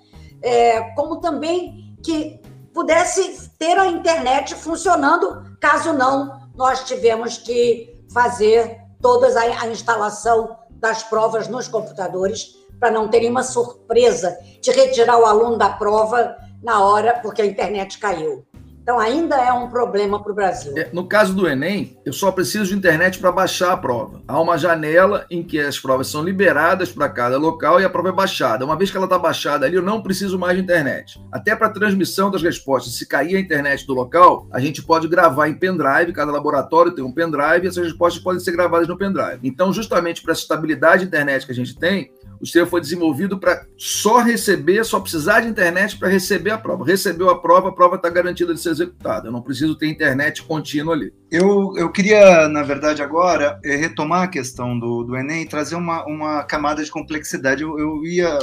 é, 0.41 0.81
como 0.95 1.19
também 1.19 1.95
que 2.03 2.39
pudesse 2.73 3.49
ter 3.57 3.79
a 3.79 3.87
internet 3.87 4.53
funcionando, 4.53 5.57
caso 5.59 5.93
não, 5.93 6.49
nós 6.55 6.83
tivemos 6.83 7.37
que 7.37 7.95
fazer 8.13 8.79
toda 9.01 9.27
a, 9.39 9.63
a 9.63 9.67
instalação 9.67 10.57
das 10.71 11.03
provas 11.03 11.47
nos 11.47 11.67
computadores 11.67 12.55
para 12.79 12.91
não 12.91 13.07
ter 13.07 13.27
uma 13.29 13.43
surpresa 13.43 14.37
de 14.61 14.71
retirar 14.71 15.17
o 15.17 15.25
aluno 15.25 15.57
da 15.57 15.69
prova 15.69 16.35
na 16.61 16.83
hora 16.83 17.19
porque 17.21 17.41
a 17.41 17.45
internet 17.45 17.97
caiu. 17.97 18.45
Então, 18.85 18.99
ainda 18.99 19.35
é 19.37 19.51
um 19.51 19.67
problema 19.67 20.21
para 20.21 20.31
o 20.31 20.35
Brasil. 20.35 20.77
É, 20.77 20.91
no 20.93 21.07
caso 21.07 21.33
do 21.33 21.49
Enem, 21.49 21.97
eu 22.05 22.13
só 22.13 22.31
preciso 22.31 22.65
de 22.65 22.75
internet 22.75 23.17
para 23.17 23.31
baixar 23.31 23.71
a 23.71 23.77
prova. 23.77 24.21
Há 24.27 24.39
uma 24.39 24.59
janela 24.59 25.25
em 25.27 25.41
que 25.41 25.59
as 25.59 25.79
provas 25.79 26.05
são 26.05 26.23
liberadas 26.23 26.91
para 26.91 27.09
cada 27.09 27.35
local 27.39 27.81
e 27.81 27.83
a 27.83 27.89
prova 27.89 28.09
é 28.09 28.11
baixada. 28.11 28.63
Uma 28.63 28.75
vez 28.75 28.91
que 28.91 28.97
ela 28.97 29.07
está 29.07 29.17
baixada 29.17 29.65
ali, 29.65 29.75
eu 29.75 29.81
não 29.81 30.03
preciso 30.03 30.37
mais 30.37 30.55
de 30.55 30.61
internet. 30.61 31.19
Até 31.31 31.55
para 31.55 31.71
transmissão 31.71 32.29
das 32.29 32.43
respostas, 32.43 32.93
se 32.93 33.07
cair 33.07 33.35
a 33.35 33.39
internet 33.39 33.87
do 33.87 33.95
local, 33.95 34.47
a 34.51 34.59
gente 34.59 34.83
pode 34.83 35.07
gravar 35.07 35.47
em 35.47 35.55
pendrive, 35.55 36.13
cada 36.13 36.31
laboratório 36.31 36.91
tem 36.91 37.03
um 37.03 37.11
pendrive 37.11 37.65
e 37.65 37.67
essas 37.67 37.85
respostas 37.85 38.21
podem 38.21 38.39
ser 38.39 38.51
gravadas 38.51 38.87
no 38.87 38.95
pendrive. 38.95 39.39
Então, 39.41 39.73
justamente 39.73 40.21
para 40.21 40.33
essa 40.33 40.41
estabilidade 40.41 41.01
de 41.01 41.07
internet 41.07 41.43
que 41.43 41.51
a 41.51 41.55
gente 41.55 41.75
tem, 41.75 42.11
o 42.45 42.47
sistema 42.47 42.67
foi 42.67 42.79
desenvolvido 42.79 43.39
para 43.39 43.65
só 43.75 44.19
receber, 44.19 44.83
só 44.85 44.99
precisar 44.99 45.41
de 45.41 45.47
internet 45.47 45.97
para 45.97 46.07
receber 46.07 46.51
a 46.51 46.57
prova. 46.59 46.85
Recebeu 46.85 47.27
a 47.27 47.41
prova, 47.41 47.69
a 47.69 47.71
prova 47.71 47.95
está 47.95 48.07
garantida 48.07 48.53
de 48.53 48.61
ser 48.61 48.69
executada. 48.69 49.27
Eu 49.27 49.31
não 49.31 49.41
preciso 49.41 49.75
ter 49.75 49.87
internet 49.87 50.43
contínua 50.43 50.93
ali. 50.93 51.11
Eu, 51.31 51.73
eu 51.75 51.91
queria, 51.91 52.47
na 52.47 52.61
verdade, 52.61 53.01
agora 53.01 53.59
eh, 53.65 53.75
retomar 53.75 54.21
a 54.21 54.27
questão 54.27 54.77
do, 54.77 55.03
do 55.03 55.17
Enem 55.17 55.41
e 55.41 55.49
trazer 55.49 55.75
uma, 55.75 56.05
uma 56.05 56.43
camada 56.43 56.83
de 56.83 56.91
complexidade. 56.91 57.63
Eu, 57.63 57.79
eu 57.79 58.05
ia. 58.05 58.37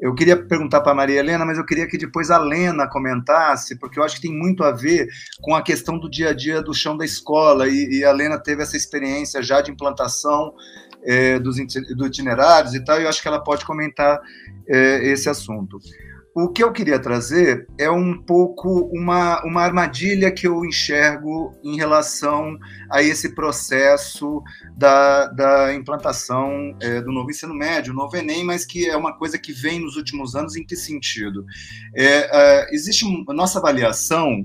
Eu 0.00 0.14
queria 0.14 0.36
perguntar 0.36 0.80
para 0.80 0.92
a 0.92 0.94
Maria 0.94 1.20
Helena, 1.20 1.46
mas 1.46 1.56
eu 1.56 1.64
queria 1.64 1.86
que 1.86 1.96
depois 1.96 2.30
a 2.30 2.36
Lena 2.36 2.88
comentasse, 2.88 3.78
porque 3.78 3.98
eu 3.98 4.02
acho 4.02 4.16
que 4.16 4.22
tem 4.22 4.36
muito 4.36 4.64
a 4.64 4.72
ver 4.72 5.06
com 5.40 5.54
a 5.54 5.62
questão 5.62 5.98
do 5.98 6.10
dia 6.10 6.30
a 6.30 6.32
dia 6.34 6.60
do 6.60 6.74
chão 6.74 6.96
da 6.96 7.04
escola, 7.04 7.68
e, 7.68 8.00
e 8.00 8.04
a 8.04 8.12
Lena 8.12 8.38
teve 8.38 8.62
essa 8.62 8.76
experiência 8.76 9.42
já 9.42 9.60
de 9.62 9.70
implantação 9.70 10.52
é, 11.04 11.38
dos, 11.38 11.56
do 11.96 12.06
itinerários 12.06 12.74
e 12.74 12.84
tal, 12.84 13.00
e 13.00 13.04
eu 13.04 13.08
acho 13.08 13.22
que 13.22 13.28
ela 13.28 13.42
pode 13.42 13.64
comentar 13.64 14.20
é, 14.68 15.08
esse 15.08 15.28
assunto. 15.28 15.78
O 16.36 16.48
que 16.48 16.64
eu 16.64 16.72
queria 16.72 16.98
trazer 16.98 17.68
é 17.78 17.88
um 17.88 18.20
pouco 18.20 18.90
uma, 18.92 19.40
uma 19.44 19.62
armadilha 19.62 20.32
que 20.32 20.48
eu 20.48 20.64
enxergo 20.64 21.52
em 21.62 21.76
relação 21.76 22.58
a 22.90 23.00
esse 23.00 23.36
processo 23.36 24.42
da, 24.76 25.28
da 25.28 25.72
implantação 25.72 26.76
é, 26.82 27.00
do 27.00 27.12
novo 27.12 27.30
ensino 27.30 27.54
médio, 27.54 27.92
o 27.92 27.96
novo 27.96 28.16
Enem, 28.16 28.44
mas 28.44 28.64
que 28.64 28.90
é 28.90 28.96
uma 28.96 29.16
coisa 29.16 29.38
que 29.38 29.52
vem 29.52 29.78
nos 29.78 29.94
últimos 29.94 30.34
anos 30.34 30.56
em 30.56 30.66
que 30.66 30.74
sentido? 30.74 31.46
É, 31.94 32.06
é, 32.06 32.74
existe 32.74 33.04
nossa 33.28 33.60
avaliação 33.60 34.42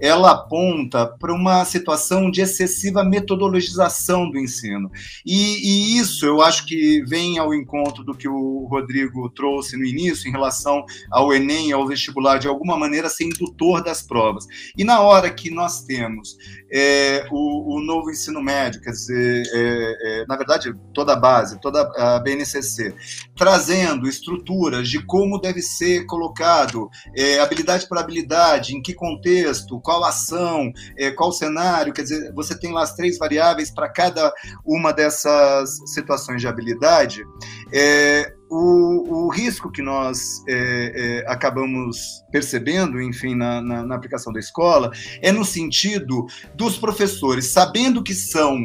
ela 0.00 0.30
aponta 0.30 1.06
para 1.06 1.34
uma 1.34 1.64
situação 1.64 2.30
de 2.30 2.40
excessiva 2.40 3.04
metodologização 3.04 4.30
do 4.30 4.38
ensino. 4.38 4.90
E, 5.24 5.96
e, 5.96 5.98
isso 5.98 6.24
eu 6.24 6.40
acho 6.40 6.64
que 6.66 7.04
vem 7.06 7.38
ao 7.38 7.52
encontro 7.52 8.02
do 8.02 8.14
que 8.14 8.28
o 8.28 8.66
Rodrigo 8.70 9.28
trouxe 9.30 9.76
no 9.76 9.84
início 9.84 10.28
em 10.28 10.32
relação 10.32 10.84
ao 11.10 11.32
Enem, 11.32 11.72
ao 11.72 11.86
vestibular, 11.86 12.38
de 12.38 12.48
alguma 12.48 12.78
maneira 12.78 13.10
ser 13.10 13.24
indutor 13.24 13.82
das 13.82 14.02
provas. 14.02 14.46
E 14.76 14.84
na 14.84 15.00
hora 15.00 15.30
que 15.30 15.50
nós 15.50 15.82
temos 15.82 16.36
é, 16.72 17.26
o, 17.30 17.76
o, 17.76 17.80
novo 17.80 18.10
ensino 18.10 18.42
médio, 18.42 18.80
quer 18.80 18.90
dizer, 18.90 19.42
é, 19.52 20.22
é, 20.22 20.26
na 20.26 20.36
verdade, 20.36 20.74
toda 20.94 21.12
a 21.12 21.16
base, 21.16 21.60
toda 21.60 21.82
a 21.96 22.18
BNCC, 22.20 22.94
trazendo 23.36 24.08
estruturas 24.08 24.88
de 24.88 25.04
como 25.04 25.40
deve 25.40 25.60
ser 25.60 26.06
colocado, 26.06 26.88
é, 27.14 27.40
habilidade 27.40 27.88
por 27.88 27.98
habilidade, 27.98 28.74
em 28.74 28.80
que 28.80 28.94
contexto, 28.94 29.80
qual 29.90 30.04
ação, 30.04 30.72
é, 30.96 31.10
qual 31.10 31.32
cenário, 31.32 31.92
quer 31.92 32.02
dizer, 32.02 32.32
você 32.32 32.56
tem 32.56 32.72
lá 32.72 32.84
as 32.84 32.94
três 32.94 33.18
variáveis 33.18 33.72
para 33.72 33.88
cada 33.88 34.32
uma 34.64 34.92
dessas 34.92 35.80
situações 35.92 36.40
de 36.40 36.46
habilidade. 36.46 37.24
É, 37.72 38.32
o, 38.48 39.26
o, 39.26 39.28
risco 39.28 39.68
que 39.68 39.82
nós 39.82 40.44
é, 40.46 40.92
é, 41.24 41.32
acabamos 41.32 42.22
percebendo, 42.30 43.02
enfim, 43.02 43.34
na, 43.34 43.60
na, 43.60 43.84
na, 43.84 43.96
aplicação 43.96 44.32
da 44.32 44.38
escola, 44.38 44.92
é 45.20 45.32
no 45.32 45.44
sentido 45.44 46.24
dos 46.54 46.78
professores, 46.78 47.46
sabendo 47.46 48.00
que 48.00 48.14
são, 48.14 48.56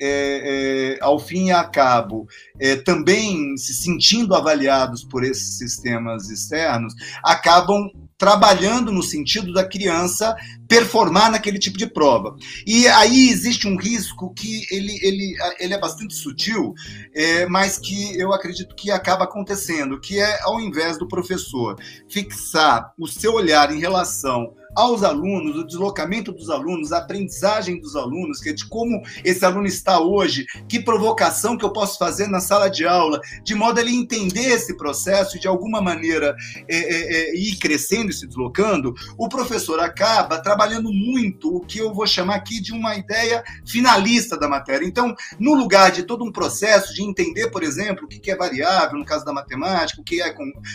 é, 0.00 0.94
é 0.96 1.04
ao 1.04 1.18
fim 1.18 1.46
e 1.46 1.50
a 1.50 1.64
cabo, 1.64 2.28
é, 2.60 2.76
também 2.76 3.56
se 3.56 3.74
sentindo 3.74 4.32
avaliados 4.32 5.02
por 5.02 5.24
esses 5.24 5.58
sistemas 5.58 6.30
externos, 6.30 6.94
acabam 7.24 7.90
trabalhando 8.18 8.90
no 8.90 9.02
sentido 9.02 9.52
da 9.52 9.64
criança 9.64 10.34
performar 10.68 11.30
naquele 11.30 11.58
tipo 11.58 11.78
de 11.78 11.86
prova. 11.86 12.36
E 12.66 12.86
aí 12.86 13.30
existe 13.30 13.66
um 13.66 13.76
risco 13.76 14.32
que 14.34 14.66
ele, 14.70 14.98
ele, 15.02 15.34
ele 15.58 15.74
é 15.74 15.78
bastante 15.78 16.14
sutil, 16.14 16.74
é, 17.14 17.46
mas 17.46 17.78
que 17.78 18.16
eu 18.18 18.32
acredito 18.32 18.76
que 18.76 18.90
acaba 18.90 19.24
acontecendo, 19.24 19.98
que 19.98 20.20
é 20.20 20.42
ao 20.42 20.60
invés 20.60 20.98
do 20.98 21.08
professor 21.08 21.76
fixar 22.08 22.92
o 22.98 23.06
seu 23.08 23.34
olhar 23.34 23.72
em 23.72 23.80
relação 23.80 24.52
aos 24.76 25.02
alunos, 25.02 25.56
o 25.56 25.66
deslocamento 25.66 26.30
dos 26.30 26.50
alunos, 26.50 26.92
a 26.92 26.98
aprendizagem 26.98 27.80
dos 27.80 27.96
alunos, 27.96 28.40
que 28.40 28.50
é 28.50 28.52
de 28.52 28.66
como 28.66 29.02
esse 29.24 29.44
aluno 29.44 29.66
está 29.66 30.00
hoje, 30.00 30.46
que 30.68 30.78
provocação 30.78 31.56
que 31.56 31.64
eu 31.64 31.72
posso 31.72 31.98
fazer 31.98 32.28
na 32.28 32.40
sala 32.40 32.68
de 32.68 32.86
aula, 32.86 33.20
de 33.42 33.54
modo 33.54 33.78
a 33.78 33.80
ele 33.80 33.94
entender 33.94 34.50
esse 34.50 34.76
processo 34.76 35.36
e 35.36 35.40
de 35.40 35.48
alguma 35.48 35.80
maneira 35.80 36.36
é, 36.68 36.76
é, 36.76 37.30
é, 37.30 37.36
ir 37.36 37.56
crescendo 37.56 38.10
e 38.10 38.14
se 38.14 38.26
deslocando, 38.26 38.94
o 39.16 39.28
professor 39.28 39.80
acaba 39.80 40.38
trabalhando 40.38 40.57
muito 40.92 41.56
o 41.56 41.60
que 41.60 41.78
eu 41.78 41.92
vou 41.92 42.06
chamar 42.06 42.36
aqui 42.36 42.60
de 42.60 42.72
uma 42.72 42.96
ideia 42.96 43.42
finalista 43.66 44.38
da 44.38 44.48
matéria. 44.48 44.86
Então, 44.86 45.14
no 45.38 45.54
lugar 45.54 45.90
de 45.90 46.02
todo 46.02 46.24
um 46.24 46.32
processo 46.32 46.94
de 46.94 47.02
entender, 47.02 47.50
por 47.50 47.62
exemplo, 47.62 48.04
o 48.04 48.08
que 48.08 48.30
é 48.30 48.36
variável 48.36 48.98
no 48.98 49.04
caso 49.04 49.24
da 49.24 49.32
matemática, 49.32 50.00
o 50.00 50.04
que 50.04 50.20
é, 50.20 50.34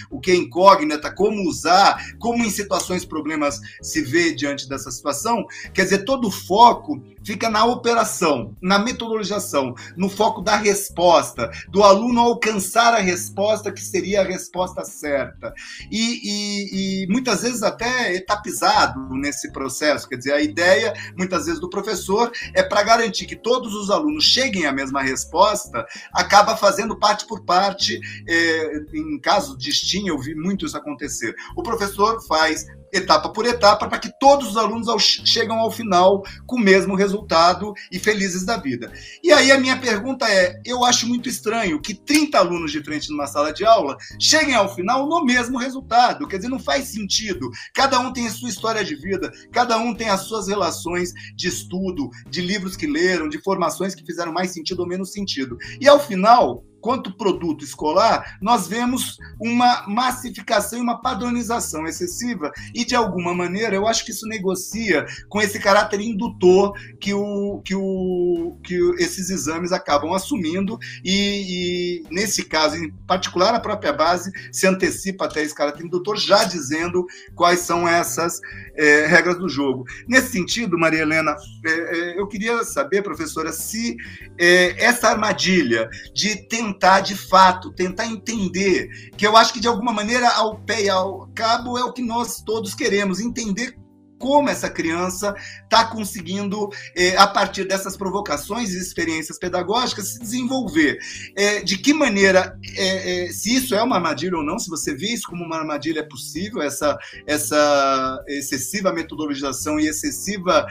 o 0.09 0.19
que 0.19 0.31
é 0.31 0.35
incógnita, 0.35 1.11
como 1.11 1.47
usar, 1.47 2.01
como 2.19 2.43
em 2.43 2.49
situações 2.49 3.05
problemas 3.05 3.59
se 3.81 4.01
vê 4.01 4.33
diante 4.33 4.67
dessa 4.67 4.91
situação, 4.91 5.45
quer 5.73 5.83
dizer, 5.83 6.05
todo 6.05 6.27
o 6.27 6.31
foco 6.31 7.01
fica 7.23 7.49
na 7.49 7.65
operação, 7.65 8.55
na 8.61 8.79
metodologização, 8.79 9.73
no 9.95 10.09
foco 10.09 10.41
da 10.41 10.55
resposta, 10.55 11.49
do 11.69 11.83
aluno 11.83 12.19
alcançar 12.19 12.93
a 12.93 12.99
resposta 12.99 13.71
que 13.71 13.81
seria 13.81 14.21
a 14.21 14.25
resposta 14.25 14.83
certa. 14.83 15.53
E, 15.91 16.19
e, 16.23 17.03
e 17.03 17.07
muitas 17.07 17.41
vezes 17.41 17.63
até 17.63 18.13
etapizado 18.15 18.99
nesse 19.15 19.51
processo, 19.51 20.07
quer 20.07 20.17
dizer, 20.17 20.33
a 20.33 20.41
ideia, 20.41 20.93
muitas 21.17 21.45
vezes, 21.45 21.59
do 21.59 21.69
professor 21.69 22.31
é 22.53 22.63
para 22.63 22.83
garantir 22.83 23.25
que 23.25 23.35
todos 23.35 23.73
os 23.73 23.89
alunos 23.89 24.23
cheguem 24.23 24.65
à 24.65 24.71
mesma 24.71 25.01
resposta, 25.01 25.85
acaba 26.13 26.57
fazendo 26.57 26.97
parte 26.97 27.25
por 27.25 27.43
parte. 27.43 27.99
É, 28.27 28.77
em 28.93 29.19
caso 29.19 29.57
de 29.57 29.71
STEAM, 29.71 30.07
eu 30.07 30.19
vi 30.19 30.35
muito 30.35 30.65
isso 30.65 30.77
acontecer. 30.77 31.35
O 31.55 31.63
professor 31.63 32.21
faz 32.25 32.65
etapa 32.93 33.29
por 33.29 33.45
etapa, 33.45 33.87
para 33.87 33.97
que 33.97 34.11
todos 34.19 34.49
os 34.49 34.57
alunos 34.57 34.87
ao, 34.87 34.99
chegam 34.99 35.57
ao 35.57 35.71
final 35.71 36.23
com 36.45 36.57
o 36.57 36.59
mesmo 36.59 36.95
resultado 36.95 37.73
e 37.91 37.97
felizes 37.97 38.45
da 38.45 38.57
vida. 38.57 38.91
E 39.23 39.31
aí 39.31 39.51
a 39.51 39.59
minha 39.59 39.77
pergunta 39.77 40.29
é: 40.29 40.61
eu 40.63 40.85
acho 40.85 41.07
muito 41.07 41.27
estranho 41.27 41.81
que 41.81 41.93
30 41.93 42.37
alunos 42.37 42.71
de 42.71 42.83
frente 42.83 43.09
numa 43.09 43.27
sala 43.27 43.51
de 43.51 43.65
aula 43.65 43.97
cheguem 44.19 44.53
ao 44.53 44.73
final 44.73 45.09
no 45.09 45.25
mesmo 45.25 45.57
resultado. 45.57 46.27
Quer 46.27 46.37
dizer, 46.37 46.49
não 46.49 46.59
faz 46.59 46.89
sentido. 46.89 47.49
Cada 47.73 47.99
um 47.99 48.13
tem 48.13 48.27
a 48.27 48.31
sua 48.31 48.49
história 48.49 48.83
de 48.83 48.95
vida, 48.95 49.31
cada 49.51 49.77
um 49.77 49.93
tem 49.93 50.09
as 50.09 50.21
suas 50.21 50.47
relações 50.47 51.11
de 51.35 51.47
estudo, 51.47 52.09
de 52.29 52.41
livros 52.41 52.75
que 52.77 52.85
leram, 52.85 53.27
de 53.27 53.41
formações 53.41 53.95
que 53.95 54.05
fizeram 54.05 54.31
mais 54.31 54.51
sentido 54.51 54.81
ou 54.81 54.87
menos 54.87 55.11
sentido. 55.11 55.57
E 55.81 55.87
ao 55.87 55.99
final, 55.99 56.63
quanto 56.83 57.15
produto 57.15 57.63
escolar, 57.63 58.37
nós 58.41 58.67
vemos 58.67 59.17
uma 59.39 59.87
massificação 59.87 60.77
e 60.77 60.81
uma 60.81 61.01
padronização 61.01 61.87
excessiva 61.87 62.51
e, 62.75 62.83
de 62.83 62.93
alguma 62.93 63.33
maneira, 63.33 63.73
eu 63.73 63.87
acho 63.87 64.03
que 64.03 64.11
isso 64.11 64.27
negocia 64.27 65.05
com 65.29 65.41
esse 65.41 65.59
caráter 65.59 66.01
indutor 66.01 66.73
que, 66.99 67.13
o, 67.13 67.61
que, 67.63 67.73
o, 67.73 68.59
que 68.61 68.75
esses 68.99 69.29
exames 69.29 69.71
acabam 69.71 70.13
assumindo 70.13 70.77
e, 71.05 72.01
e, 72.03 72.03
nesse 72.11 72.43
caso, 72.43 72.75
em 72.75 72.91
particular, 73.07 73.55
a 73.55 73.61
própria 73.61 73.93
base 73.93 74.29
se 74.51 74.67
antecipa 74.67 75.23
até 75.23 75.41
esse 75.41 75.55
caráter 75.55 75.85
indutor, 75.85 76.17
já 76.17 76.43
dizendo 76.43 77.05
quais 77.33 77.61
são 77.61 77.87
essas 77.87 78.41
é, 78.75 79.05
regras 79.05 79.37
do 79.37 79.47
jogo. 79.47 79.85
Nesse 80.05 80.33
sentido, 80.33 80.77
Maria 80.77 81.01
Helena, 81.01 81.33
é, 81.65 81.71
é, 81.71 82.19
eu 82.19 82.27
queria 82.27 82.61
saber, 82.65 83.01
professora, 83.03 83.53
se 83.53 83.95
é, 84.37 84.83
essa 84.83 85.09
armadilha 85.09 85.89
de 86.13 86.35
tentar, 86.47 86.72
de 87.01 87.15
fato, 87.15 87.71
tentar 87.71 88.05
entender, 88.05 88.89
que 89.17 89.25
eu 89.25 89.35
acho 89.37 89.53
que 89.53 89.59
de 89.59 89.67
alguma 89.67 89.93
maneira, 89.93 90.29
ao 90.29 90.57
pé 90.59 90.83
e 90.83 90.89
ao 90.89 91.29
cabo, 91.33 91.77
é 91.77 91.83
o 91.83 91.93
que 91.93 92.01
nós 92.01 92.41
todos 92.41 92.73
queremos, 92.75 93.19
entender 93.19 93.77
como 94.23 94.47
essa 94.47 94.69
criança 94.69 95.35
está 95.63 95.83
conseguindo, 95.83 96.69
é, 96.95 97.17
a 97.17 97.27
partir 97.27 97.65
dessas 97.65 97.97
provocações 97.97 98.73
e 98.73 98.79
experiências 98.79 99.37
pedagógicas, 99.37 100.13
se 100.13 100.19
desenvolver. 100.19 100.97
É, 101.35 101.61
de 101.61 101.77
que 101.77 101.93
maneira, 101.93 102.57
é, 102.77 103.27
se 103.33 103.53
isso 103.53 103.75
é 103.75 103.83
uma 103.83 103.97
armadilha 103.97 104.37
ou 104.37 104.43
não, 104.43 104.57
se 104.57 104.69
você 104.69 104.95
vê 104.95 105.07
isso 105.07 105.27
como 105.27 105.43
uma 105.43 105.57
armadilha, 105.57 105.99
é 105.99 106.03
possível, 106.03 106.61
essa, 106.61 106.97
essa 107.27 108.23
excessiva 108.29 108.93
metodologização 108.93 109.77
e 109.77 109.89
excessiva 109.89 110.65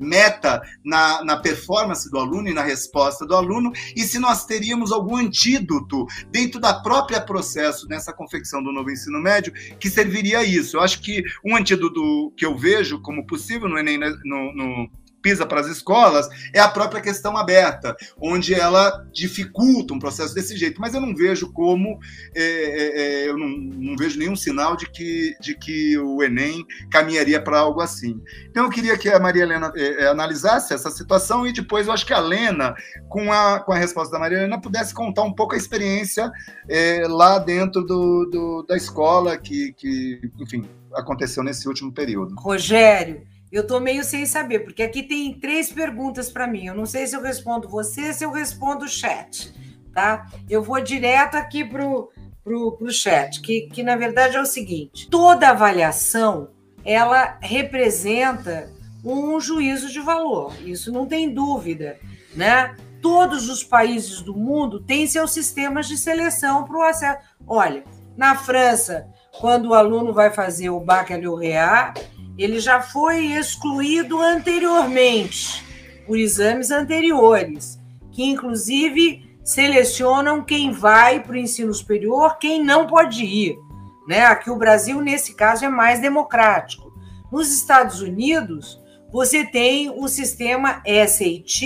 meta 0.00 0.62
na, 0.82 1.22
na 1.22 1.36
performance 1.36 2.10
do 2.10 2.18
aluno 2.18 2.48
e 2.48 2.54
na 2.54 2.62
resposta 2.62 3.26
do 3.26 3.36
aluno, 3.36 3.72
e 3.94 4.04
se 4.04 4.18
nós 4.18 4.46
teríamos 4.46 4.90
algum 4.90 5.16
antídoto 5.16 6.06
dentro 6.30 6.58
da 6.58 6.72
própria 6.72 7.20
processo 7.20 7.86
nessa 7.88 8.10
confecção 8.10 8.62
do 8.62 8.72
novo 8.72 8.90
ensino 8.90 9.20
médio 9.20 9.52
que 9.78 9.90
serviria 9.90 10.38
a 10.38 10.44
isso. 10.44 10.78
Eu 10.78 10.80
acho 10.80 11.02
que 11.02 11.22
um 11.44 11.54
antídoto 11.54 12.32
que 12.38 12.46
eu 12.46 12.56
vejo 12.56 12.85
vejo 12.86 13.00
como 13.00 13.26
possível 13.26 13.68
no 13.68 13.78
Enem, 13.78 13.98
no, 13.98 14.54
no 14.54 14.90
PISA 15.26 15.44
para 15.44 15.60
as 15.60 15.66
escolas 15.66 16.28
é 16.54 16.60
a 16.60 16.68
própria 16.68 17.00
questão 17.00 17.36
aberta, 17.36 17.96
onde 18.16 18.54
ela 18.54 19.04
dificulta 19.12 19.92
um 19.92 19.98
processo 19.98 20.32
desse 20.32 20.56
jeito. 20.56 20.80
Mas 20.80 20.94
eu 20.94 21.00
não 21.00 21.16
vejo 21.16 21.52
como, 21.52 21.98
é, 22.32 22.42
é, 22.42 23.00
é, 23.00 23.28
eu 23.28 23.36
não, 23.36 23.48
não, 23.48 23.96
vejo 23.96 24.20
nenhum 24.20 24.36
sinal 24.36 24.76
de 24.76 24.88
que, 24.88 25.34
de 25.40 25.56
que 25.56 25.98
o 25.98 26.22
Enem 26.22 26.64
caminharia 26.92 27.42
para 27.42 27.58
algo 27.58 27.80
assim. 27.80 28.22
Então 28.48 28.64
eu 28.64 28.70
queria 28.70 28.96
que 28.96 29.08
a 29.08 29.18
Maria 29.18 29.42
Helena 29.42 29.72
é, 29.74 30.04
é, 30.04 30.06
analisasse 30.06 30.72
essa 30.72 30.92
situação 30.92 31.44
e 31.44 31.52
depois 31.52 31.88
eu 31.88 31.92
acho 31.92 32.06
que 32.06 32.14
a 32.14 32.20
Lena, 32.20 32.76
com 33.08 33.32
a, 33.32 33.58
com 33.58 33.72
a 33.72 33.78
resposta 33.78 34.12
da 34.12 34.20
Maria 34.20 34.38
Helena, 34.38 34.60
pudesse 34.60 34.94
contar 34.94 35.24
um 35.24 35.32
pouco 35.32 35.54
a 35.54 35.58
experiência 35.58 36.30
é, 36.68 37.04
lá 37.08 37.40
dentro 37.40 37.82
do, 37.82 38.26
do, 38.26 38.62
da 38.68 38.76
escola 38.76 39.36
que, 39.36 39.72
que, 39.72 40.20
enfim, 40.38 40.64
aconteceu 40.96 41.42
nesse 41.42 41.68
último 41.68 41.92
período. 41.92 42.34
Rogério, 42.36 43.22
eu 43.52 43.62
estou 43.62 43.80
meio 43.80 44.04
sem 44.04 44.26
saber, 44.26 44.60
porque 44.60 44.82
aqui 44.82 45.02
tem 45.02 45.38
três 45.38 45.70
perguntas 45.72 46.30
para 46.30 46.46
mim. 46.46 46.66
Eu 46.66 46.74
não 46.74 46.86
sei 46.86 47.06
se 47.06 47.16
eu 47.16 47.22
respondo 47.22 47.68
você, 47.68 48.12
se 48.12 48.24
eu 48.24 48.30
respondo 48.30 48.84
o 48.84 48.88
chat, 48.88 49.52
tá? 49.94 50.26
Eu 50.48 50.62
vou 50.62 50.80
direto 50.80 51.36
aqui 51.36 51.64
pro 51.64 52.10
pro, 52.46 52.76
pro 52.76 52.92
chat, 52.92 53.40
que, 53.40 53.62
que 53.62 53.82
na 53.82 53.96
verdade 53.96 54.36
é 54.36 54.40
o 54.40 54.46
seguinte: 54.46 55.08
toda 55.10 55.50
avaliação 55.50 56.50
ela 56.84 57.36
representa 57.40 58.72
um 59.04 59.40
juízo 59.40 59.88
de 59.90 59.98
valor. 60.00 60.54
Isso 60.64 60.92
não 60.92 61.06
tem 61.06 61.34
dúvida, 61.34 61.98
né? 62.36 62.76
Todos 63.02 63.48
os 63.48 63.64
países 63.64 64.22
do 64.22 64.34
mundo 64.34 64.80
têm 64.80 65.06
seus 65.06 65.32
sistemas 65.32 65.88
de 65.88 65.98
seleção 65.98 66.64
para 66.64 66.76
o 66.76 66.82
acesso. 66.82 67.18
Olha, 67.46 67.84
na 68.16 68.36
França, 68.36 69.08
quando 69.40 69.66
o 69.66 69.74
aluno 69.74 70.12
vai 70.12 70.30
fazer 70.30 70.70
o 70.70 70.80
baccalaureat, 70.80 72.00
ele 72.38 72.60
já 72.60 72.80
foi 72.80 73.26
excluído 73.26 74.20
anteriormente, 74.20 75.64
por 76.06 76.18
exames 76.18 76.70
anteriores, 76.70 77.78
que 78.12 78.22
inclusive 78.22 79.38
selecionam 79.44 80.42
quem 80.42 80.72
vai 80.72 81.22
para 81.22 81.32
o 81.32 81.36
ensino 81.36 81.72
superior, 81.72 82.38
quem 82.38 82.62
não 82.62 82.86
pode 82.86 83.24
ir. 83.24 83.56
Né? 84.08 84.24
Aqui 84.24 84.50
o 84.50 84.56
Brasil, 84.56 85.00
nesse 85.00 85.34
caso, 85.34 85.64
é 85.64 85.68
mais 85.68 86.00
democrático. 86.00 86.92
Nos 87.30 87.52
Estados 87.52 88.00
Unidos, 88.00 88.80
você 89.12 89.44
tem 89.44 89.90
o 89.90 90.08
sistema 90.08 90.82
SAT 90.84 91.62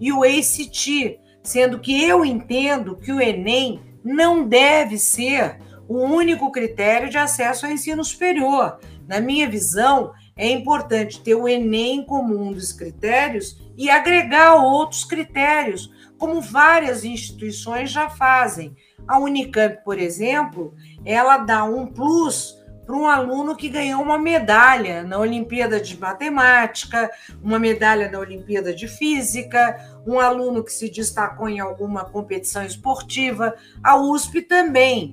e 0.00 0.12
o 0.12 0.22
ACT, 0.22 1.18
sendo 1.42 1.78
que 1.78 2.02
eu 2.04 2.24
entendo 2.24 2.96
que 2.96 3.12
o 3.12 3.20
Enem 3.20 3.80
não 4.04 4.46
deve 4.46 4.98
ser 4.98 5.58
o 5.90 6.04
único 6.04 6.52
critério 6.52 7.10
de 7.10 7.18
acesso 7.18 7.66
ao 7.66 7.72
ensino 7.72 8.04
superior. 8.04 8.78
Na 9.08 9.18
minha 9.18 9.50
visão, 9.50 10.12
é 10.36 10.48
importante 10.48 11.20
ter 11.20 11.34
o 11.34 11.48
Enem 11.48 12.04
como 12.04 12.40
um 12.40 12.52
dos 12.52 12.72
critérios 12.72 13.60
e 13.76 13.90
agregar 13.90 14.54
outros 14.54 15.04
critérios, 15.04 15.90
como 16.16 16.40
várias 16.40 17.04
instituições 17.04 17.90
já 17.90 18.08
fazem. 18.08 18.76
A 19.04 19.18
Unicamp, 19.18 19.82
por 19.84 19.98
exemplo, 19.98 20.72
ela 21.04 21.38
dá 21.38 21.64
um 21.64 21.88
plus 21.88 22.56
para 22.86 22.96
um 22.96 23.06
aluno 23.06 23.56
que 23.56 23.68
ganhou 23.68 24.00
uma 24.00 24.18
medalha 24.18 25.02
na 25.02 25.18
Olimpíada 25.18 25.80
de 25.80 25.98
Matemática, 25.98 27.10
uma 27.42 27.58
medalha 27.58 28.08
na 28.08 28.20
Olimpíada 28.20 28.72
de 28.72 28.86
Física, 28.86 29.76
um 30.06 30.20
aluno 30.20 30.62
que 30.62 30.72
se 30.72 30.88
destacou 30.88 31.48
em 31.48 31.58
alguma 31.58 32.04
competição 32.04 32.64
esportiva. 32.64 33.56
A 33.82 33.96
USP 33.96 34.42
também 34.42 35.12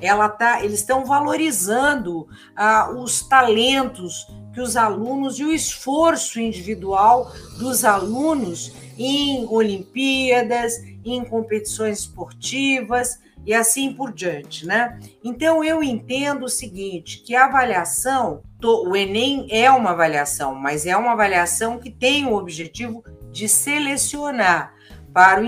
ela 0.00 0.28
tá, 0.28 0.64
eles 0.64 0.80
estão 0.80 1.04
valorizando 1.04 2.28
ah, 2.54 2.90
os 2.90 3.22
talentos 3.22 4.26
que 4.52 4.60
os 4.60 4.76
alunos 4.76 5.38
e 5.38 5.44
o 5.44 5.52
esforço 5.52 6.40
individual 6.40 7.32
dos 7.58 7.84
alunos 7.84 8.72
em 8.96 9.46
Olimpíadas, 9.46 10.74
em 11.04 11.24
competições 11.24 12.00
esportivas 12.00 13.20
e 13.46 13.54
assim 13.54 13.92
por 13.92 14.12
diante, 14.12 14.66
né? 14.66 14.98
Então 15.22 15.62
eu 15.62 15.82
entendo 15.82 16.44
o 16.44 16.48
seguinte, 16.48 17.22
que 17.22 17.34
a 17.34 17.46
avaliação, 17.46 18.42
o 18.62 18.96
Enem 18.96 19.46
é 19.50 19.70
uma 19.70 19.90
avaliação, 19.90 20.54
mas 20.54 20.86
é 20.86 20.96
uma 20.96 21.12
avaliação 21.12 21.78
que 21.78 21.90
tem 21.90 22.26
o 22.26 22.34
objetivo 22.34 23.02
de 23.30 23.48
selecionar 23.48 24.74
para 25.12 25.40
o, 25.40 25.46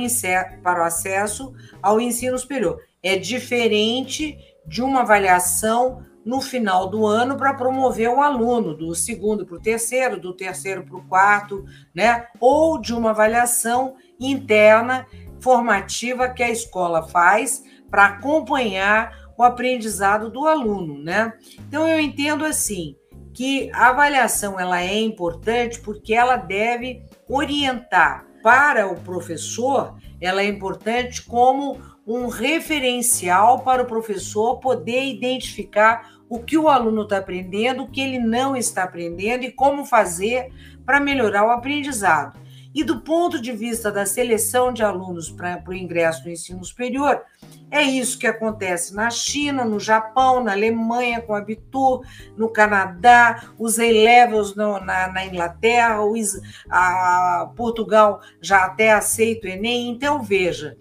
para 0.63 0.81
o 0.81 0.85
acesso 0.85 1.53
ao 1.83 2.01
ensino 2.01 2.39
superior 2.39 2.81
é 3.03 3.17
diferente 3.17 4.37
de 4.67 4.83
uma 4.83 5.01
avaliação 5.01 6.05
no 6.25 6.41
final 6.41 6.89
do 6.89 7.07
ano 7.07 7.37
para 7.37 7.55
promover 7.55 8.09
o 8.11 8.21
aluno, 8.21 8.75
do 8.75 8.95
segundo 8.95 9.47
para 9.47 9.57
o 9.57 9.61
terceiro, 9.61 10.21
do 10.21 10.35
terceiro 10.35 10.85
para 10.85 10.97
o 10.97 11.07
quarto, 11.07 11.65
né? 11.95 12.27
Ou 12.39 12.79
de 12.79 12.95
uma 12.95 13.11
avaliação 13.11 13.97
interna 14.19 15.07
formativa 15.41 16.29
que 16.29 16.43
a 16.43 16.51
escola 16.51 17.09
faz 17.09 17.65
para 17.91 18.07
acompanhar 18.07 19.33
o 19.37 19.43
aprendizado 19.43 20.31
do 20.31 20.47
aluno, 20.47 21.03
né? 21.03 21.33
Então 21.67 21.89
eu 21.89 21.99
entendo 21.99 22.45
assim 22.45 22.95
que 23.33 23.71
a 23.73 23.89
avaliação 23.89 24.61
ela 24.61 24.83
é 24.83 25.01
importante 25.01 25.81
porque 25.81 26.13
ela 26.13 26.37
deve 26.37 27.03
orientar 27.29 28.27
para 28.43 28.87
o 28.87 29.01
professor, 29.01 29.97
ela 30.21 30.43
é 30.43 30.47
importante 30.47 31.23
como 31.23 31.79
um 32.15 32.27
referencial 32.27 33.61
para 33.61 33.83
o 33.83 33.87
professor 33.87 34.59
poder 34.59 35.05
identificar 35.05 36.21
o 36.29 36.39
que 36.39 36.57
o 36.57 36.69
aluno 36.69 37.03
está 37.03 37.19
aprendendo, 37.19 37.83
o 37.83 37.89
que 37.89 38.01
ele 38.01 38.19
não 38.19 38.57
está 38.57 38.85
aprendendo 38.85 39.45
e 39.45 39.53
como 39.53 39.85
fazer 39.85 40.53
para 40.85 41.01
melhorar 41.01 41.47
o 41.47 41.51
aprendizado. 41.51 42.39
E 42.73 42.85
do 42.85 43.01
ponto 43.01 43.41
de 43.41 43.51
vista 43.51 43.91
da 43.91 44.07
seleção 44.07 44.73
de 44.73 44.83
alunos 44.83 45.29
para 45.29 45.63
o 45.67 45.75
ingresso 45.75 46.25
no 46.25 46.31
ensino 46.31 46.65
superior, 46.65 47.21
é 47.69 47.83
isso 47.83 48.17
que 48.17 48.29
acontece 48.29 48.95
na 48.95 49.11
China, 49.11 49.65
no 49.65 49.81
Japão, 49.81 50.43
na 50.43 50.53
Alemanha 50.53 51.21
com 51.21 51.35
a 51.35 51.39
Abitur, 51.39 52.03
no 52.37 52.49
Canadá, 52.49 53.51
os 53.59 53.79
A-levels 53.79 54.55
na, 54.55 54.81
na, 54.81 55.27
Inglaterra, 55.27 56.05
os, 56.05 56.41
a, 56.69 57.51
Portugal 57.57 58.21
já 58.41 58.65
até 58.65 58.93
aceita 58.93 59.49
o 59.49 59.51
Enem. 59.51 59.91
Então, 59.91 60.23
veja, 60.23 60.77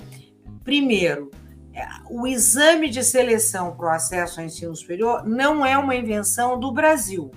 Primeiro, 0.70 1.32
é, 1.74 1.84
o 2.12 2.28
exame 2.28 2.92
de 2.92 3.04
seleção 3.04 3.76
para 3.76 3.88
o 3.88 3.90
acesso 3.90 4.40
ao 4.40 4.46
ensino 4.46 4.76
superior 4.76 5.28
não 5.28 5.66
é 5.66 5.76
uma 5.76 5.96
invenção 5.96 6.60
do 6.60 6.72
Brasil. 6.72 7.32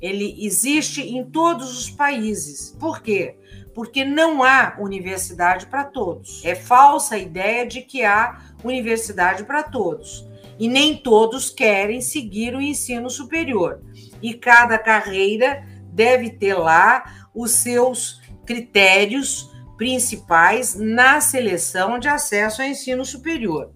Ele 0.00 0.34
existe 0.38 1.02
em 1.02 1.22
todos 1.22 1.78
os 1.78 1.90
países. 1.90 2.74
Por 2.80 3.02
quê? 3.02 3.36
Porque 3.74 4.06
não 4.06 4.42
há 4.42 4.74
universidade 4.78 5.66
para 5.66 5.84
todos. 5.84 6.42
É 6.46 6.54
falsa 6.54 7.16
a 7.16 7.18
ideia 7.18 7.66
de 7.66 7.82
que 7.82 8.04
há 8.04 8.40
universidade 8.64 9.44
para 9.44 9.62
todos. 9.62 10.26
E 10.58 10.66
nem 10.66 10.96
todos 10.96 11.50
querem 11.50 12.00
seguir 12.00 12.56
o 12.56 12.62
ensino 12.62 13.10
superior. 13.10 13.82
E 14.22 14.32
cada 14.32 14.78
carreira 14.78 15.62
deve 15.92 16.30
ter 16.30 16.54
lá 16.54 17.28
os 17.34 17.50
seus 17.50 18.22
critérios 18.46 19.51
principais 19.82 20.76
na 20.76 21.20
seleção 21.20 21.98
de 21.98 22.06
acesso 22.06 22.62
ao 22.62 22.68
ensino 22.68 23.04
superior. 23.04 23.72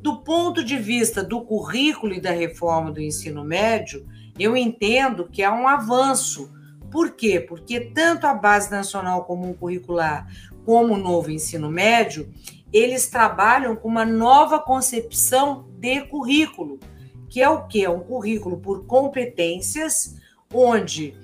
Do 0.00 0.22
ponto 0.22 0.64
de 0.64 0.78
vista 0.78 1.22
do 1.22 1.42
currículo 1.42 2.14
e 2.14 2.20
da 2.20 2.30
reforma 2.30 2.90
do 2.90 2.98
ensino 2.98 3.44
médio, 3.44 4.08
eu 4.38 4.56
entendo 4.56 5.28
que 5.28 5.42
há 5.42 5.52
um 5.52 5.68
avanço. 5.68 6.50
Por 6.90 7.10
quê? 7.10 7.38
Porque 7.38 7.78
tanto 7.78 8.26
a 8.26 8.32
Base 8.32 8.70
Nacional 8.70 9.26
Comum 9.26 9.52
Curricular 9.52 10.26
como 10.64 10.94
o 10.94 10.98
novo 10.98 11.30
ensino 11.30 11.70
médio, 11.70 12.32
eles 12.72 13.10
trabalham 13.10 13.76
com 13.76 13.86
uma 13.86 14.06
nova 14.06 14.58
concepção 14.58 15.68
de 15.78 16.06
currículo, 16.06 16.80
que 17.28 17.42
é 17.42 17.48
o 17.50 17.66
que? 17.66 17.84
É 17.84 17.90
um 17.90 18.00
currículo 18.00 18.56
por 18.56 18.86
competências, 18.86 20.16
onde 20.50 21.14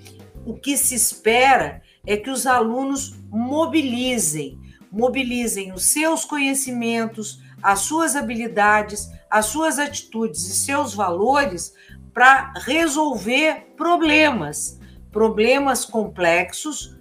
o 0.45 0.53
que 0.53 0.77
se 0.77 0.95
espera 0.95 1.81
é 2.07 2.17
que 2.17 2.31
os 2.31 2.47
alunos 2.47 3.15
mobilizem, 3.31 4.59
mobilizem 4.91 5.73
os 5.73 5.87
seus 5.87 6.25
conhecimentos, 6.25 7.43
as 7.63 7.81
suas 7.81 8.15
habilidades, 8.15 9.11
as 9.31 9.47
suas 9.47 9.79
atitudes 9.79 10.47
e 10.47 10.55
seus 10.55 10.95
valores 10.95 11.73
para 12.13 12.53
resolver 12.65 13.73
problemas, 13.77 14.79
problemas 15.11 15.85
complexos, 15.85 16.97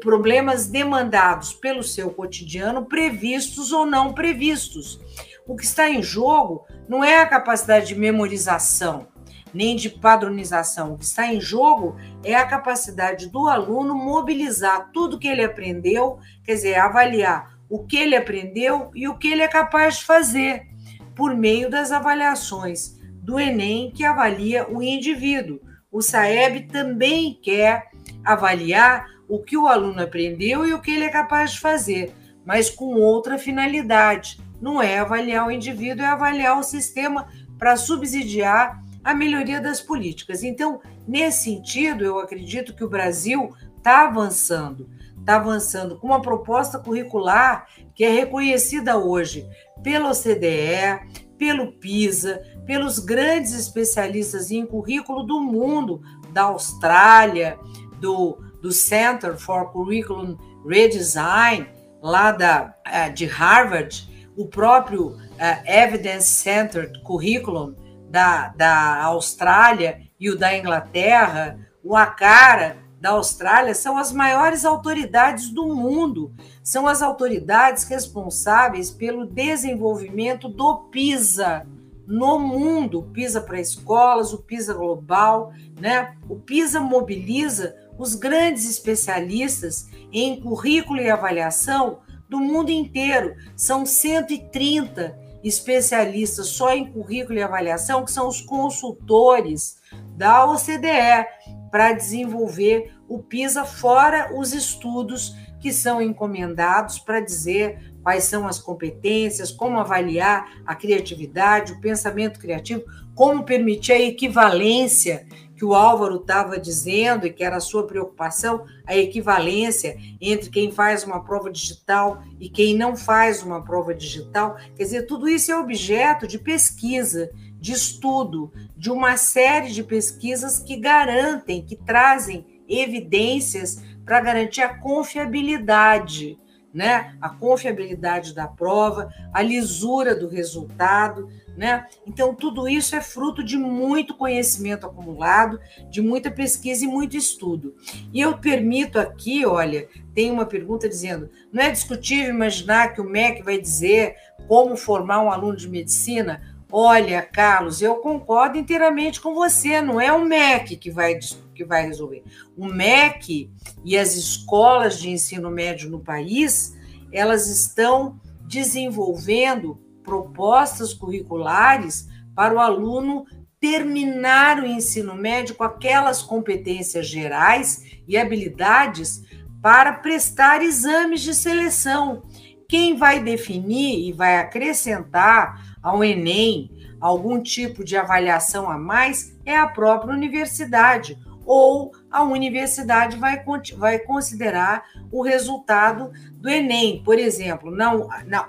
problemas 0.00 0.66
demandados 0.66 1.52
pelo 1.52 1.82
seu 1.82 2.10
cotidiano, 2.10 2.86
previstos 2.86 3.72
ou 3.72 3.84
não 3.84 4.14
previstos. 4.14 4.98
O 5.46 5.54
que 5.54 5.64
está 5.64 5.90
em 5.90 6.02
jogo 6.02 6.66
não 6.88 7.04
é 7.04 7.20
a 7.20 7.28
capacidade 7.28 7.88
de 7.88 7.94
memorização, 7.94 9.08
nem 9.54 9.76
de 9.76 9.88
padronização. 9.88 10.92
O 10.92 10.98
que 10.98 11.04
está 11.04 11.32
em 11.32 11.40
jogo 11.40 11.96
é 12.24 12.34
a 12.34 12.46
capacidade 12.46 13.28
do 13.28 13.48
aluno 13.48 13.94
mobilizar 13.94 14.90
tudo 14.92 15.18
que 15.18 15.28
ele 15.28 15.44
aprendeu, 15.44 16.18
quer 16.42 16.54
dizer, 16.54 16.74
avaliar 16.74 17.54
o 17.70 17.84
que 17.86 17.96
ele 17.96 18.16
aprendeu 18.16 18.90
e 18.94 19.08
o 19.08 19.16
que 19.16 19.28
ele 19.28 19.42
é 19.42 19.48
capaz 19.48 19.98
de 19.98 20.04
fazer 20.04 20.66
por 21.14 21.34
meio 21.34 21.70
das 21.70 21.92
avaliações 21.92 22.98
do 23.22 23.38
Enem, 23.38 23.90
que 23.90 24.04
avalia 24.04 24.68
o 24.68 24.82
indivíduo. 24.82 25.60
o 25.90 26.02
SAEB 26.02 26.66
também 26.66 27.38
quer 27.40 27.88
avaliar 28.24 29.06
o 29.28 29.38
que 29.38 29.56
o 29.56 29.68
aluno 29.68 30.02
aprendeu 30.02 30.66
e 30.66 30.74
o 30.74 30.80
que 30.80 30.90
ele 30.90 31.04
é 31.04 31.08
capaz 31.08 31.52
de 31.52 31.60
fazer, 31.60 32.12
mas 32.44 32.68
com 32.68 32.96
outra 32.96 33.38
finalidade. 33.38 34.40
Não 34.60 34.82
é 34.82 34.98
avaliar 34.98 35.46
o 35.46 35.50
indivíduo, 35.50 36.04
é 36.04 36.08
avaliar 36.08 36.58
o 36.58 36.64
sistema 36.64 37.28
para 37.58 37.76
subsidiar 37.76 38.83
a 39.04 39.14
melhoria 39.14 39.60
das 39.60 39.80
políticas. 39.80 40.42
Então, 40.42 40.80
nesse 41.06 41.44
sentido, 41.44 42.02
eu 42.02 42.18
acredito 42.18 42.74
que 42.74 42.82
o 42.82 42.88
Brasil 42.88 43.54
está 43.76 44.06
avançando, 44.06 44.88
está 45.20 45.36
avançando 45.36 45.98
com 45.98 46.06
uma 46.06 46.22
proposta 46.22 46.78
curricular 46.78 47.68
que 47.94 48.02
é 48.02 48.10
reconhecida 48.10 48.96
hoje 48.96 49.46
pela 49.82 50.10
OCDE, 50.10 51.22
pelo 51.36 51.72
PISA, 51.72 52.42
pelos 52.66 52.98
grandes 52.98 53.52
especialistas 53.52 54.50
em 54.50 54.64
currículo 54.64 55.22
do 55.22 55.40
mundo, 55.40 56.00
da 56.32 56.44
Austrália, 56.44 57.58
do, 58.00 58.38
do 58.62 58.72
Center 58.72 59.36
for 59.36 59.70
Curriculum 59.70 60.36
Redesign, 60.66 61.68
lá 62.02 62.32
da, 62.32 62.74
eh, 62.86 63.10
de 63.10 63.26
Harvard, 63.26 64.08
o 64.36 64.46
próprio 64.46 65.08
uh, 65.08 65.16
Evidence 65.64 66.26
Centered 66.26 67.00
Curriculum 67.02 67.74
da, 68.14 68.50
da 68.50 69.02
Austrália 69.02 70.02
e 70.20 70.30
o 70.30 70.38
da 70.38 70.56
Inglaterra, 70.56 71.58
o 71.82 71.96
ACARA 71.96 72.76
da 73.00 73.10
Austrália, 73.10 73.74
são 73.74 73.98
as 73.98 74.12
maiores 74.12 74.64
autoridades 74.64 75.50
do 75.50 75.74
mundo, 75.74 76.32
são 76.62 76.86
as 76.86 77.02
autoridades 77.02 77.82
responsáveis 77.82 78.88
pelo 78.88 79.26
desenvolvimento 79.26 80.48
do 80.48 80.76
PISA 80.92 81.66
no 82.06 82.38
mundo, 82.38 83.00
o 83.00 83.10
PISA 83.10 83.40
para 83.40 83.60
escolas, 83.60 84.32
o 84.32 84.38
PISA 84.38 84.74
global, 84.74 85.52
né? 85.80 86.14
O 86.28 86.36
PISA 86.36 86.78
mobiliza 86.78 87.74
os 87.98 88.14
grandes 88.14 88.70
especialistas 88.70 89.88
em 90.12 90.40
currículo 90.40 91.00
e 91.00 91.10
avaliação 91.10 91.98
do 92.28 92.38
mundo 92.38 92.70
inteiro. 92.70 93.34
São 93.56 93.84
130 93.84 95.23
especialistas 95.44 96.48
só 96.48 96.72
em 96.74 96.90
currículo 96.90 97.38
e 97.38 97.42
avaliação, 97.42 98.04
que 98.04 98.10
são 98.10 98.26
os 98.26 98.40
consultores 98.40 99.76
da 100.16 100.46
OCDE 100.46 101.26
para 101.70 101.92
desenvolver 101.92 102.94
o 103.08 103.22
PISA, 103.22 103.64
fora 103.64 104.30
os 104.34 104.52
estudos 104.54 105.36
que 105.60 105.72
são 105.72 106.00
encomendados 106.00 106.98
para 106.98 107.20
dizer 107.20 107.94
quais 108.02 108.24
são 108.24 108.46
as 108.46 108.58
competências, 108.58 109.50
como 109.50 109.78
avaliar 109.78 110.62
a 110.66 110.74
criatividade, 110.74 111.72
o 111.72 111.80
pensamento 111.80 112.38
criativo, 112.38 112.84
como 113.14 113.44
permitir 113.44 113.92
a 113.92 114.00
equivalência 114.00 115.26
que 115.56 115.64
o 115.64 115.74
Álvaro 115.74 116.16
estava 116.16 116.58
dizendo 116.58 117.26
e 117.26 117.32
que 117.32 117.44
era 117.44 117.56
a 117.56 117.60
sua 117.60 117.86
preocupação, 117.86 118.64
a 118.86 118.96
equivalência 118.96 119.96
entre 120.20 120.50
quem 120.50 120.72
faz 120.72 121.04
uma 121.04 121.22
prova 121.22 121.50
digital 121.50 122.22
e 122.40 122.48
quem 122.48 122.76
não 122.76 122.96
faz 122.96 123.42
uma 123.42 123.62
prova 123.62 123.94
digital. 123.94 124.56
Quer 124.76 124.84
dizer, 124.84 125.02
tudo 125.06 125.28
isso 125.28 125.52
é 125.52 125.56
objeto 125.56 126.26
de 126.26 126.38
pesquisa, 126.38 127.30
de 127.60 127.72
estudo, 127.72 128.52
de 128.76 128.90
uma 128.90 129.16
série 129.16 129.70
de 129.70 129.82
pesquisas 129.82 130.58
que 130.58 130.76
garantem, 130.76 131.64
que 131.64 131.76
trazem 131.76 132.44
evidências 132.68 133.82
para 134.04 134.20
garantir 134.20 134.62
a 134.62 134.78
confiabilidade 134.78 136.38
né? 136.74 137.16
A 137.20 137.28
confiabilidade 137.28 138.34
da 138.34 138.48
prova, 138.48 139.08
a 139.32 139.40
lisura 139.40 140.14
do 140.14 140.28
resultado, 140.28 141.28
né? 141.56 141.86
Então 142.04 142.34
tudo 142.34 142.68
isso 142.68 142.96
é 142.96 143.00
fruto 143.00 143.44
de 143.44 143.56
muito 143.56 144.16
conhecimento 144.16 144.84
acumulado, 144.84 145.60
de 145.88 146.02
muita 146.02 146.32
pesquisa 146.32 146.84
e 146.84 146.88
muito 146.88 147.16
estudo. 147.16 147.76
E 148.12 148.20
eu 148.20 148.36
permito 148.38 148.98
aqui, 148.98 149.46
olha, 149.46 149.88
tem 150.12 150.32
uma 150.32 150.44
pergunta 150.44 150.88
dizendo: 150.88 151.30
não 151.52 151.62
é 151.62 151.70
discutível 151.70 152.34
imaginar 152.34 152.92
que 152.92 153.00
o 153.00 153.08
MEC 153.08 153.42
vai 153.44 153.58
dizer 153.58 154.16
como 154.48 154.76
formar 154.76 155.22
um 155.22 155.30
aluno 155.30 155.56
de 155.56 155.68
medicina? 155.68 156.42
Olha, 156.72 157.22
Carlos, 157.22 157.80
eu 157.80 157.96
concordo 157.96 158.58
inteiramente 158.58 159.20
com 159.20 159.32
você, 159.32 159.80
não 159.80 160.00
é 160.00 160.12
o 160.12 160.24
MEC 160.24 160.76
que 160.76 160.90
vai 160.90 161.14
que 161.54 161.64
vai 161.64 161.86
resolver. 161.86 162.22
O 162.56 162.66
MEC 162.66 163.50
e 163.84 163.96
as 163.96 164.14
escolas 164.14 164.98
de 164.98 165.10
ensino 165.10 165.50
médio 165.50 165.88
no 165.88 166.00
país, 166.00 166.76
elas 167.12 167.46
estão 167.48 168.20
desenvolvendo 168.46 169.78
propostas 170.02 170.92
curriculares 170.92 172.08
para 172.34 172.54
o 172.54 172.58
aluno 172.58 173.24
terminar 173.58 174.58
o 174.58 174.66
ensino 174.66 175.14
médio 175.14 175.54
com 175.54 175.64
aquelas 175.64 176.22
competências 176.22 177.06
gerais 177.06 177.82
e 178.06 178.18
habilidades 178.18 179.22
para 179.62 179.94
prestar 179.94 180.62
exames 180.62 181.22
de 181.22 181.34
seleção. 181.34 182.22
Quem 182.68 182.94
vai 182.94 183.22
definir 183.22 184.06
e 184.06 184.12
vai 184.12 184.36
acrescentar 184.36 185.78
ao 185.82 186.04
Enem 186.04 186.70
algum 187.00 187.42
tipo 187.42 187.84
de 187.84 187.96
avaliação 187.96 188.70
a 188.70 188.78
mais 188.78 189.34
é 189.44 189.56
a 189.56 189.66
própria 189.66 190.14
universidade, 190.14 191.18
ou 191.46 191.92
a 192.10 192.22
universidade 192.22 193.16
vai, 193.16 193.44
vai 193.76 193.98
considerar 193.98 194.84
o 195.10 195.22
resultado 195.22 196.10
do 196.34 196.48
Enem. 196.48 197.02
Por 197.04 197.18
exemplo, 197.18 197.70
na, 197.70 197.90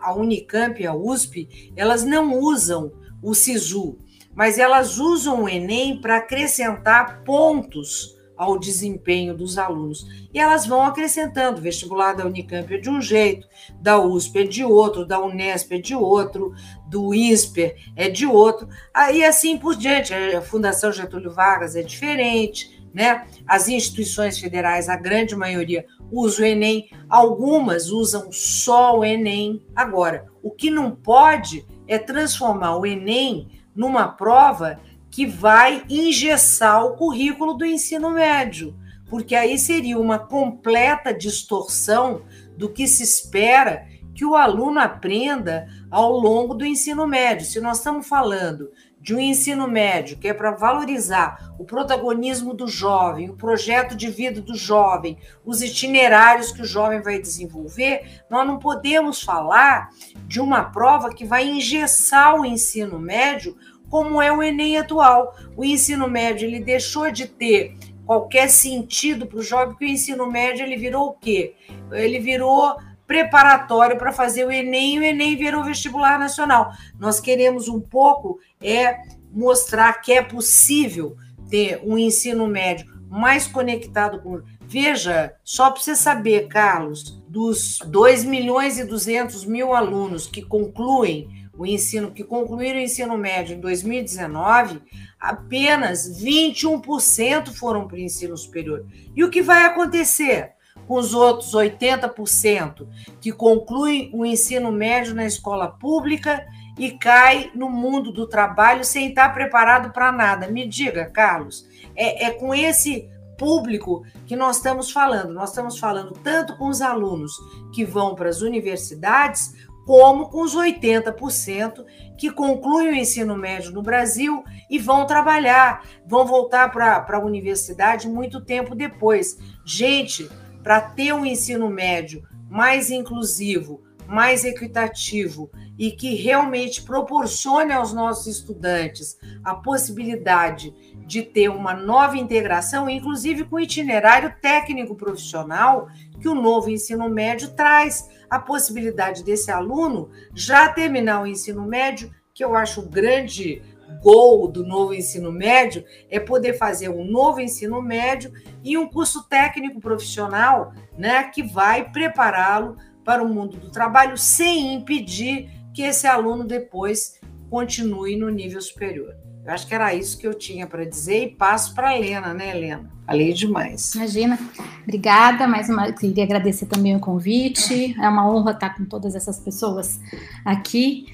a 0.02 0.14
Unicamp 0.14 0.82
e 0.82 0.88
a 0.88 0.94
USP, 0.94 1.74
elas 1.76 2.04
não 2.04 2.40
usam 2.40 2.92
o 3.22 3.34
SISU, 3.34 3.98
mas 4.34 4.58
elas 4.60 4.98
usam 4.98 5.44
o 5.44 5.50
Enem 5.50 6.00
para 6.00 6.18
acrescentar 6.18 7.24
pontos 7.24 8.16
ao 8.38 8.60
desempenho 8.60 9.36
dos 9.36 9.58
alunos. 9.58 10.28
E 10.34 10.40
elas 10.40 10.66
vão 10.66 10.82
acrescentando. 10.82 11.60
O 11.60 11.62
vestibular 11.62 12.14
da 12.14 12.26
Unicamp 12.26 12.74
é 12.74 12.78
de 12.78 12.90
um 12.90 13.02
jeito, 13.02 13.48
da 13.80 14.00
USP 14.00 14.40
é 14.40 14.44
de 14.44 14.64
outro, 14.64 15.06
da 15.06 15.20
Unesp 15.20 15.72
é 15.72 15.78
de 15.78 15.96
outro, 15.96 16.54
do 16.88 17.14
INSPER 17.14 17.76
é 17.96 18.10
de 18.10 18.26
outro, 18.26 18.68
aí 18.94 19.24
assim 19.24 19.58
por 19.58 19.76
diante. 19.76 20.14
A 20.14 20.42
Fundação 20.42 20.92
Getúlio 20.92 21.32
Vargas 21.32 21.76
é 21.76 21.82
diferente, 21.82 22.75
né? 22.96 23.28
As 23.46 23.68
instituições 23.68 24.40
federais, 24.40 24.88
a 24.88 24.96
grande 24.96 25.36
maioria, 25.36 25.86
usa 26.10 26.44
o 26.44 26.46
Enem, 26.46 26.90
algumas 27.10 27.90
usam 27.92 28.32
só 28.32 28.98
o 28.98 29.04
Enem. 29.04 29.62
Agora, 29.76 30.28
o 30.42 30.50
que 30.50 30.72
não 30.72 30.92
pode 30.92 31.66
é 31.90 32.00
transformar 32.00 32.78
o 32.78 32.86
Enem 32.86 33.50
numa 33.76 34.08
prova 34.08 34.80
que 35.12 35.26
vai 35.26 35.84
engessar 35.90 36.86
o 36.86 36.96
currículo 36.96 37.54
do 37.54 37.66
ensino 37.66 38.12
médio, 38.12 38.74
porque 39.10 39.36
aí 39.36 39.60
seria 39.60 40.00
uma 40.00 40.18
completa 40.18 41.14
distorção 41.14 42.22
do 42.58 42.70
que 42.70 42.88
se 42.88 43.04
espera 43.04 43.86
que 44.14 44.24
o 44.24 44.36
aluno 44.36 44.80
aprenda 44.80 45.68
ao 45.92 46.18
longo 46.18 46.54
do 46.54 46.66
ensino 46.66 47.06
médio. 47.06 47.46
Se 47.46 47.60
nós 47.60 47.80
estamos 47.80 48.08
falando 48.08 48.70
de 49.06 49.14
um 49.14 49.20
ensino 49.20 49.68
médio 49.68 50.18
que 50.18 50.28
é 50.28 50.34
para 50.34 50.50
valorizar 50.50 51.54
o 51.60 51.64
protagonismo 51.64 52.56
do 52.56 52.68
jovem, 52.68 53.30
o 53.30 53.36
projeto 53.36 53.96
de 53.96 54.10
vida 54.10 54.42
do 54.42 54.56
jovem, 54.56 55.16
os 55.46 55.62
itinerários 55.62 56.52
que 56.52 56.64
o 56.64 56.66
jovem 56.66 57.04
vai 57.04 57.20
desenvolver, 57.20 58.24
nós 58.28 58.48
não 58.48 58.58
podemos 58.58 59.22
falar 59.22 59.90
de 60.26 60.42
uma 60.42 60.64
prova 60.64 61.14
que 61.14 61.24
vai 61.24 61.48
engessar 61.48 62.34
o 62.34 62.44
ensino 62.44 62.98
médio 62.98 63.56
como 63.92 64.20
é 64.20 64.32
o 64.32 64.42
Enem 64.42 64.80
atual. 64.80 65.36
O 65.56 65.64
ensino 65.64 66.10
médio 66.10 66.48
ele 66.48 66.60
deixou 66.60 67.12
de 67.12 67.28
ter 67.28 67.78
qualquer 68.08 68.50
sentido 68.50 69.28
para 69.28 69.38
o 69.38 69.44
jovem, 69.44 69.68
porque 69.68 69.86
o 69.86 69.88
ensino 69.88 70.26
médio 70.32 70.66
ele 70.66 70.78
virou 70.78 71.10
o 71.10 71.14
quê? 71.14 71.54
Ele 71.92 72.20
virou 72.20 72.76
preparatório 73.08 73.98
para 73.98 74.12
fazer 74.12 74.46
o 74.46 74.52
Enem 74.52 74.96
e 74.96 75.00
o 75.00 75.04
Enem 75.04 75.36
virou 75.36 75.64
vestibular 75.64 76.20
nacional. 76.20 76.72
Nós 77.00 77.20
queremos 77.20 77.68
um 77.68 77.80
pouco 77.80 78.40
é 78.62 79.00
mostrar 79.32 80.02
que 80.02 80.14
é 80.14 80.22
possível 80.22 81.16
ter 81.50 81.82
um 81.84 81.98
ensino 81.98 82.48
médio 82.48 82.94
mais 83.10 83.48
conectado 83.48 84.22
com. 84.22 84.42
Veja, 84.62 85.34
só 85.44 85.70
para 85.70 85.82
você 85.82 85.96
saber, 85.96 86.48
Carlos, 86.48 87.22
dos 87.28 87.80
2 87.86 88.26
milhões 88.26 88.80
e 88.80 88.84
200 88.84 89.46
mil 89.46 89.74
alunos 89.74 90.28
que 90.28 90.42
concluem 90.42 91.46
o 91.58 91.66
ensino 91.66 92.12
que 92.12 92.24
concluíram 92.24 92.80
o 92.80 92.84
ensino 92.84 93.18
médio 93.18 93.56
em 93.56 93.60
2019, 93.60 94.82
apenas 95.20 96.22
21% 96.22 97.54
foram 97.54 97.88
para 97.88 97.96
o 97.96 98.00
ensino 98.00 98.36
superior. 98.36 98.86
E 99.16 99.24
o 99.24 99.30
que 99.30 99.42
vai 99.42 99.64
acontecer 99.64 100.55
com 100.88 100.96
os 100.96 101.14
outros 101.14 101.54
80% 101.54 102.88
que 103.20 103.32
concluem 103.32 104.10
o 104.14 104.26
ensino 104.26 104.72
médio 104.72 105.16
na 105.16 105.26
escola 105.26 105.68
pública 105.68 106.46
e 106.78 106.92
cai 106.92 107.52
no 107.56 107.70
mundo 107.70 108.12
do 108.12 108.28
trabalho 108.28 108.84
sem 108.84 109.10
estar 109.10 109.34
preparado 109.34 109.92
para 109.92 110.12
nada? 110.12 110.48
Me 110.48 110.68
diga, 110.68 111.06
Carlos, 111.06 111.66
é, 111.96 112.26
é 112.26 112.32
com 112.32 112.54
esse 112.54 113.10
público 113.38 114.04
que 114.26 114.36
nós 114.36 114.58
estamos 114.58 114.92
falando. 114.92 115.34
Nós 115.34 115.50
estamos 115.50 115.78
falando 115.78 116.14
tanto 116.24 116.58
com 116.58 116.68
os 116.68 116.82
alunos 116.82 117.34
que 117.74 117.84
vão 117.86 118.16
para 118.16 118.30
as 118.30 118.42
universidades, 118.42 119.54
como 119.86 120.30
com 120.30 120.42
os 120.42 120.56
80% 120.56 121.86
que 122.18 122.32
concluem 122.32 122.90
o 122.90 122.96
ensino 122.96 123.38
médio 123.38 123.72
no 123.72 123.84
Brasil 123.84 124.44
e 124.70 124.80
vão 124.80 125.06
trabalhar, 125.06 125.86
vão 126.06 126.26
voltar 126.26 126.72
para 126.72 127.06
a 127.08 127.20
universidade 127.20 128.08
muito 128.08 128.44
tempo 128.44 128.74
depois. 128.74 129.38
Gente, 129.64 130.28
para 130.66 130.82
ter 130.82 131.14
um 131.14 131.24
ensino 131.24 131.70
médio 131.70 132.24
mais 132.50 132.90
inclusivo, 132.90 133.84
mais 134.08 134.44
equitativo 134.44 135.52
e 135.78 135.92
que 135.92 136.16
realmente 136.16 136.82
proporcione 136.82 137.72
aos 137.72 137.94
nossos 137.94 138.26
estudantes 138.26 139.16
a 139.44 139.54
possibilidade 139.54 140.74
de 141.06 141.22
ter 141.22 141.50
uma 141.50 141.76
nova 141.76 142.18
integração, 142.18 142.90
inclusive 142.90 143.44
com 143.44 143.60
itinerário 143.60 144.34
técnico 144.42 144.96
profissional 144.96 145.88
que 146.20 146.28
o 146.28 146.34
novo 146.34 146.72
ensino 146.72 147.08
médio 147.08 147.52
traz. 147.52 148.10
A 148.28 148.40
possibilidade 148.40 149.24
desse 149.24 149.52
aluno 149.52 150.10
já 150.34 150.68
terminar 150.68 151.22
o 151.22 151.28
ensino 151.28 151.62
médio, 151.62 152.12
que 152.34 152.44
eu 152.44 152.56
acho 152.56 152.90
grande 152.90 153.62
gol 154.02 154.48
do 154.48 154.66
novo 154.66 154.94
ensino 154.94 155.32
médio 155.32 155.84
é 156.10 156.20
poder 156.20 156.54
fazer 156.54 156.90
um 156.90 157.04
novo 157.04 157.40
ensino 157.40 157.82
médio 157.82 158.32
e 158.64 158.78
um 158.78 158.88
curso 158.88 159.28
técnico 159.28 159.80
profissional, 159.80 160.74
né, 160.98 161.24
que 161.24 161.44
vai 161.44 161.92
prepará-lo 161.92 162.78
para 163.04 163.24
o 163.24 163.28
mundo 163.28 163.58
do 163.58 163.72
trabalho 163.72 164.18
sem 164.18 164.74
impedir 164.74 165.50
que 165.74 165.84
esse 165.84 166.08
aluno 166.08 166.44
depois 166.44 167.20
continue 167.50 168.16
no 168.16 168.30
nível 168.30 168.62
superior. 168.62 169.16
Eu 169.46 169.54
acho 169.54 169.68
que 169.68 169.76
era 169.76 169.94
isso 169.94 170.18
que 170.18 170.26
eu 170.26 170.34
tinha 170.34 170.66
para 170.66 170.84
dizer 170.84 171.24
e 171.24 171.30
passo 171.30 171.76
para 171.76 171.90
a 171.90 171.96
Helena, 171.96 172.34
né, 172.34 172.58
Helena? 172.58 172.90
Falei 173.06 173.32
demais. 173.32 173.94
Imagina. 173.94 174.40
Obrigada. 174.82 175.48
Mais 175.48 175.70
uma 175.70 175.92
queria 175.92 176.24
agradecer 176.24 176.66
também 176.66 176.96
o 176.96 177.00
convite. 177.00 177.96
É 178.02 178.10
uma 178.10 178.28
honra 178.28 178.54
estar 178.54 178.76
com 178.76 178.86
todas 178.86 179.14
essas 179.14 179.40
pessoas 179.40 180.00
aqui. 180.44 181.06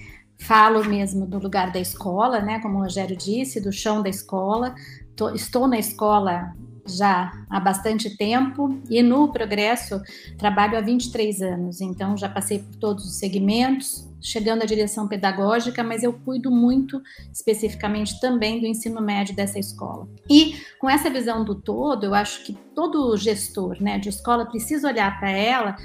Falo 0.41 0.83
mesmo 0.83 1.25
do 1.25 1.37
lugar 1.37 1.71
da 1.71 1.79
escola, 1.79 2.41
né? 2.41 2.59
Como 2.59 2.79
o 2.79 2.81
Rogério 2.81 3.15
disse, 3.15 3.61
do 3.61 3.71
chão 3.71 4.01
da 4.01 4.09
escola. 4.09 4.73
Tô, 5.15 5.29
estou 5.29 5.67
na 5.67 5.77
escola 5.77 6.53
já 6.85 7.31
há 7.49 7.59
bastante 7.59 8.17
tempo 8.17 8.81
e 8.89 9.03
no 9.03 9.31
Progresso 9.31 10.01
trabalho 10.37 10.77
há 10.77 10.81
23 10.81 11.41
anos, 11.43 11.79
então 11.79 12.17
já 12.17 12.27
passei 12.27 12.59
por 12.59 12.75
todos 12.77 13.05
os 13.05 13.19
segmentos, 13.19 14.09
chegando 14.19 14.63
à 14.63 14.65
direção 14.65 15.07
pedagógica, 15.07 15.83
mas 15.83 16.03
eu 16.03 16.11
cuido 16.11 16.49
muito 16.49 17.01
especificamente 17.31 18.19
também 18.19 18.59
do 18.59 18.65
ensino 18.65 18.99
médio 18.99 19.35
dessa 19.35 19.59
escola. 19.59 20.07
E 20.29 20.55
com 20.79 20.89
essa 20.89 21.09
visão 21.09 21.45
do 21.45 21.55
todo, 21.55 22.03
eu 22.03 22.15
acho 22.15 22.43
que 22.43 22.53
todo 22.75 23.15
gestor 23.15 23.77
né, 23.79 23.99
de 23.99 24.09
escola 24.09 24.45
precisa 24.45 24.87
olhar 24.87 25.19
para 25.19 25.29
ela 25.29 25.75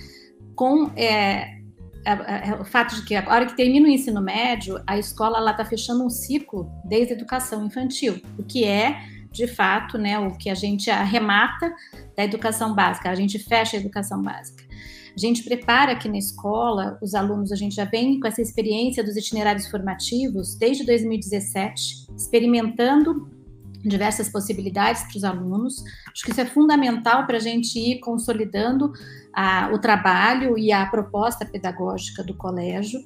com 0.55 0.91
é, 0.97 1.56
o 2.61 2.65
fato 2.65 2.95
de 2.97 3.03
que 3.03 3.15
a 3.15 3.29
hora 3.29 3.47
que 3.47 3.57
termina 3.57 3.87
o 3.87 3.91
ensino 3.91 4.21
médio, 4.21 4.81
a 4.87 4.99
escola 4.99 5.51
está 5.51 5.65
fechando 5.65 6.05
um 6.05 6.11
ciclo 6.11 6.71
desde 6.85 7.13
a 7.13 7.17
educação 7.17 7.65
infantil, 7.67 8.21
o 8.39 8.45
que 8.45 8.65
é 8.65 8.97
de 9.33 9.47
fato, 9.47 9.99
né, 9.99 10.19
o 10.19 10.37
que 10.37 10.49
a 10.49 10.55
gente 10.55 10.91
arremata 10.91 11.71
da 12.17 12.25
educação 12.25 12.75
básica, 12.75 13.11
a 13.11 13.15
gente 13.15 13.39
fecha 13.39 13.77
a 13.77 13.81
educação 13.81 14.23
básica. 14.23 14.65
A 15.15 15.19
gente 15.19 15.43
prepara 15.43 15.93
aqui 15.93 16.09
na 16.09 16.19
escola, 16.19 16.99
os 17.03 17.15
alunos, 17.15 17.53
a 17.53 17.57
gente 17.57 17.75
já 17.75 17.85
vem 17.85 18.21
com 18.21 18.27
essa 18.27 18.43
experiência 18.43 19.03
dos 19.03 19.17
itinerários 19.17 19.67
formativos 19.67 20.55
desde 20.57 20.85
2017, 20.85 22.07
experimentando 22.17 23.31
diversas 23.83 24.29
possibilidades 24.29 25.03
para 25.03 25.17
os 25.17 25.25
alunos. 25.25 25.83
Acho 26.13 26.25
que 26.25 26.31
isso 26.33 26.41
é 26.41 26.47
fundamental 26.47 27.27
para 27.27 27.37
a 27.37 27.41
gente 27.41 27.79
ir 27.79 28.01
consolidando 28.01 28.93
a, 29.37 29.69
o 29.71 29.79
trabalho 29.79 30.57
e 30.57 30.73
a 30.73 30.87
proposta 30.87 31.45
pedagógica 31.45 32.25
do 32.25 32.35
colégio. 32.35 32.99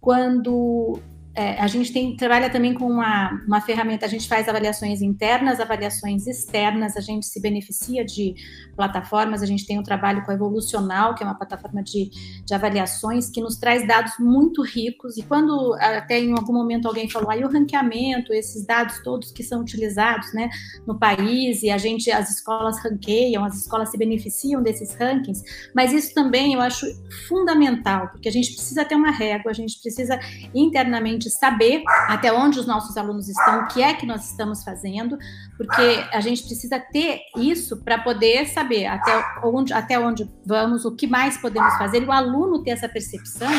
Quando 0.00 0.98
é, 1.36 1.60
a 1.60 1.66
gente 1.66 1.92
tem, 1.92 2.16
trabalha 2.16 2.48
também 2.48 2.72
com 2.72 2.86
uma, 2.86 3.42
uma 3.46 3.60
ferramenta, 3.60 4.06
a 4.06 4.08
gente 4.08 4.26
faz 4.26 4.48
avaliações 4.48 5.02
internas, 5.02 5.60
avaliações 5.60 6.26
externas, 6.26 6.96
a 6.96 7.00
gente 7.00 7.26
se 7.26 7.38
beneficia 7.42 8.02
de 8.02 8.34
plataformas, 8.74 9.42
a 9.42 9.46
gente 9.46 9.66
tem 9.66 9.78
um 9.78 9.82
trabalho 9.82 10.24
com 10.24 10.30
a 10.30 10.34
Evolucional, 10.34 11.14
que 11.14 11.22
é 11.22 11.26
uma 11.26 11.34
plataforma 11.34 11.82
de, 11.82 12.08
de 12.42 12.54
avaliações 12.54 13.28
que 13.28 13.42
nos 13.42 13.58
traz 13.58 13.86
dados 13.86 14.14
muito 14.18 14.62
ricos, 14.62 15.18
e 15.18 15.22
quando 15.22 15.74
até 15.74 16.18
em 16.18 16.32
algum 16.32 16.54
momento 16.54 16.88
alguém 16.88 17.06
falou, 17.06 17.30
aí 17.30 17.44
o 17.44 17.48
ranqueamento, 17.48 18.32
esses 18.32 18.64
dados 18.64 19.02
todos 19.04 19.30
que 19.30 19.42
são 19.42 19.60
utilizados 19.60 20.32
né, 20.32 20.48
no 20.86 20.98
país, 20.98 21.62
e 21.62 21.68
a 21.68 21.76
gente, 21.76 22.10
as 22.10 22.30
escolas 22.30 22.82
ranqueiam, 22.82 23.44
as 23.44 23.60
escolas 23.60 23.90
se 23.90 23.98
beneficiam 23.98 24.62
desses 24.62 24.94
rankings, 24.94 25.42
mas 25.74 25.92
isso 25.92 26.14
também 26.14 26.54
eu 26.54 26.62
acho 26.62 26.86
fundamental, 27.28 28.08
porque 28.08 28.30
a 28.30 28.32
gente 28.32 28.54
precisa 28.54 28.86
ter 28.86 28.94
uma 28.94 29.10
régua, 29.10 29.50
a 29.50 29.54
gente 29.54 29.78
precisa 29.82 30.18
internamente 30.54 31.25
gente 31.26 31.30
saber 31.30 31.82
até 32.08 32.32
onde 32.32 32.58
os 32.58 32.66
nossos 32.66 32.96
alunos 32.96 33.28
estão, 33.28 33.60
o 33.60 33.66
que 33.68 33.82
é 33.82 33.94
que 33.94 34.06
nós 34.06 34.30
estamos 34.30 34.62
fazendo, 34.62 35.18
porque 35.56 36.04
a 36.12 36.20
gente 36.20 36.44
precisa 36.44 36.78
ter 36.78 37.20
isso 37.36 37.82
para 37.82 37.98
poder 37.98 38.46
saber 38.46 38.86
até 38.86 39.12
onde, 39.44 39.72
até 39.72 39.98
onde 39.98 40.30
vamos, 40.44 40.84
o 40.84 40.94
que 40.94 41.06
mais 41.06 41.36
podemos 41.36 41.74
fazer, 41.76 42.02
e 42.02 42.06
o 42.06 42.12
aluno 42.12 42.62
ter 42.62 42.70
essa 42.70 42.88
percepção 42.88 43.50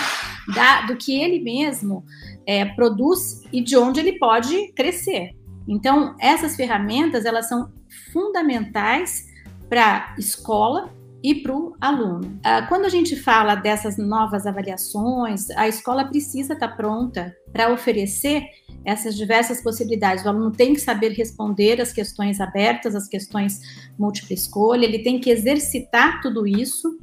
da, 0.53 0.82
do 0.82 0.95
que 0.95 1.20
ele 1.20 1.43
mesmo 1.43 2.03
é, 2.45 2.65
produz 2.65 3.43
e 3.51 3.61
de 3.61 3.78
onde 3.78 3.99
ele 3.99 4.18
pode 4.18 4.72
crescer. 4.74 5.32
Então, 5.68 6.15
essas 6.20 6.55
ferramentas, 6.55 7.26
elas 7.26 7.49
são 7.49 7.72
fundamentais 8.13 9.28
para 9.70 10.15
escola, 10.18 10.89
e 11.24 11.36
para 11.36 11.55
o 11.55 11.76
aluno. 11.82 12.39
Ah, 12.43 12.63
quando 12.63 12.86
a 12.86 12.89
gente 12.89 13.15
fala 13.15 13.55
dessas 13.55 13.97
novas 13.97 14.45
avaliações, 14.45 15.49
a 15.51 15.68
escola 15.68 16.05
precisa 16.05 16.53
estar 16.53 16.70
tá 16.70 16.76
pronta 16.76 17.36
para 17.51 17.72
oferecer 17.72 18.43
essas 18.86 19.15
diversas 19.15 19.61
possibilidades. 19.61 20.24
O 20.24 20.30
aluno 20.30 20.51
tem 20.51 20.74
que 20.74 20.80
saber 20.80 21.11
responder 21.11 21.82
as 21.82 21.91
questões 21.91 22.39
abertas, 22.39 22.95
as 22.95 23.07
questões 23.07 23.59
múltipla 23.97 24.34
escolha, 24.34 24.86
ele 24.86 24.99
tem 24.99 25.20
que 25.20 25.30
exercitar 25.30 26.22
tudo 26.22 26.47
isso 26.47 26.97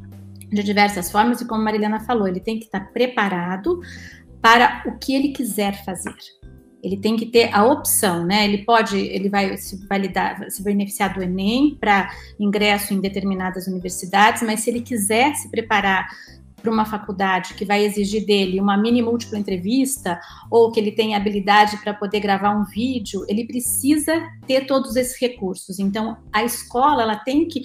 de 0.50 0.62
diversas 0.62 1.10
formas, 1.10 1.40
e 1.40 1.46
como 1.46 1.60
a 1.62 1.64
Marilena 1.64 2.00
falou, 2.00 2.28
ele 2.28 2.40
tem 2.40 2.58
que 2.58 2.66
estar 2.66 2.80
tá 2.80 2.86
preparado 2.86 3.80
para 4.40 4.84
o 4.86 4.98
que 4.98 5.14
ele 5.14 5.30
quiser 5.30 5.84
fazer 5.84 6.14
ele 6.84 6.98
tem 6.98 7.16
que 7.16 7.24
ter 7.24 7.48
a 7.52 7.64
opção, 7.64 8.26
né? 8.26 8.44
Ele 8.44 8.58
pode, 8.58 8.98
ele 8.98 9.30
vai 9.30 9.56
se 9.56 9.86
validar, 9.88 10.50
se 10.50 10.62
beneficiar 10.62 11.14
do 11.14 11.22
Enem 11.22 11.76
para 11.80 12.10
ingresso 12.38 12.92
em 12.92 13.00
determinadas 13.00 13.66
universidades, 13.66 14.42
mas 14.42 14.60
se 14.60 14.68
ele 14.68 14.82
quiser 14.82 15.34
se 15.34 15.50
preparar 15.50 16.06
para 16.60 16.70
uma 16.70 16.84
faculdade 16.84 17.54
que 17.54 17.64
vai 17.64 17.84
exigir 17.84 18.26
dele 18.26 18.60
uma 18.60 18.76
mini 18.76 19.02
múltipla 19.02 19.38
entrevista 19.38 20.20
ou 20.50 20.70
que 20.70 20.78
ele 20.78 20.92
tenha 20.92 21.16
habilidade 21.16 21.78
para 21.78 21.94
poder 21.94 22.20
gravar 22.20 22.50
um 22.50 22.64
vídeo, 22.64 23.24
ele 23.28 23.46
precisa 23.46 24.22
ter 24.46 24.66
todos 24.66 24.94
esses 24.94 25.18
recursos. 25.18 25.78
Então, 25.78 26.18
a 26.32 26.44
escola 26.44 27.02
ela 27.02 27.16
tem 27.16 27.46
que 27.48 27.62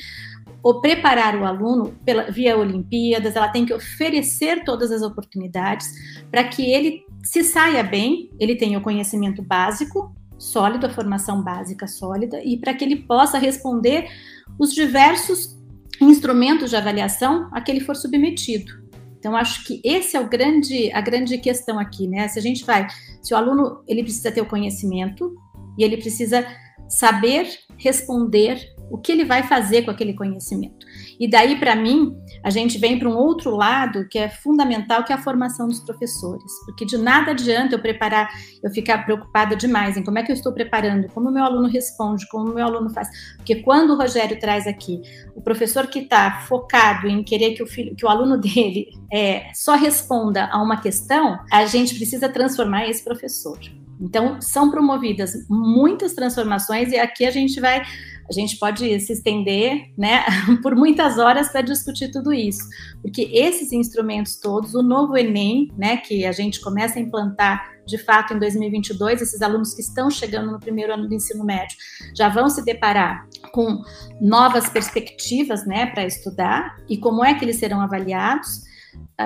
ou 0.61 0.82
preparar 0.82 1.38
o 1.38 1.45
aluno 1.45 1.95
pela, 2.03 2.30
via 2.30 2.57
Olimpíadas, 2.57 3.36
ela 3.36 3.47
tem 3.47 3.65
que 3.65 3.74
oferecer 3.74 4.63
todas 4.65 4.91
as 4.91 5.01
oportunidades 5.01 5.89
para 6.30 6.43
que 6.43 6.70
ele 6.70 7.05
se 7.24 7.43
saia 7.43 7.84
bem, 7.84 8.30
ele 8.39 8.55
tenha 8.55 8.78
o 8.78 8.82
conhecimento 8.82 9.41
básico, 9.41 10.15
sólido, 10.38 10.86
a 10.86 10.89
formação 10.89 11.43
básica 11.43 11.88
sólida, 11.88 12.41
e 12.43 12.57
para 12.57 12.74
que 12.74 12.84
ele 12.84 12.95
possa 12.95 13.38
responder 13.38 14.09
os 14.57 14.74
diversos 14.74 15.57
instrumentos 16.01 16.70
de 16.70 16.76
avaliação 16.76 17.49
a 17.51 17.59
que 17.59 17.72
ele 17.72 17.82
for 17.82 17.95
submetido. 17.95 18.80
Então, 19.20 19.36
acho 19.36 19.65
que 19.65 19.82
esse 19.84 20.15
é 20.15 20.20
o 20.20 20.30
grande, 20.30 20.91
a 20.93 21.01
grande 21.01 21.38
questão 21.38 21.78
aqui, 21.78 22.07
né? 22.07 22.28
Se 22.30 22.39
a 22.39 22.41
gente 22.41 22.65
vai, 22.65 22.88
se 23.22 23.34
o 23.34 23.38
aluno 23.38 23.84
ele 23.86 24.01
precisa 24.01 24.32
ter 24.32 24.39
o 24.39 24.45
conhecimento 24.45 25.36
e 25.78 25.84
ele 25.84 25.97
precisa 25.97 26.45
saber 26.88 27.49
responder 27.78 28.74
o 28.89 28.97
que 28.97 29.11
ele 29.11 29.26
vai 29.26 29.43
fazer 29.43 29.84
com 29.84 29.91
aquele 29.91 30.13
conhecimento. 30.13 30.78
E 31.20 31.30
daí, 31.30 31.59
para 31.59 31.76
mim, 31.76 32.15
a 32.41 32.49
gente 32.49 32.78
vem 32.78 32.97
para 32.97 33.09
um 33.09 33.17
outro 33.17 33.55
lado 33.55 34.07
que 34.07 34.17
é 34.17 34.30
fundamental, 34.30 35.03
que 35.03 35.11
é 35.11 35.15
a 35.15 35.22
formação 35.22 35.67
dos 35.67 35.82
professores. 35.82 36.51
Porque 36.65 36.86
de 36.86 36.97
nada 36.97 37.32
adianta 37.32 37.76
eu 37.76 37.80
preparar, 37.80 38.30
eu 38.63 38.72
ficar 38.72 39.03
preocupada 39.03 39.55
demais 39.55 39.97
em 39.97 40.03
como 40.03 40.17
é 40.17 40.24
que 40.24 40.32
eu 40.32 40.36
estou 40.36 40.53
preparando, 40.53 41.09
como 41.09 41.30
o 41.30 41.32
meu 41.32 41.43
aluno 41.43 41.67
responde, 41.67 42.28
como 42.30 42.51
o 42.51 42.55
meu 42.55 42.65
aluno 42.65 42.89
faz. 42.89 43.09
Porque 43.36 43.55
quando 43.55 43.91
o 43.91 43.97
Rogério 43.97 44.39
traz 44.39 44.65
aqui 44.65 45.01
o 45.36 45.41
professor 45.41 45.88
que 45.88 45.99
está 45.99 46.41
focado 46.47 47.07
em 47.07 47.22
querer 47.22 47.53
que 47.53 47.63
o, 47.63 47.67
filho, 47.67 47.93
que 47.95 48.05
o 48.05 48.09
aluno 48.09 48.38
dele 48.39 48.88
é, 49.11 49.51
só 49.53 49.76
responda 49.76 50.47
a 50.49 50.61
uma 50.61 50.80
questão, 50.80 51.38
a 51.51 51.65
gente 51.65 51.95
precisa 51.95 52.30
transformar 52.30 52.88
esse 52.88 53.03
professor. 53.03 53.59
Então, 53.99 54.41
são 54.41 54.72
promovidas 54.72 55.34
muitas 55.49 56.13
transformações 56.13 56.91
e 56.93 56.97
aqui 56.97 57.26
a 57.26 57.32
gente 57.32 57.59
vai 57.59 57.84
a 58.30 58.34
gente 58.34 58.57
pode 58.57 58.99
se 58.99 59.13
estender 59.13 59.91
né, 59.97 60.23
por 60.61 60.75
muitas 60.75 61.17
horas 61.17 61.51
para 61.51 61.61
discutir 61.61 62.11
tudo 62.11 62.32
isso, 62.32 62.61
porque 63.01 63.30
esses 63.34 63.71
instrumentos 63.71 64.39
todos, 64.39 64.75
o 64.75 64.84
novo 64.84 65.17
Enem, 65.17 65.71
né, 65.75 65.97
que 65.97 66.25
a 66.25 66.32
gente 66.32 66.61
começa 66.61 66.99
a 66.99 67.01
implantar 67.01 67.80
de 67.88 67.97
fato 67.97 68.36
em 68.36 68.39
2022, 68.39 69.21
esses 69.21 69.41
alunos 69.41 69.73
que 69.73 69.82
estão 69.82 70.11
chegando 70.11 70.51
no 70.51 70.59
primeiro 70.59 70.93
ano 70.93 71.07
do 71.07 71.13
ensino 71.13 71.43
médio 71.43 71.75
já 72.15 72.30
vão 72.30 72.47
se 72.47 72.63
deparar 72.63 73.27
com 73.51 73.82
novas 74.21 74.69
perspectivas 74.69 75.65
né, 75.65 75.88
para 75.88 76.05
estudar 76.05 76.77
e 76.88 76.97
como 76.97 77.25
é 77.25 77.34
que 77.34 77.43
eles 77.43 77.55
serão 77.55 77.82
avaliados. 77.82 78.68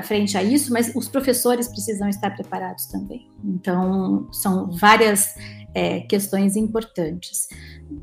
Frente 0.01 0.38
a 0.38 0.43
isso, 0.43 0.74
mas 0.74 0.91
os 0.95 1.07
professores 1.07 1.68
precisam 1.68 2.09
estar 2.09 2.32
preparados 2.32 2.86
também. 2.88 3.30
Então, 3.43 4.28
são 4.32 4.72
várias 4.72 5.36
é, 5.74 6.01
questões 6.01 6.55
importantes. 6.55 7.47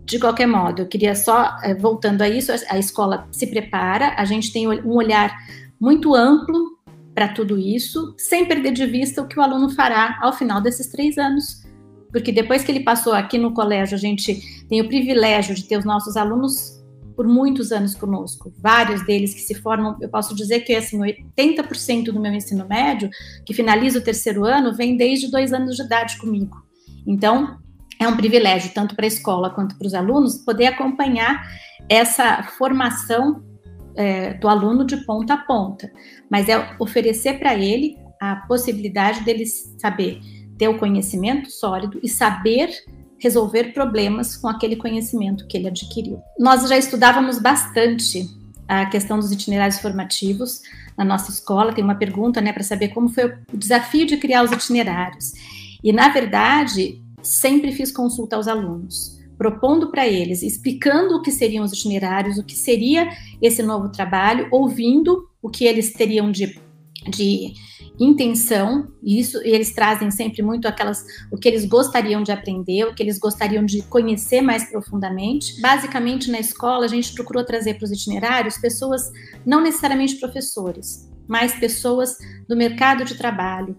De 0.05 0.19
qualquer 0.19 0.47
modo, 0.47 0.83
eu 0.83 0.87
queria 0.87 1.15
só, 1.15 1.57
é, 1.63 1.75
voltando 1.75 2.23
a 2.23 2.29
isso, 2.29 2.53
a 2.69 2.79
escola 2.79 3.29
se 3.33 3.47
prepara, 3.47 4.15
a 4.17 4.25
gente 4.25 4.53
tem 4.53 4.69
um 4.69 4.95
olhar 4.95 5.37
muito 5.81 6.15
amplo 6.15 6.79
para 7.15 7.29
tudo 7.29 7.59
isso, 7.59 8.15
sem 8.17 8.47
perder 8.47 8.73
de 8.73 8.87
vista 8.87 9.23
o 9.23 9.27
que 9.27 9.39
o 9.39 9.43
aluno 9.43 9.71
fará 9.71 10.19
ao 10.23 10.33
final 10.33 10.61
desses 10.61 10.89
três 10.89 11.19
anos. 11.19 11.65
Porque 12.11 12.33
depois 12.33 12.65
que 12.65 12.73
ele 12.73 12.81
passou 12.81 13.13
aqui 13.13 13.39
no 13.39 13.55
colégio, 13.55 13.95
a 13.95 14.01
gente 14.01 14.67
tem 14.69 14.81
o 14.81 14.89
privilégio 14.89 15.55
de 15.55 15.65
ter 15.65 15.77
os 15.77 15.85
nossos 15.85 16.17
alunos 16.17 16.80
por 17.17 17.27
muitos 17.27 17.73
anos 17.73 17.95
conosco, 17.95 18.53
vários 18.59 19.05
deles 19.05 19.35
que 19.35 19.41
se 19.41 19.55
formam, 19.55 19.97
eu 20.01 20.09
posso 20.09 20.35
dizer 20.35 20.61
que 20.61 20.75
assim, 20.75 20.99
80% 20.99 22.05
do 22.05 22.21
meu 22.21 22.33
ensino 22.33 22.67
médio, 22.67 23.11
que 23.45 23.55
finaliza 23.55 23.99
o 23.99 24.03
terceiro 24.03 24.45
ano, 24.45 24.75
vem 24.75 24.97
desde 24.97 25.31
dois 25.31 25.53
anos 25.53 25.77
de 25.77 25.83
idade 25.83 26.19
comigo. 26.19 26.57
Então, 27.07 27.59
é 28.01 28.09
um 28.09 28.17
privilégio, 28.17 28.73
tanto 28.73 28.97
para 28.97 29.05
a 29.05 29.09
escola 29.09 29.51
quanto 29.51 29.77
para 29.77 29.87
os 29.87 29.95
alunos, 29.95 30.39
poder 30.39 30.67
acompanhar 30.67 31.43
essa 31.89 32.43
formação 32.57 33.43
é, 33.95 34.35
do 34.35 34.49
aluno 34.49 34.85
de 34.85 34.97
ponta 35.05 35.35
a 35.35 35.39
ponta, 35.39 35.91
mas 36.31 36.49
é 36.49 36.77
oferecer 36.79 37.39
para 37.39 37.55
ele 37.55 37.97
a 38.21 38.37
possibilidade 38.37 39.25
dele 39.25 39.45
saber 39.47 40.21
ter 40.57 40.69
o 40.69 40.79
conhecimento 40.79 41.51
sólido 41.51 41.99
e 42.03 42.09
saber 42.09 42.71
resolver 43.21 43.73
problemas 43.73 44.37
com 44.37 44.49
aquele 44.49 44.77
conhecimento 44.77 45.47
que 45.47 45.57
ele 45.57 45.69
adquiriu. 45.69 46.21
Nós 46.39 46.69
já 46.69 46.77
estudávamos 46.77 47.39
bastante 47.39 48.29
a 48.67 48.87
questão 48.87 49.19
dos 49.19 49.31
itinerários 49.31 49.79
formativos 49.79 50.63
na 50.97 51.05
nossa 51.05 51.31
escola. 51.31 51.73
Tem 51.73 51.85
uma 51.85 51.95
pergunta, 51.95 52.41
né, 52.41 52.53
para 52.53 52.63
saber 52.63 52.89
como 52.89 53.09
foi 53.09 53.27
o 53.53 53.57
desafio 53.57 54.07
de 54.07 54.17
criar 54.17 54.43
os 54.43 54.53
itinerários. 54.53 55.33
E 55.83 55.93
na 55.93 56.09
verdade, 56.09 57.01
sempre 57.23 57.73
fiz 57.73 57.93
consulta 57.93 58.37
aos 58.37 58.49
alunos 58.49 59.21
propondo 59.41 59.91
para 59.91 60.07
eles, 60.07 60.43
explicando 60.43 61.17
o 61.17 61.23
que 61.23 61.33
seriam 61.33 61.65
os 61.65 61.73
itinerários, 61.73 62.37
o 62.37 62.45
que 62.45 62.55
seria 62.55 63.09
esse 63.41 63.63
novo 63.63 63.89
trabalho, 63.89 64.47
ouvindo 64.51 65.31
o 65.41 65.49
que 65.49 65.65
eles 65.65 65.95
teriam 65.95 66.31
de, 66.31 66.61
de 67.09 67.55
intenção, 68.01 68.89
e 69.03 69.21
isso 69.21 69.43
e 69.45 69.51
eles 69.51 69.75
trazem 69.75 70.11
sempre 70.11 70.43
muito 70.43 70.67
aquelas 70.67 71.05
o 71.31 71.37
que 71.37 71.47
eles 71.47 71.67
gostariam 71.67 72.23
de 72.23 72.33
aprender, 72.33 72.85
o 72.85 72.95
que 72.95 73.03
eles 73.03 73.19
gostariam 73.19 73.63
de 73.65 73.83
conhecer 73.83 74.41
mais 74.41 74.69
profundamente. 74.71 75.61
Basicamente, 75.61 76.31
na 76.31 76.41
escola, 76.41 76.87
a 76.87 76.89
gente 76.89 77.13
procurou 77.13 77.45
trazer 77.45 77.75
para 77.75 77.85
os 77.85 77.93
itinerários 77.93 78.57
pessoas, 78.57 79.03
não 79.45 79.63
necessariamente 79.63 80.17
professores, 80.17 81.11
mas 81.29 81.53
pessoas 81.59 82.17
do 82.49 82.57
mercado 82.57 83.05
de 83.05 83.17
trabalho, 83.17 83.77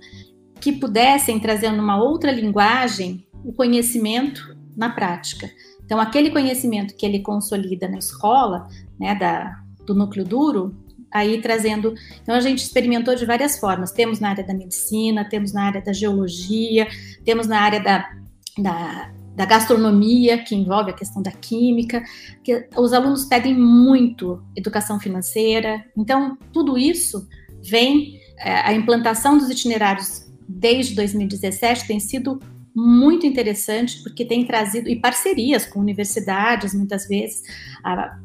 que 0.59 0.71
pudessem 0.71 1.39
trazer 1.39 1.71
numa 1.71 2.01
outra 2.01 2.31
linguagem 2.31 3.25
o 3.43 3.51
conhecimento 3.51 4.55
na 4.77 4.91
prática. 4.91 5.49
Então, 5.83 5.99
aquele 5.99 6.29
conhecimento 6.29 6.95
que 6.95 7.05
ele 7.05 7.19
consolida 7.19 7.89
na 7.89 7.97
escola, 7.97 8.67
né, 8.99 9.15
da, 9.15 9.59
do 9.85 9.95
núcleo 9.95 10.23
duro, 10.23 10.75
aí 11.11 11.41
trazendo. 11.41 11.93
Então, 12.21 12.33
a 12.35 12.39
gente 12.39 12.59
experimentou 12.59 13.15
de 13.15 13.25
várias 13.25 13.59
formas. 13.59 13.91
Temos 13.91 14.19
na 14.19 14.29
área 14.29 14.43
da 14.43 14.53
medicina, 14.53 15.27
temos 15.27 15.51
na 15.51 15.63
área 15.63 15.81
da 15.81 15.91
geologia, 15.91 16.87
temos 17.25 17.47
na 17.47 17.59
área 17.59 17.79
da, 17.79 18.09
da, 18.57 19.11
da 19.35 19.45
gastronomia, 19.45 20.37
que 20.43 20.55
envolve 20.55 20.91
a 20.91 20.95
questão 20.95 21.21
da 21.21 21.31
química. 21.31 22.03
Que 22.43 22.67
os 22.77 22.93
alunos 22.93 23.25
pedem 23.25 23.53
muito 23.53 24.41
educação 24.55 24.99
financeira. 24.99 25.83
Então, 25.97 26.37
tudo 26.53 26.77
isso 26.77 27.27
vem. 27.61 28.19
É, 28.37 28.53
a 28.53 28.73
implantação 28.73 29.37
dos 29.37 29.49
itinerários 29.49 30.25
desde 30.47 30.95
2017 30.95 31.87
tem 31.87 31.99
sido 31.99 32.39
muito 32.75 33.25
interessante, 33.25 34.01
porque 34.01 34.23
tem 34.23 34.45
trazido, 34.45 34.89
e 34.89 34.95
parcerias 34.95 35.65
com 35.65 35.79
universidades, 35.79 36.73
muitas 36.73 37.07
vezes, 37.07 37.43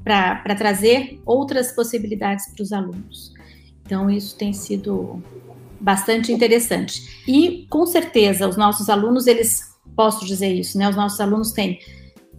para 0.05 0.55
trazer 0.55 1.20
outras 1.26 1.72
possibilidades 1.72 2.53
para 2.53 2.62
os 2.62 2.72
alunos. 2.72 3.34
Então, 3.84 4.11
isso 4.11 4.36
tem 4.36 4.53
sido 4.53 5.22
bastante 5.80 6.32
interessante. 6.32 7.22
E, 7.26 7.66
com 7.68 7.86
certeza, 7.86 8.49
os 8.49 8.57
nossos 8.57 8.88
alunos, 8.88 9.26
eles, 9.26 9.62
posso 9.94 10.24
dizer 10.24 10.53
isso, 10.55 10.78
né? 10.78 10.88
Os 10.88 10.97
nossos 10.97 11.20
alunos 11.20 11.53
têm, 11.53 11.78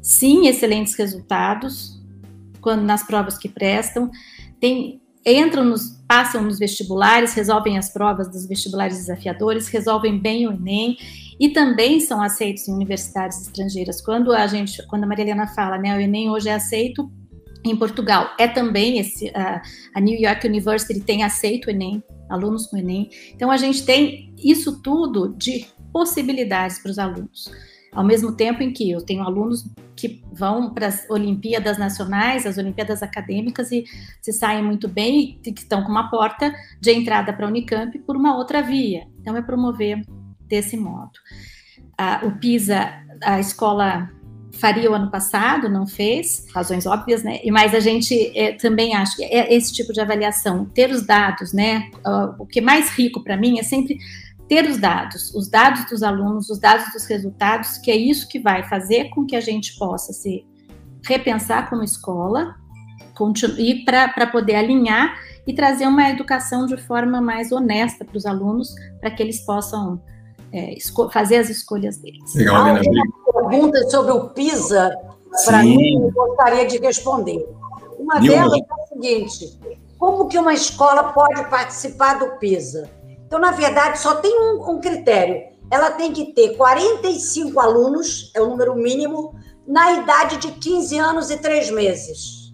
sim, 0.01 0.47
excelentes 0.47 0.95
resultados 0.95 2.01
quando 2.61 2.83
nas 2.83 3.03
provas 3.03 3.37
que 3.37 3.47
prestam, 3.47 4.09
tem 4.59 5.01
entram 5.27 5.65
nos, 5.65 5.89
passam 6.07 6.41
nos 6.41 6.57
vestibulares, 6.57 7.33
resolvem 7.33 7.77
as 7.77 7.89
provas 7.89 8.29
dos 8.29 8.47
vestibulares 8.47 8.97
desafiadores, 8.97 9.67
resolvem 9.67 10.17
bem 10.17 10.47
o 10.47 10.53
Enem 10.53 10.97
e 11.39 11.49
também 11.49 11.99
são 11.99 12.21
aceitos 12.21 12.67
em 12.67 12.73
universidades 12.73 13.41
estrangeiras. 13.41 14.01
Quando 14.01 14.31
a 14.31 14.47
gente, 14.47 14.85
quando 14.87 15.03
a 15.03 15.07
Maria 15.07 15.25
Helena 15.25 15.47
fala, 15.47 15.77
né, 15.77 15.95
o 15.95 15.99
Enem 15.99 16.29
hoje 16.29 16.49
é 16.49 16.53
aceito 16.53 17.11
em 17.65 17.75
Portugal, 17.75 18.29
é 18.39 18.47
também 18.47 18.99
esse 18.99 19.29
a, 19.35 19.61
a 19.93 19.99
New 19.99 20.17
York 20.19 20.47
University 20.47 20.99
tem 21.01 21.23
aceito 21.23 21.67
o 21.67 21.71
Enem, 21.71 22.01
alunos 22.29 22.67
com 22.67 22.77
Enem. 22.77 23.09
Então 23.35 23.51
a 23.51 23.57
gente 23.57 23.85
tem 23.85 24.33
isso 24.37 24.81
tudo 24.81 25.35
de 25.37 25.67
possibilidades 25.91 26.79
para 26.79 26.91
os 26.91 26.99
alunos. 26.99 27.51
Ao 27.97 28.03
mesmo 28.03 28.31
tempo 28.31 28.61
em 28.61 28.71
que 28.71 28.91
eu 28.91 29.01
tenho 29.01 29.23
alunos 29.23 29.65
que 29.95 30.21
vão 30.31 30.71
para 30.71 30.85
as 30.85 31.09
Olimpíadas 31.09 31.79
Nacionais, 31.79 32.45
as 32.45 32.55
Olimpíadas 32.55 33.01
Acadêmicas 33.01 33.71
e 33.71 33.85
se 34.21 34.31
saem 34.31 34.63
muito 34.63 34.87
bem 34.87 35.39
e 35.43 35.51
que 35.51 35.61
estão 35.61 35.81
com 35.81 35.89
uma 35.89 36.07
porta 36.07 36.53
de 36.79 36.91
entrada 36.91 37.33
para 37.33 37.47
a 37.47 37.49
Unicamp 37.49 37.97
por 38.05 38.15
uma 38.15 38.37
outra 38.37 38.61
via. 38.61 39.07
Então 39.19 39.35
é 39.35 39.41
promover 39.41 40.03
desse 40.41 40.77
modo. 40.77 41.13
Ah, 41.97 42.21
o 42.23 42.33
PISA, 42.33 42.87
a 43.23 43.39
escola 43.39 44.11
faria 44.51 44.91
o 44.91 44.93
ano 44.93 45.09
passado, 45.09 45.67
não 45.67 45.87
fez, 45.87 46.45
razões 46.53 46.85
óbvias, 46.85 47.23
né? 47.23 47.39
E 47.43 47.49
mas 47.49 47.73
a 47.73 47.79
gente 47.79 48.31
é, 48.37 48.53
também 48.53 48.95
acha 48.95 49.15
que 49.15 49.23
é 49.23 49.51
esse 49.55 49.73
tipo 49.73 49.91
de 49.91 49.99
avaliação, 49.99 50.65
ter 50.65 50.91
os 50.91 51.03
dados, 51.03 51.51
né? 51.51 51.89
Uh, 52.05 52.43
o 52.43 52.45
que 52.45 52.59
é 52.59 52.61
mais 52.61 52.91
rico 52.91 53.23
para 53.23 53.35
mim 53.35 53.57
é 53.57 53.63
sempre 53.63 53.97
ter 54.47 54.65
os 54.65 54.77
dados, 54.77 55.33
os 55.33 55.49
dados 55.49 55.85
dos 55.89 56.03
alunos, 56.03 56.49
os 56.49 56.59
dados 56.59 56.91
dos 56.93 57.05
resultados, 57.05 57.77
que 57.77 57.91
é 57.91 57.95
isso 57.95 58.27
que 58.27 58.39
vai 58.39 58.63
fazer 58.67 59.09
com 59.09 59.25
que 59.25 59.35
a 59.35 59.41
gente 59.41 59.77
possa 59.77 60.13
se 60.13 60.45
repensar 61.05 61.69
como 61.69 61.83
escola 61.83 62.55
e 63.57 63.83
para 63.83 64.27
poder 64.27 64.55
alinhar 64.55 65.17
e 65.45 65.53
trazer 65.53 65.87
uma 65.87 66.09
educação 66.09 66.65
de 66.65 66.77
forma 66.77 67.19
mais 67.19 67.51
honesta 67.51 68.05
para 68.05 68.17
os 68.17 68.25
alunos, 68.25 68.75
para 68.99 69.09
que 69.09 69.23
eles 69.23 69.39
possam 69.39 69.99
é, 70.53 70.75
fazer 71.11 71.37
as 71.37 71.49
escolhas 71.49 71.97
deles. 71.97 72.35
Legal, 72.35 72.55
Há 72.55 72.73
uma 72.73 73.49
pergunta 73.49 73.89
sobre 73.89 74.11
o 74.11 74.29
PISA, 74.29 74.95
para 75.45 75.63
mim, 75.63 76.01
eu 76.01 76.11
gostaria 76.11 76.67
de 76.67 76.77
responder. 76.77 77.45
Uma 77.97 78.19
delas 78.19 78.53
é 78.53 78.73
a 78.73 78.87
seguinte: 78.87 79.59
como 79.97 80.27
que 80.27 80.37
uma 80.37 80.53
escola 80.53 81.11
pode 81.11 81.49
participar 81.49 82.19
do 82.19 82.37
PISA? 82.37 82.89
Então, 83.27 83.39
na 83.39 83.51
verdade, 83.51 83.99
só 83.99 84.15
tem 84.15 84.39
um, 84.39 84.71
um 84.71 84.79
critério. 84.79 85.49
Ela 85.69 85.91
tem 85.91 86.13
que 86.13 86.33
ter 86.33 86.55
45 86.55 87.59
alunos, 87.59 88.31
é 88.33 88.41
o 88.41 88.47
número 88.47 88.73
mínimo, 88.73 89.35
na 89.67 89.91
idade 89.91 90.37
de 90.37 90.53
15 90.53 90.97
anos 90.97 91.29
e 91.29 91.37
3 91.37 91.71
meses. 91.71 92.53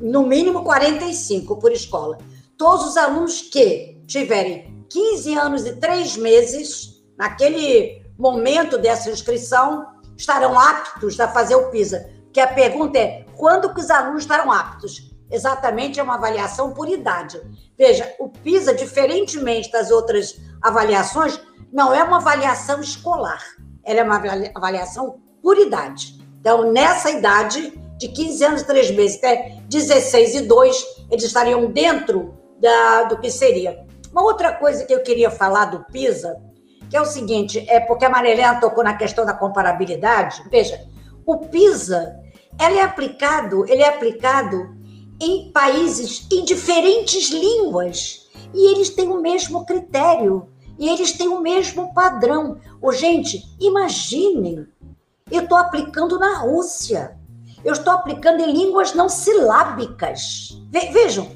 no 0.00 0.26
mínimo 0.26 0.64
45 0.64 1.56
por 1.56 1.72
escola. 1.72 2.18
Todos 2.56 2.86
os 2.86 2.96
alunos 2.96 3.42
que 3.42 4.02
tiverem 4.06 4.84
15 4.88 5.34
anos 5.34 5.66
e 5.66 5.76
3 5.76 6.16
meses, 6.16 7.02
naquele 7.16 8.04
momento 8.18 8.78
dessa 8.78 9.10
inscrição, 9.10 9.86
estarão 10.16 10.58
aptos 10.58 11.18
a 11.20 11.28
fazer 11.28 11.54
o 11.54 11.70
PISA. 11.70 12.10
Que 12.32 12.40
a 12.40 12.46
pergunta 12.46 12.98
é: 12.98 13.24
quando 13.36 13.72
que 13.72 13.80
os 13.80 13.90
alunos 13.90 14.22
estarão 14.22 14.50
aptos? 14.50 15.09
Exatamente 15.30 16.00
é 16.00 16.02
uma 16.02 16.16
avaliação 16.16 16.72
por 16.72 16.88
idade. 16.88 17.40
Veja, 17.78 18.14
o 18.18 18.28
PISA, 18.28 18.74
diferentemente 18.74 19.70
das 19.70 19.90
outras 19.90 20.36
avaliações, 20.60 21.40
não 21.72 21.94
é 21.94 22.02
uma 22.02 22.16
avaliação 22.16 22.80
escolar, 22.80 23.42
ela 23.84 24.00
é 24.00 24.02
uma 24.02 24.20
avaliação 24.54 25.20
por 25.42 25.56
idade. 25.58 26.18
Então, 26.40 26.72
nessa 26.72 27.10
idade, 27.10 27.72
de 27.96 28.08
15 28.08 28.44
anos 28.44 28.60
e 28.62 28.66
3 28.66 28.90
meses 28.92 29.18
até 29.18 29.58
16 29.68 30.34
e 30.34 30.40
2, 30.42 30.84
eles 31.10 31.24
estariam 31.24 31.70
dentro 31.70 32.34
da, 32.58 33.04
do 33.04 33.18
que 33.18 33.30
seria. 33.30 33.84
Uma 34.10 34.22
outra 34.22 34.52
coisa 34.52 34.84
que 34.84 34.92
eu 34.92 35.02
queria 35.02 35.30
falar 35.30 35.66
do 35.66 35.84
PISA, 35.84 36.36
que 36.88 36.96
é 36.96 37.00
o 37.00 37.04
seguinte, 37.04 37.64
é 37.68 37.78
porque 37.78 38.04
a 38.04 38.10
Marilena 38.10 38.58
tocou 38.58 38.82
na 38.82 38.94
questão 38.94 39.24
da 39.24 39.32
comparabilidade. 39.32 40.42
Veja, 40.50 40.80
o 41.24 41.38
PISA, 41.38 42.16
ele 42.60 42.78
é 42.78 42.82
aplicado, 42.82 43.64
ele 43.68 43.82
é 43.82 43.88
aplicado 43.88 44.79
em 45.20 45.50
países 45.52 46.26
em 46.32 46.44
diferentes 46.44 47.30
línguas 47.30 48.28
e 48.54 48.72
eles 48.72 48.90
têm 48.90 49.08
o 49.08 49.20
mesmo 49.20 49.66
critério 49.66 50.48
e 50.78 50.88
eles 50.88 51.12
têm 51.12 51.28
o 51.28 51.40
mesmo 51.40 51.92
padrão. 51.92 52.58
Ô, 52.80 52.90
gente, 52.90 53.44
imaginem, 53.60 54.66
eu 55.30 55.42
estou 55.42 55.58
aplicando 55.58 56.18
na 56.18 56.38
Rússia, 56.38 57.18
eu 57.62 57.72
estou 57.72 57.92
aplicando 57.92 58.40
em 58.40 58.52
línguas 58.52 58.94
não 58.94 59.08
silábicas. 59.08 60.58
Ve 60.70 60.90
vejam, 60.90 61.30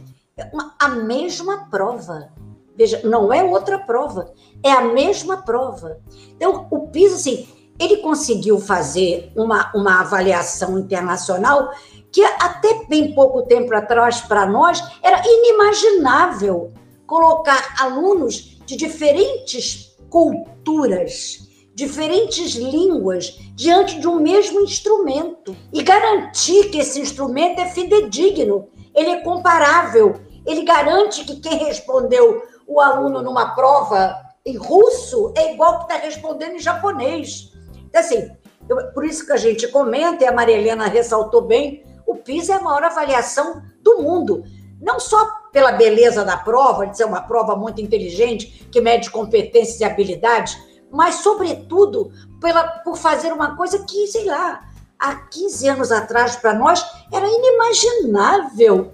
a 0.78 0.88
mesma 0.88 1.68
prova. 1.70 2.30
Veja, 2.76 3.02
não 3.04 3.32
é 3.32 3.44
outra 3.44 3.78
prova, 3.78 4.32
é 4.62 4.72
a 4.72 4.80
mesma 4.80 5.36
prova. 5.36 5.98
Então, 6.30 6.66
o 6.70 6.88
PISA, 6.88 7.14
assim, 7.14 7.48
ele 7.78 7.98
conseguiu 7.98 8.58
fazer 8.58 9.30
uma, 9.36 9.70
uma 9.74 10.00
avaliação 10.00 10.78
internacional 10.78 11.70
que 12.14 12.22
até 12.22 12.84
bem 12.88 13.12
pouco 13.12 13.42
tempo 13.42 13.74
atrás, 13.74 14.20
para 14.20 14.46
nós, 14.46 14.80
era 15.02 15.20
inimaginável 15.26 16.72
colocar 17.08 17.74
alunos 17.80 18.60
de 18.64 18.76
diferentes 18.76 19.96
culturas, 20.08 21.40
diferentes 21.74 22.54
línguas, 22.54 23.36
diante 23.56 23.98
de 23.98 24.06
um 24.06 24.20
mesmo 24.20 24.60
instrumento 24.60 25.56
e 25.72 25.82
garantir 25.82 26.70
que 26.70 26.78
esse 26.78 27.00
instrumento 27.00 27.60
é 27.60 27.66
fidedigno, 27.66 28.68
ele 28.94 29.10
é 29.10 29.20
comparável, 29.22 30.14
ele 30.46 30.62
garante 30.62 31.24
que 31.24 31.40
quem 31.40 31.64
respondeu 31.64 32.44
o 32.64 32.80
aluno 32.80 33.22
numa 33.22 33.56
prova 33.56 34.14
em 34.46 34.56
russo 34.56 35.34
é 35.36 35.52
igual 35.52 35.78
que 35.78 35.92
está 35.92 35.96
respondendo 35.96 36.54
em 36.54 36.60
japonês. 36.60 37.52
Então, 37.88 38.00
assim, 38.00 38.30
eu, 38.68 38.92
por 38.92 39.04
isso 39.04 39.26
que 39.26 39.32
a 39.32 39.36
gente 39.36 39.66
comenta, 39.66 40.22
e 40.22 40.28
a 40.28 40.32
Maria 40.32 40.56
Helena 40.56 40.86
ressaltou 40.86 41.42
bem, 41.42 41.82
o 42.06 42.16
PISA 42.16 42.54
é 42.54 42.56
a 42.56 42.62
maior 42.62 42.84
avaliação 42.84 43.62
do 43.82 44.02
mundo. 44.02 44.44
Não 44.80 44.98
só 45.00 45.26
pela 45.52 45.72
beleza 45.72 46.24
da 46.24 46.36
prova, 46.36 46.86
de 46.86 46.96
ser 46.96 47.04
uma 47.04 47.22
prova 47.22 47.56
muito 47.56 47.80
inteligente, 47.80 48.68
que 48.70 48.80
mede 48.80 49.10
competências 49.10 49.80
e 49.80 49.84
habilidades, 49.84 50.58
mas, 50.90 51.16
sobretudo, 51.16 52.12
pela, 52.40 52.64
por 52.80 52.96
fazer 52.96 53.32
uma 53.32 53.56
coisa 53.56 53.84
que, 53.84 54.06
sei 54.06 54.26
lá, 54.26 54.62
há 54.98 55.14
15 55.16 55.68
anos 55.68 55.92
atrás, 55.92 56.36
para 56.36 56.54
nós, 56.54 56.84
era 57.12 57.26
inimaginável 57.26 58.92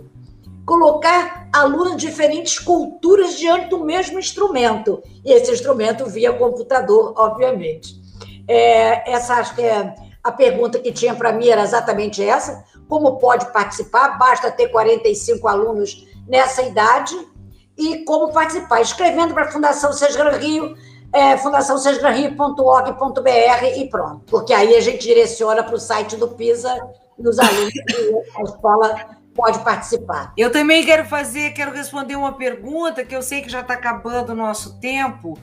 colocar 0.64 1.48
alunos 1.52 1.96
de 1.96 2.06
diferentes 2.06 2.58
culturas 2.58 3.36
diante 3.36 3.70
do 3.70 3.84
mesmo 3.84 4.18
instrumento. 4.18 5.02
E 5.24 5.32
esse 5.32 5.52
instrumento 5.52 6.06
via 6.06 6.32
computador, 6.32 7.12
obviamente. 7.16 8.00
É, 8.46 9.10
essa 9.10 9.34
acho 9.34 9.54
que 9.54 9.62
é 9.62 9.94
a 10.22 10.30
pergunta 10.30 10.78
que 10.78 10.92
tinha 10.92 11.14
para 11.14 11.32
mim 11.32 11.48
era 11.48 11.62
exatamente 11.62 12.22
essa: 12.22 12.64
como 12.90 13.16
pode 13.18 13.50
participar? 13.52 14.18
Basta 14.18 14.50
ter 14.50 14.68
45 14.68 15.46
alunos 15.46 16.08
nessa 16.26 16.62
idade. 16.62 17.14
E 17.78 18.04
como 18.04 18.32
participar? 18.32 18.80
Escrevendo 18.80 19.32
para 19.32 19.44
a 19.44 19.52
Fundação 19.52 19.92
Sesgran 19.92 20.36
Rio, 20.36 20.76
é, 21.12 21.36
fundaçãosesgranrio.org.br 21.38 23.64
e 23.76 23.88
pronto. 23.88 24.24
Porque 24.26 24.52
aí 24.52 24.74
a 24.74 24.80
gente 24.80 25.06
direciona 25.06 25.62
para 25.62 25.76
o 25.76 25.78
site 25.78 26.16
do 26.16 26.26
PISA 26.28 26.76
e 27.16 27.26
os 27.26 27.38
alunos 27.38 27.72
a 28.36 28.42
escola 28.42 29.16
pode 29.36 29.60
participar. 29.60 30.32
Eu 30.36 30.50
também 30.50 30.84
quero 30.84 31.06
fazer, 31.06 31.52
quero 31.52 31.72
responder 31.72 32.16
uma 32.16 32.32
pergunta 32.32 33.04
que 33.04 33.14
eu 33.14 33.22
sei 33.22 33.40
que 33.40 33.48
já 33.48 33.60
está 33.60 33.74
acabando 33.74 34.30
o 34.30 34.36
nosso 34.36 34.80
tempo, 34.80 35.38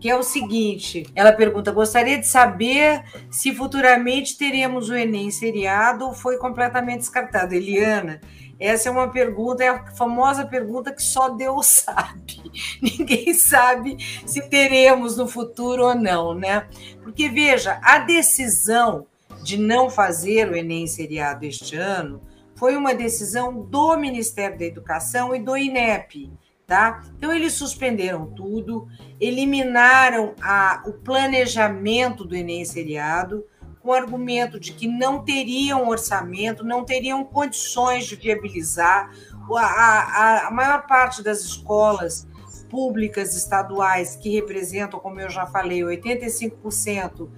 que 0.00 0.08
é 0.08 0.16
o 0.16 0.22
seguinte: 0.22 1.06
ela 1.14 1.32
pergunta: 1.32 1.70
gostaria 1.70 2.18
de 2.18 2.26
saber 2.26 3.04
se 3.30 3.54
futuramente 3.54 4.36
teremos 4.36 4.88
o 4.88 4.94
Enem 4.94 5.30
seriado 5.30 6.06
ou 6.06 6.14
foi 6.14 6.38
completamente 6.38 7.00
descartado. 7.00 7.54
Eliana, 7.54 8.20
essa 8.58 8.88
é 8.88 8.92
uma 8.92 9.08
pergunta, 9.08 9.62
é 9.62 9.68
a 9.68 9.86
famosa 9.92 10.46
pergunta 10.46 10.92
que 10.92 11.02
só 11.02 11.28
Deus 11.28 11.66
sabe. 11.84 12.50
Ninguém 12.80 13.34
sabe 13.34 13.96
se 14.26 14.48
teremos 14.48 15.16
no 15.16 15.28
futuro 15.28 15.84
ou 15.84 15.94
não, 15.94 16.34
né? 16.34 16.66
Porque 17.02 17.28
veja, 17.28 17.78
a 17.82 17.98
decisão 17.98 19.06
de 19.42 19.56
não 19.56 19.88
fazer 19.88 20.50
o 20.50 20.56
Enem 20.56 20.86
seriado 20.86 21.44
este 21.44 21.76
ano 21.76 22.20
foi 22.54 22.76
uma 22.76 22.94
decisão 22.94 23.62
do 23.62 23.96
Ministério 23.96 24.58
da 24.58 24.66
Educação 24.66 25.34
e 25.34 25.38
do 25.38 25.56
INEP. 25.56 26.30
Tá? 26.70 27.02
Então, 27.16 27.34
eles 27.34 27.54
suspenderam 27.54 28.26
tudo, 28.26 28.86
eliminaram 29.20 30.36
a, 30.40 30.84
o 30.86 30.92
planejamento 30.92 32.24
do 32.24 32.36
Enem 32.36 32.64
seriado, 32.64 33.44
com 33.80 33.88
o 33.88 33.92
argumento 33.92 34.60
de 34.60 34.72
que 34.72 34.86
não 34.86 35.24
teriam 35.24 35.88
orçamento, 35.88 36.62
não 36.62 36.84
teriam 36.84 37.24
condições 37.24 38.06
de 38.06 38.14
viabilizar. 38.14 39.10
A, 39.52 39.64
a, 39.64 40.46
a 40.46 40.50
maior 40.52 40.86
parte 40.86 41.24
das 41.24 41.40
escolas 41.40 42.28
públicas 42.70 43.34
estaduais, 43.34 44.14
que 44.14 44.30
representam, 44.30 45.00
como 45.00 45.18
eu 45.18 45.28
já 45.28 45.46
falei, 45.46 45.80
85%, 45.80 47.28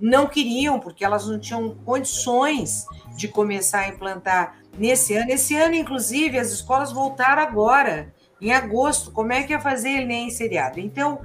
não 0.00 0.26
queriam, 0.26 0.80
porque 0.80 1.04
elas 1.04 1.28
não 1.28 1.38
tinham 1.38 1.76
condições 1.84 2.86
de 3.16 3.28
começar 3.28 3.82
a 3.82 3.88
implantar 3.88 4.56
nesse 4.76 5.14
ano. 5.14 5.30
Esse 5.30 5.54
ano, 5.54 5.76
inclusive, 5.76 6.36
as 6.36 6.50
escolas 6.50 6.90
voltaram 6.90 7.40
agora, 7.40 8.12
em 8.40 8.52
agosto. 8.52 9.10
Como 9.10 9.32
é 9.32 9.42
que 9.42 9.52
ia 9.52 9.60
fazer 9.60 9.90
Enem 9.90 10.30
seriado? 10.30 10.80
Então, 10.80 11.20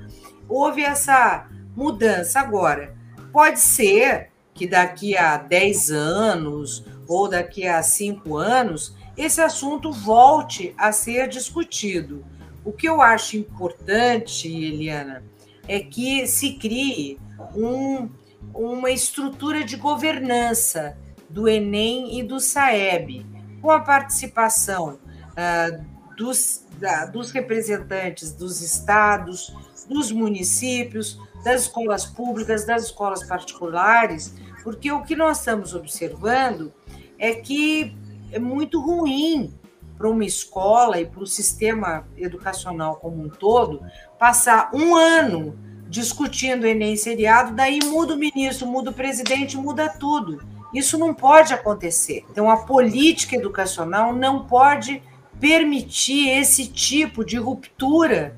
houve 0.47 0.84
essa 0.84 1.47
mudança 1.76 2.39
agora. 2.39 2.95
Pode 3.32 3.59
ser 3.59 4.30
que 4.53 4.68
daqui 4.68 5.18
a 5.18 5.38
10 5.38 5.91
anos 5.91 6.86
ou 7.07 7.28
daqui 7.28 7.68
a 7.68 7.84
5 7.84 8.38
anos 8.38 8.95
esse 9.18 9.41
assunto 9.41 9.91
volte 9.91 10.74
a 10.78 10.91
ser 10.91 11.28
discutido. 11.28 12.26
O 12.63 12.72
que 12.72 12.88
eu 12.88 13.01
acho 13.01 13.38
importante, 13.38 14.47
Eliana, 14.47 15.24
é 15.68 15.80
que 15.80 16.28
se 16.28 16.53
crie 16.53 17.20
um, 17.55 18.09
uma 18.53 18.91
estrutura 18.91 19.63
de 19.63 19.76
governança 19.76 20.97
do 21.30 21.47
Enem 21.47 22.20
e 22.20 22.24
do 22.24 22.39
SAEB 22.39 23.26
com 23.61 23.72
a 23.72 23.80
participação 23.80 24.99
uh, 25.32 25.86
dos, 26.16 26.64
da, 26.80 27.05
dos 27.05 27.32
representantes 27.32 28.32
dos 28.32 28.61
estados, 28.61 29.55
dos 29.88 30.11
municípios, 30.11 31.19
das 31.43 31.63
escolas 31.63 32.05
públicas, 32.05 32.65
das 32.65 32.86
escolas 32.86 33.23
particulares, 33.23 34.34
porque 34.63 34.91
o 34.91 35.03
que 35.03 35.15
nós 35.15 35.39
estamos 35.39 35.76
observando 35.76 36.73
é 37.19 37.36
que 37.36 37.95
é 38.32 38.39
muito 38.39 38.82
ruim 38.82 39.53
para 39.97 40.09
uma 40.09 40.26
escola 40.26 40.99
e 40.99 41.05
para 41.05 41.23
o 41.23 41.28
sistema 41.28 42.05
educacional 42.17 42.97
como 42.97 43.24
um 43.24 43.29
todo 43.29 43.82
passar 44.20 44.70
um 44.74 44.95
ano 44.95 45.58
discutindo 45.87 46.63
o 46.63 46.67
Enem 46.67 46.97
seriado, 46.97 47.54
daí 47.54 47.79
muda 47.83 48.16
o 48.16 48.17
ministro, 48.17 48.67
muda 48.67 48.89
o 48.89 48.93
presidente, 48.93 49.55
muda 49.55 49.87
tudo. 49.87 50.41
Isso 50.74 50.97
não 50.97 51.13
pode 51.13 51.54
acontecer. 51.54 52.25
Então, 52.29 52.49
a 52.49 52.58
política 52.58 53.36
educacional 53.36 54.13
não 54.13 54.45
pode 54.45 55.01
permitir 55.39 56.29
esse 56.29 56.67
tipo 56.67 57.24
de 57.24 57.37
ruptura 57.37 58.36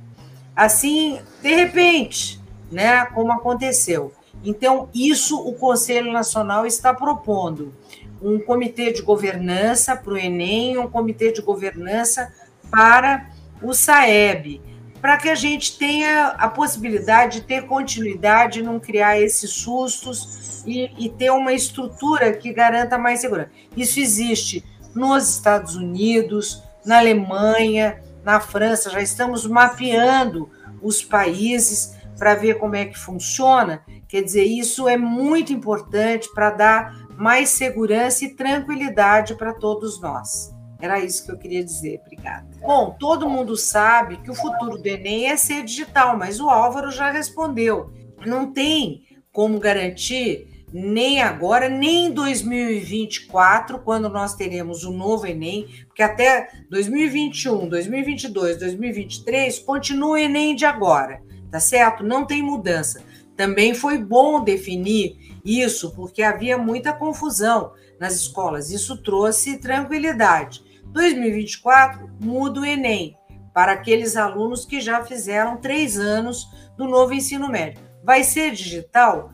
assim, 0.58 1.20
de 1.42 1.54
repente, 1.54 2.42
né, 2.72 3.06
como 3.06 3.32
aconteceu. 3.32 4.12
Então, 4.44 4.90
isso 4.94 5.40
o 5.40 5.54
Conselho 5.54 6.12
Nacional 6.12 6.66
está 6.66 6.94
propondo. 6.94 7.74
Um 8.20 8.40
comitê 8.40 8.92
de 8.92 9.04
governança 9.04 9.96
para 9.96 10.14
o 10.14 10.18
Enem, 10.18 10.80
um 10.80 10.90
comitê 10.90 11.32
de 11.32 11.44
governança 11.44 12.34
para 12.72 13.30
o 13.62 13.74
SAEB, 13.74 14.60
para 15.00 15.18
que 15.18 15.30
a 15.30 15.36
gente 15.36 15.78
tenha 15.78 16.30
a 16.30 16.48
possibilidade 16.48 17.42
de 17.42 17.46
ter 17.46 17.68
continuidade, 17.68 18.64
não 18.64 18.80
criar 18.80 19.20
esses 19.20 19.52
sustos 19.52 20.64
e, 20.66 20.92
e 20.98 21.10
ter 21.10 21.30
uma 21.32 21.54
estrutura 21.54 22.34
que 22.34 22.52
garanta 22.52 22.98
mais 22.98 23.22
segurança. 23.22 23.52
Isso 23.76 24.00
existe 24.00 24.64
nos 24.96 25.30
Estados 25.36 25.76
Unidos, 25.76 26.64
na 26.88 26.98
Alemanha, 26.98 28.02
na 28.24 28.40
França, 28.40 28.90
já 28.90 29.02
estamos 29.02 29.46
mapeando 29.46 30.50
os 30.82 31.04
países 31.04 31.96
para 32.18 32.34
ver 32.34 32.58
como 32.58 32.76
é 32.76 32.86
que 32.86 32.98
funciona. 32.98 33.84
Quer 34.08 34.24
dizer, 34.24 34.44
isso 34.44 34.88
é 34.88 34.98
muito 34.98 35.52
importante 35.52 36.30
para 36.34 36.50
dar 36.50 37.08
mais 37.18 37.50
segurança 37.50 38.26
e 38.26 38.36
tranquilidade 38.36 39.36
para 39.36 39.54
todos 39.54 40.02
nós. 40.02 40.56
Era 40.80 41.00
isso 41.00 41.26
que 41.26 41.32
eu 41.32 41.38
queria 41.38 41.64
dizer. 41.64 42.02
Obrigada. 42.06 42.48
Bom, 42.62 42.96
todo 43.00 43.30
mundo 43.30 43.58
sabe 43.58 44.18
que 44.18 44.32
o 44.32 44.36
futuro 44.36 44.78
do 44.78 44.88
Enem 44.88 45.28
é 45.28 45.36
ser 45.36 45.64
digital, 45.64 46.16
mas 46.16 46.40
o 46.40 46.50
Álvaro 46.50 46.92
já 46.92 47.12
respondeu. 47.12 47.92
Não 48.26 48.54
tem 48.54 49.04
como 49.32 49.60
garantir 49.60 50.57
nem 50.72 51.22
agora, 51.22 51.70
nem 51.70 52.08
em 52.08 52.12
2024, 52.12 53.80
quando 53.80 54.10
nós 54.10 54.36
teremos 54.36 54.84
o 54.84 54.92
novo 54.92 55.26
Enem, 55.26 55.68
porque 55.88 56.04
até 56.04 56.50
2021, 56.70 57.70
2022, 57.70 58.58
2023 58.58 59.60
continua 59.60 60.10
o 60.10 60.18
Enem 60.18 60.56
de 60.56 60.66
agora, 60.66 61.22
tá 61.50 61.60
certo? 61.60 62.04
Não 62.04 62.26
tem 62.26 62.42
mudança. 62.42 63.02
Também 63.36 63.74
foi 63.74 63.98
bom 63.98 64.44
definir 64.44 65.40
isso, 65.46 65.94
porque 65.96 66.22
havia 66.22 66.58
muita 66.58 66.92
confusão 66.92 67.72
nas 68.00 68.16
escolas. 68.16 68.72
Isso 68.72 69.02
trouxe 69.02 69.58
tranquilidade. 69.60 70.64
2024 70.88 72.10
muda 72.20 72.62
o 72.62 72.66
Enem 72.66 73.16
para 73.54 73.72
aqueles 73.72 74.16
alunos 74.16 74.66
que 74.66 74.82
já 74.82 75.04
fizeram 75.04 75.58
três 75.58 75.98
anos 75.98 76.48
do 76.76 76.86
novo 76.86 77.14
ensino 77.14 77.50
médio. 77.50 77.82
Vai 78.04 78.24
ser 78.24 78.52
digital? 78.52 79.32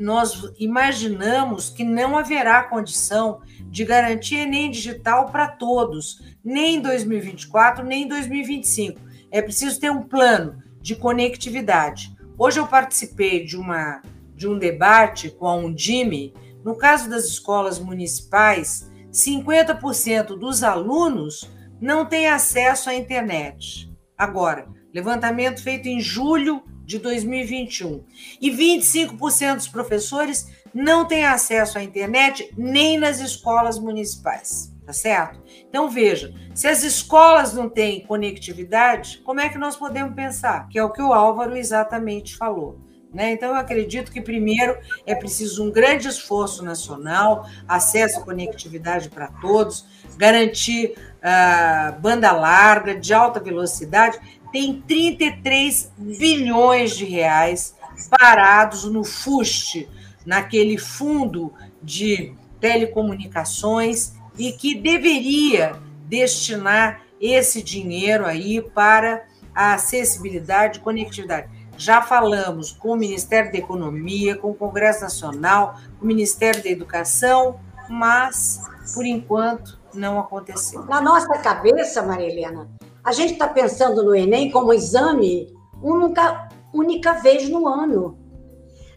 Nós 0.00 0.50
imaginamos 0.58 1.68
que 1.68 1.84
não 1.84 2.16
haverá 2.16 2.62
condição 2.62 3.42
de 3.66 3.84
garantir 3.84 4.36
Enem 4.36 4.70
digital 4.70 5.26
para 5.26 5.46
todos, 5.46 6.22
nem 6.42 6.76
em 6.76 6.80
2024, 6.80 7.84
nem 7.84 8.04
em 8.04 8.08
2025. 8.08 8.98
É 9.30 9.42
preciso 9.42 9.78
ter 9.78 9.90
um 9.90 10.02
plano 10.02 10.62
de 10.80 10.96
conectividade. 10.96 12.16
Hoje 12.38 12.58
eu 12.58 12.66
participei 12.66 13.44
de, 13.44 13.58
uma, 13.58 14.00
de 14.34 14.48
um 14.48 14.56
debate 14.56 15.28
com 15.28 15.46
a 15.46 15.54
Undime. 15.54 16.32
No 16.64 16.74
caso 16.76 17.10
das 17.10 17.26
escolas 17.26 17.78
municipais, 17.78 18.90
50% 19.12 20.28
dos 20.28 20.62
alunos 20.62 21.46
não 21.78 22.06
têm 22.06 22.26
acesso 22.26 22.88
à 22.88 22.94
internet. 22.94 23.92
Agora, 24.16 24.66
levantamento 24.94 25.62
feito 25.62 25.88
em 25.88 26.00
julho 26.00 26.62
de 26.90 26.98
2021. 26.98 28.02
E 28.40 28.50
25% 28.50 29.54
dos 29.54 29.68
professores 29.68 30.48
não 30.74 31.06
têm 31.06 31.24
acesso 31.24 31.78
à 31.78 31.82
internet 31.84 32.52
nem 32.58 32.98
nas 32.98 33.20
escolas 33.20 33.78
municipais, 33.78 34.74
tá 34.84 34.92
certo? 34.92 35.40
Então 35.68 35.88
veja, 35.88 36.34
se 36.52 36.66
as 36.66 36.82
escolas 36.82 37.54
não 37.54 37.68
têm 37.68 38.04
conectividade, 38.04 39.18
como 39.18 39.38
é 39.38 39.48
que 39.48 39.56
nós 39.56 39.76
podemos 39.76 40.16
pensar? 40.16 40.68
Que 40.68 40.80
é 40.80 40.84
o 40.84 40.90
que 40.90 41.00
o 41.00 41.12
Álvaro 41.12 41.56
exatamente 41.56 42.36
falou. 42.36 42.80
Né? 43.12 43.32
Então, 43.32 43.50
eu 43.50 43.56
acredito 43.56 44.12
que, 44.12 44.20
primeiro, 44.20 44.78
é 45.04 45.16
preciso 45.16 45.64
um 45.64 45.70
grande 45.70 46.06
esforço 46.06 46.64
nacional, 46.64 47.44
acesso 47.66 48.20
à 48.20 48.22
conectividade 48.22 49.08
para 49.08 49.26
todos, 49.26 49.84
garantir 50.16 50.94
uh, 51.18 52.00
banda 52.00 52.30
larga, 52.30 52.94
de 52.94 53.12
alta 53.12 53.40
velocidade. 53.40 54.39
Tem 54.52 54.80
33 54.80 55.92
bilhões 55.96 56.96
de 56.96 57.04
reais 57.04 57.76
parados 58.08 58.84
no 58.84 59.04
FUST, 59.04 59.88
naquele 60.24 60.78
fundo 60.78 61.52
de 61.82 62.34
telecomunicações, 62.60 64.14
e 64.38 64.52
que 64.52 64.74
deveria 64.74 65.76
destinar 66.06 67.02
esse 67.20 67.62
dinheiro 67.62 68.26
aí 68.26 68.60
para 68.60 69.24
a 69.54 69.74
acessibilidade 69.74 70.78
e 70.78 70.82
conectividade 70.82 71.60
já 71.80 72.02
falamos 72.02 72.72
com 72.72 72.90
o 72.90 72.96
Ministério 72.96 73.50
da 73.50 73.56
Economia, 73.56 74.36
com 74.36 74.50
o 74.50 74.54
Congresso 74.54 75.00
Nacional, 75.00 75.76
com 75.98 76.04
o 76.04 76.06
Ministério 76.06 76.62
da 76.62 76.68
Educação, 76.68 77.58
mas, 77.88 78.68
por 78.94 79.06
enquanto, 79.06 79.80
não 79.94 80.20
aconteceu. 80.20 80.84
Na 80.84 81.00
nossa 81.00 81.38
cabeça, 81.38 82.02
Maria 82.02 82.28
Helena, 82.28 82.68
a 83.04 83.12
gente 83.12 83.32
está 83.32 83.48
pensando 83.48 84.02
no 84.02 84.14
Enem 84.14 84.50
como 84.50 84.72
exame 84.72 85.48
única, 85.82 86.48
única 86.72 87.14
vez 87.14 87.48
no 87.48 87.66
ano. 87.66 88.18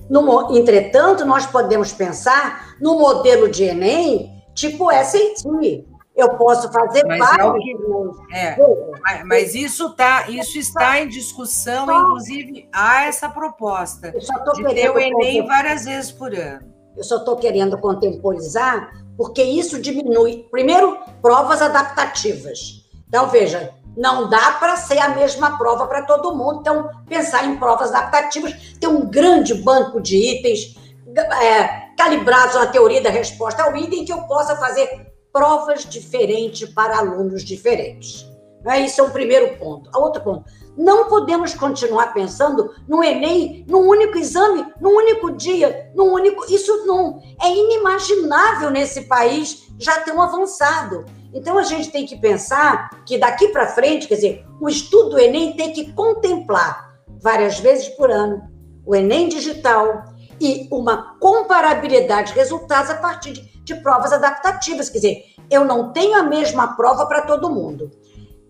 No, 0.10 0.56
entretanto, 0.56 1.26
nós 1.26 1.46
podemos 1.46 1.94
pensar 1.94 2.76
no 2.80 3.00
modelo 3.00 3.50
de 3.50 3.64
Enem 3.64 4.34
tipo 4.54 4.92
SAT, 4.92 5.46
eu 6.16 6.38
posso 6.38 6.72
fazer 6.72 7.04
mas 7.08 7.20
vários. 7.20 7.64
É, 8.32 8.50
é 8.50 9.24
mas, 9.24 9.56
isso 9.56 9.96
tá, 9.96 10.30
isso 10.30 10.60
está 10.60 11.00
em 11.00 11.08
discussão, 11.08 11.86
só, 11.86 12.02
inclusive 12.02 12.70
há 12.72 13.06
essa 13.06 13.28
proposta 13.28 14.12
eu 14.14 14.22
só 14.22 14.34
de 14.54 14.64
ter 14.76 14.90
o 14.92 15.00
Enem 15.00 15.46
várias 15.46 15.86
vezes 15.86 16.12
por 16.12 16.34
ano. 16.34 16.72
Eu 16.96 17.04
só 17.04 17.18
estou 17.18 17.36
querendo 17.38 17.76
contemporizar, 17.80 18.92
porque 19.18 19.42
isso 19.42 19.82
diminui. 19.82 20.46
Primeiro, 20.52 21.00
provas 21.22 21.60
adaptativas. 21.60 22.84
Então, 23.08 23.28
veja, 23.30 23.74
não 23.96 24.30
dá 24.30 24.54
para 24.54 24.76
ser 24.76 25.00
a 25.00 25.10
mesma 25.10 25.58
prova 25.58 25.88
para 25.88 26.04
todo 26.04 26.36
mundo. 26.36 26.60
Então, 26.62 26.90
pensar 27.08 27.46
em 27.46 27.58
provas 27.58 27.94
adaptativas, 27.94 28.54
ter 28.80 28.88
um 28.88 29.06
grande 29.06 29.54
banco 29.54 30.02
de 30.02 30.18
itens 30.18 30.76
é, 31.16 31.96
calibrados 31.98 32.56
na 32.56 32.68
teoria 32.68 33.02
da 33.02 33.10
resposta 33.10 33.64
ao 33.64 33.76
item 33.76 34.06
que 34.06 34.14
eu 34.14 34.22
possa 34.24 34.56
fazer 34.56 35.14
provas 35.32 35.86
diferentes 35.86 36.70
para 36.70 36.98
alunos 36.98 37.44
diferentes. 37.44 38.26
Né? 38.64 38.82
Isso 38.82 39.02
é 39.02 39.04
um 39.04 39.10
primeiro 39.10 39.58
ponto. 39.58 39.90
A 39.94 40.00
outro 40.00 40.24
ponto, 40.24 40.46
não 40.78 41.08
podemos 41.08 41.54
continuar 41.54 42.14
pensando 42.14 42.74
no 42.88 43.04
Enem, 43.04 43.66
num 43.68 43.88
único 43.88 44.18
exame, 44.18 44.66
num 44.80 44.96
único 44.96 45.32
dia, 45.32 45.92
num 45.96 46.14
único. 46.14 46.46
Isso 46.52 46.86
não 46.86 47.20
é 47.42 47.50
inimaginável 47.50 48.70
nesse 48.70 49.02
país 49.02 49.68
já 49.78 50.00
tão 50.02 50.22
avançado. 50.22 51.06
Então 51.34 51.58
a 51.58 51.64
gente 51.64 51.92
tem 51.92 52.06
que 52.06 52.18
pensar 52.18 53.04
que 53.06 53.18
daqui 53.18 53.48
para 53.48 53.68
frente, 53.68 54.08
quer 54.08 54.16
dizer, 54.16 54.46
o 54.62 54.70
estudo 54.70 55.12
do 55.12 55.20
Enem 55.20 55.56
tem 55.56 55.74
que 55.74 55.92
contemplar 55.94 56.94
várias 57.22 57.60
vezes 57.60 57.90
por 57.90 58.12
ano 58.12 58.52
o 58.86 58.94
Enem 58.94 59.30
digital 59.30 60.04
e 60.42 60.68
uma 60.70 61.18
comparabilidade 61.20 62.34
de 62.34 62.38
resultados 62.38 62.92
a 62.92 62.96
partir 62.96 63.32
de 63.32 63.54
de 63.64 63.76
provas 63.76 64.12
adaptativas. 64.12 64.90
Quer 64.90 65.00
dizer, 65.00 65.26
eu 65.50 65.66
não 65.66 65.92
tenho 65.92 66.18
a 66.18 66.24
mesma 66.24 66.76
prova 66.76 67.06
para 67.06 67.22
todo 67.22 67.50
mundo. 67.50 67.92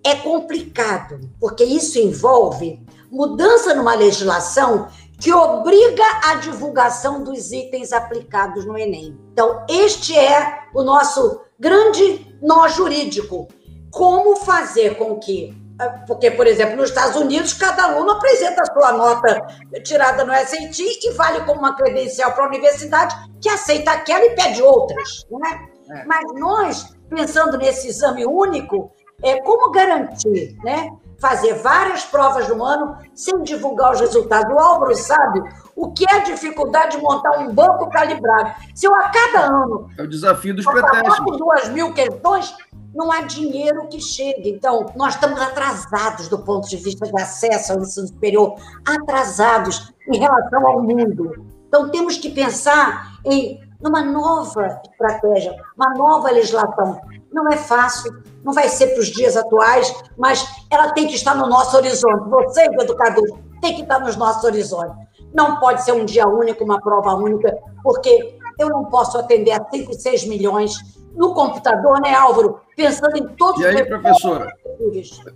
É 0.03 0.15
complicado, 0.15 1.19
porque 1.39 1.63
isso 1.63 1.97
envolve 1.97 2.81
mudança 3.09 3.73
numa 3.73 3.95
legislação 3.95 4.87
que 5.19 5.31
obriga 5.31 6.03
a 6.25 6.35
divulgação 6.35 7.23
dos 7.23 7.51
itens 7.51 7.93
aplicados 7.93 8.65
no 8.65 8.77
Enem. 8.77 9.17
Então, 9.31 9.65
este 9.69 10.17
é 10.17 10.63
o 10.73 10.83
nosso 10.83 11.41
grande 11.59 12.37
nó 12.41 12.67
jurídico. 12.67 13.47
Como 13.91 14.37
fazer 14.37 14.97
com 14.97 15.19
que 15.19 15.63
porque, 16.07 16.31
por 16.31 16.45
exemplo, 16.45 16.75
nos 16.75 16.89
Estados 16.89 17.15
Unidos, 17.15 17.53
cada 17.53 17.85
aluno 17.85 18.11
apresenta 18.11 18.61
a 18.61 18.73
sua 18.73 18.91
nota 18.91 19.41
tirada 19.83 20.23
no 20.23 20.33
SAT 20.33 20.79
e 20.79 21.11
vale 21.11 21.41
como 21.45 21.59
uma 21.59 21.75
credencial 21.75 22.31
para 22.31 22.45
a 22.45 22.47
universidade 22.47 23.15
que 23.41 23.49
aceita 23.49 23.91
aquela 23.91 24.25
e 24.25 24.35
pede 24.35 24.61
outras. 24.61 25.25
Né? 25.31 25.67
É. 25.89 26.05
Mas 26.05 26.23
nós, 26.35 26.95
pensando 27.09 27.57
nesse 27.57 27.87
exame 27.87 28.25
único, 28.25 28.91
é 29.23 29.41
como 29.41 29.71
garantir, 29.71 30.55
né? 30.63 30.89
Fazer 31.19 31.53
várias 31.55 32.03
provas 32.03 32.47
no 32.49 32.63
ano 32.63 32.97
sem 33.15 33.41
divulgar 33.43 33.93
os 33.93 33.99
resultados. 33.99 34.53
O 34.53 34.59
Álvaro 34.59 34.95
sabe 34.95 35.41
o 35.75 35.91
que 35.91 36.05
é 36.09 36.15
a 36.15 36.19
dificuldade 36.19 36.97
de 36.97 37.03
montar 37.03 37.39
um 37.39 37.53
banco 37.53 37.89
calibrado. 37.89 38.53
Se 38.75 38.87
eu 38.87 38.93
a 38.95 39.09
cada 39.09 39.47
ano. 39.47 39.89
É 39.97 40.03
o 40.03 40.07
desafio 40.07 40.55
dos 40.55 40.65
pretextos. 40.65 41.37
duas 41.37 41.69
mil 41.69 41.93
questões, 41.93 42.55
não 42.93 43.11
há 43.11 43.21
dinheiro 43.21 43.87
que 43.87 43.99
chegue. 43.99 44.49
Então, 44.49 44.85
nós 44.95 45.15
estamos 45.15 45.39
atrasados 45.41 46.27
do 46.27 46.39
ponto 46.39 46.67
de 46.69 46.77
vista 46.77 47.05
de 47.05 47.21
acesso 47.21 47.73
ao 47.73 47.79
ensino 47.79 48.07
superior, 48.07 48.55
atrasados 48.85 49.93
em 50.11 50.17
relação 50.17 50.67
ao 50.67 50.81
mundo. 50.81 51.45
Então, 51.67 51.89
temos 51.89 52.17
que 52.17 52.29
pensar 52.29 53.19
em 53.25 53.59
numa 53.83 54.01
nova 54.01 54.81
estratégia, 54.89 55.53
uma 55.75 55.89
nova 55.93 56.31
legislação. 56.31 57.01
Não 57.31 57.49
é 57.49 57.57
fácil, 57.57 58.23
não 58.41 58.53
vai 58.53 58.69
ser 58.69 58.87
para 58.87 59.01
os 59.01 59.07
dias 59.07 59.35
atuais, 59.35 59.93
mas 60.17 60.47
ela 60.71 60.93
tem 60.93 61.05
que 61.05 61.15
estar 61.15 61.35
no 61.35 61.47
nosso 61.47 61.75
horizonte. 61.75 62.29
Vocês, 62.29 62.69
educadores, 62.79 63.33
tem 63.61 63.75
que 63.75 63.81
estar 63.81 63.99
nos 63.99 64.15
nossos 64.15 64.43
horizontes. 64.45 65.12
Não 65.33 65.59
pode 65.59 65.83
ser 65.83 65.93
um 65.93 66.05
dia 66.05 66.27
único, 66.27 66.63
uma 66.63 66.79
prova 66.79 67.15
única, 67.15 67.57
porque 67.83 68.37
eu 68.59 68.69
não 68.69 68.85
posso 68.85 69.17
atender 69.17 69.51
a 69.51 69.65
5, 69.69 69.93
6 69.93 70.25
milhões 70.25 70.77
no 71.15 71.33
computador, 71.33 72.01
né, 72.01 72.13
Álvaro? 72.13 72.59
Pensando 72.75 73.17
em 73.17 73.27
todos 73.35 73.61
e 73.61 73.67
os. 73.67 73.73
E 73.73 73.77
aí, 73.77 73.85
professora? 73.85 74.53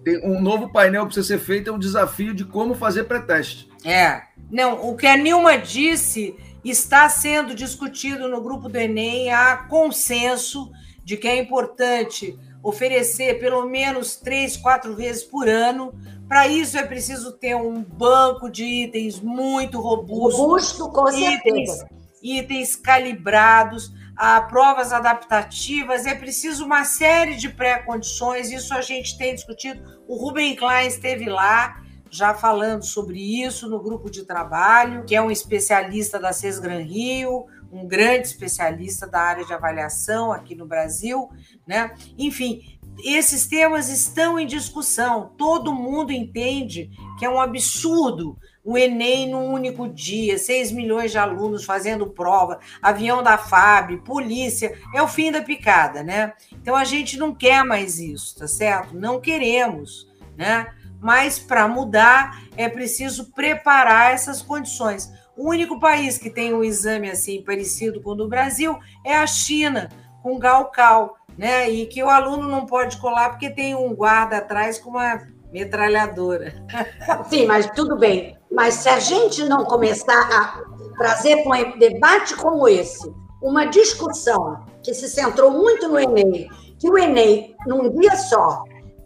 Tem 0.04 0.26
um 0.26 0.42
novo 0.42 0.72
painel 0.72 1.04
que 1.04 1.14
precisa 1.14 1.28
ser 1.28 1.40
feito, 1.40 1.70
é 1.70 1.74
um 1.74 1.80
desafio 1.80 2.34
de 2.34 2.46
como 2.46 2.74
fazer 2.74 3.04
pré-teste. 3.04 3.70
É. 3.86 4.22
Não, 4.52 4.90
o 4.90 4.96
que 4.96 5.06
a 5.06 5.16
Nilma 5.16 5.58
disse 5.58 6.36
está 6.64 7.08
sendo 7.08 7.54
discutido 7.54 8.28
no 8.28 8.42
grupo 8.42 8.68
do 8.68 8.78
Enem, 8.78 9.32
há 9.32 9.58
consenso 9.70 10.72
de 11.04 11.16
que 11.16 11.28
é 11.28 11.38
importante 11.38 12.38
oferecer 12.68 13.40
pelo 13.40 13.66
menos 13.66 14.16
três, 14.16 14.58
quatro 14.58 14.96
vezes 14.96 15.24
por 15.24 15.48
ano. 15.48 15.94
Para 16.28 16.48
isso 16.48 16.78
é 16.78 16.84
preciso 16.84 17.32
ter 17.34 17.56
um 17.56 17.82
banco 17.82 18.50
de 18.50 18.64
itens 18.64 19.20
muito 19.20 19.80
robusto, 19.80 20.42
robusto 20.42 20.90
com 20.92 21.10
itens, 21.10 21.86
itens 22.22 22.76
calibrados 22.76 23.92
a 24.18 24.42
provas 24.42 24.92
adaptativas, 24.92 26.08
é 26.08 26.16
preciso 26.16 26.66
uma 26.66 26.84
série 26.84 27.36
de 27.36 27.50
pré-condições, 27.50 28.50
isso 28.52 28.74
a 28.74 28.82
gente 28.82 29.16
tem 29.16 29.36
discutido. 29.36 29.80
O 30.08 30.16
Ruben 30.16 30.56
Klein 30.56 30.88
esteve 30.88 31.26
lá 31.30 31.80
já 32.10 32.34
falando 32.34 32.84
sobre 32.84 33.20
isso 33.20 33.70
no 33.70 33.80
grupo 33.80 34.10
de 34.10 34.24
trabalho, 34.24 35.04
que 35.06 35.16
é 35.16 35.22
um 35.22 35.30
especialista 35.30 36.18
da 36.18 36.34
Sesgran 36.34 36.80
Rio, 36.80 37.46
um 37.72 37.88
grande 37.88 38.28
especialista 38.28 39.08
da 39.08 39.20
área 39.20 39.46
de 39.46 39.54
avaliação 39.54 40.32
aqui 40.32 40.56
no 40.56 40.66
Brasil, 40.66 41.30
né? 41.66 41.94
Enfim, 42.18 42.80
esses 43.04 43.46
temas 43.48 43.90
estão 43.90 44.40
em 44.40 44.48
discussão. 44.48 45.34
Todo 45.38 45.74
mundo 45.74 46.12
entende 46.12 46.90
que 47.18 47.26
é 47.26 47.30
um 47.30 47.40
absurdo 47.40 48.38
o 48.68 48.78
Enem 48.78 49.30
num 49.30 49.46
único 49.46 49.88
dia, 49.88 50.38
6 50.38 50.74
milhões 50.74 51.12
de 51.12 51.18
alunos 51.18 51.64
fazendo 51.64 52.08
prova, 52.08 52.60
avião 52.82 53.24
da 53.24 53.38
FAB, 53.38 53.96
polícia, 54.04 54.78
é 54.94 55.02
o 55.02 55.08
fim 55.08 55.32
da 55.32 55.42
picada, 55.42 56.04
né? 56.04 56.34
Então 56.52 56.76
a 56.76 56.84
gente 56.84 57.18
não 57.18 57.34
quer 57.34 57.64
mais 57.64 57.98
isso, 57.98 58.38
tá 58.38 58.46
certo? 58.46 58.94
Não 58.94 59.22
queremos, 59.22 60.12
né? 60.36 60.68
Mas 61.00 61.40
para 61.40 61.66
mudar 61.66 62.44
é 62.58 62.68
preciso 62.68 63.32
preparar 63.32 64.12
essas 64.12 64.42
condições. 64.42 65.14
O 65.38 65.50
único 65.50 65.80
país 65.80 66.18
que 66.18 66.30
tem 66.30 66.54
um 66.54 66.64
exame 66.64 67.10
assim 67.12 67.44
parecido 67.44 68.02
com 68.02 68.12
o 68.12 68.16
do 68.16 68.28
Brasil 68.28 68.78
é 69.06 69.16
a 69.16 69.28
China, 69.28 69.90
com 70.24 70.40
Galcal, 70.40 71.16
né? 71.38 71.70
E 71.70 71.86
que 71.86 72.04
o 72.04 72.10
aluno 72.10 72.50
não 72.50 72.66
pode 72.66 72.98
colar 72.98 73.30
porque 73.30 73.50
tem 73.50 73.76
um 73.76 73.94
guarda 73.94 74.38
atrás 74.38 74.80
com 74.80 74.90
uma 74.90 75.22
metralhadora. 75.52 76.54
Sim, 77.30 77.46
mas 77.46 77.70
tudo 77.72 77.96
bem. 77.98 78.36
Mas 78.52 78.76
se 78.76 78.90
a 78.90 79.00
gente 79.00 79.44
não 79.44 79.64
começar 79.64 80.28
a 80.32 80.64
trazer 80.98 81.44
para 81.44 81.68
um 81.68 81.78
debate 81.78 82.36
como 82.36 82.68
esse 82.68 83.08
uma 83.42 83.66
discussão 83.66 84.66
que 84.82 84.94
se 84.94 85.08
centrou 85.08 85.52
muito 85.52 85.88
no 85.88 86.00
Enem, 86.00 86.50
que 86.80 86.90
o 86.90 86.98
Enem, 86.98 87.56
num 87.68 87.90
dia 88.00 88.16
só, 88.16 88.64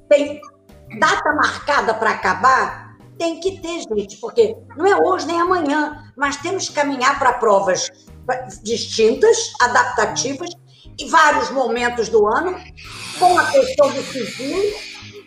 tem 0.07 0.39
data 0.99 1.33
marcada 1.33 1.93
para 1.93 2.11
acabar, 2.11 2.97
tem 3.17 3.39
que 3.39 3.59
ter, 3.59 3.81
gente, 3.81 4.17
porque 4.17 4.55
não 4.75 4.85
é 4.85 4.95
hoje 4.95 5.27
nem 5.27 5.39
amanhã, 5.39 6.10
mas 6.21 6.37
temos 6.37 6.69
que 6.69 6.75
caminhar 6.75 7.17
para 7.17 7.33
provas 7.33 7.89
distintas, 8.61 9.51
adaptativas, 9.59 10.51
em 10.99 11.07
vários 11.07 11.49
momentos 11.49 12.09
do 12.09 12.27
ano, 12.27 12.55
com 13.17 13.39
a 13.39 13.45
questão 13.45 13.91
do 13.91 14.03
civil 14.03 14.71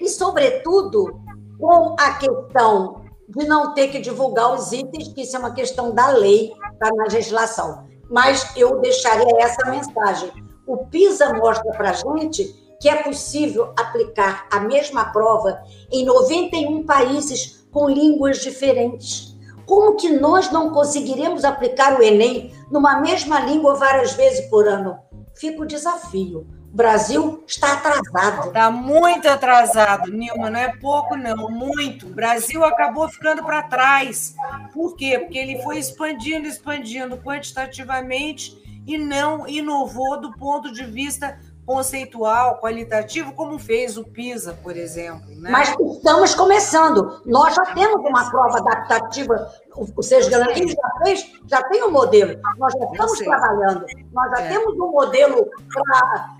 e, 0.00 0.08
sobretudo, 0.08 1.20
com 1.58 1.96
a 1.98 2.12
questão 2.12 3.06
de 3.28 3.44
não 3.44 3.74
ter 3.74 3.88
que 3.88 3.98
divulgar 3.98 4.54
os 4.54 4.70
itens, 4.70 5.08
que 5.08 5.22
isso 5.22 5.34
é 5.34 5.40
uma 5.40 5.50
questão 5.50 5.92
da 5.92 6.10
lei, 6.10 6.52
da 6.78 6.88
legislação. 7.02 7.88
Mas 8.08 8.56
eu 8.56 8.80
deixaria 8.80 9.36
essa 9.40 9.68
mensagem. 9.68 10.30
O 10.64 10.86
PISA 10.86 11.34
mostra 11.34 11.72
para 11.72 11.90
a 11.90 11.92
gente 11.92 12.44
que 12.80 12.88
é 12.88 13.02
possível 13.02 13.72
aplicar 13.76 14.46
a 14.48 14.60
mesma 14.60 15.06
prova 15.06 15.60
em 15.90 16.04
91 16.04 16.86
países 16.86 17.66
com 17.72 17.88
línguas 17.88 18.38
diferentes. 18.38 19.33
Como 19.66 19.96
que 19.96 20.10
nós 20.10 20.50
não 20.50 20.70
conseguiremos 20.70 21.44
aplicar 21.44 21.98
o 21.98 22.02
Enem 22.02 22.52
numa 22.70 23.00
mesma 23.00 23.40
língua 23.40 23.74
várias 23.74 24.12
vezes 24.14 24.48
por 24.48 24.68
ano? 24.68 24.98
Fica 25.34 25.62
o 25.62 25.66
desafio. 25.66 26.46
O 26.72 26.76
Brasil 26.76 27.44
está 27.46 27.74
atrasado. 27.74 28.48
Está 28.48 28.70
muito 28.70 29.28
atrasado, 29.28 30.10
Nilma. 30.10 30.50
Não 30.50 30.58
é 30.58 30.76
pouco, 30.76 31.16
não, 31.16 31.48
muito. 31.48 32.06
O 32.06 32.10
Brasil 32.10 32.64
acabou 32.64 33.08
ficando 33.08 33.44
para 33.44 33.62
trás. 33.62 34.34
Por 34.72 34.96
quê? 34.96 35.18
Porque 35.18 35.38
ele 35.38 35.62
foi 35.62 35.78
expandindo, 35.78 36.48
expandindo 36.48 37.16
quantitativamente 37.18 38.60
e 38.86 38.98
não 38.98 39.46
inovou 39.46 40.20
do 40.20 40.32
ponto 40.36 40.72
de 40.72 40.84
vista 40.84 41.38
conceitual, 41.66 42.58
qualitativo, 42.60 43.32
como 43.32 43.58
fez 43.58 43.96
o 43.96 44.04
PISA, 44.04 44.58
por 44.62 44.76
exemplo. 44.76 45.34
Né? 45.36 45.50
Mas 45.50 45.74
estamos 45.96 46.34
começando. 46.34 47.22
Nós 47.24 47.54
já 47.54 47.64
temos 47.74 48.04
uma 48.06 48.30
prova 48.30 48.58
adaptativa. 48.58 49.50
O 49.74 50.02
Seis 50.02 50.28
Garantias 50.28 50.72
já 50.72 51.04
fez, 51.04 51.32
já 51.46 51.62
tem 51.64 51.82
um 51.82 51.90
modelo. 51.90 52.38
Nós 52.58 52.72
já 52.72 52.84
estamos 52.84 53.18
trabalhando. 53.18 53.86
Nós 54.12 54.30
já 54.30 54.44
é. 54.44 54.48
temos 54.48 54.74
um 54.74 54.90
modelo 54.90 55.50
para 55.72 56.36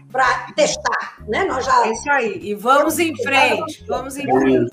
testar. 0.55 1.17
Né? 1.29 1.45
Nós 1.45 1.65
já... 1.65 1.87
É 1.87 1.93
isso 1.93 2.11
aí. 2.11 2.41
E 2.43 2.55
vamos 2.55 2.99
em 2.99 3.15
frente. 3.23 3.85
Vamos 3.89 4.17
em 4.17 4.23
frente. 4.23 4.71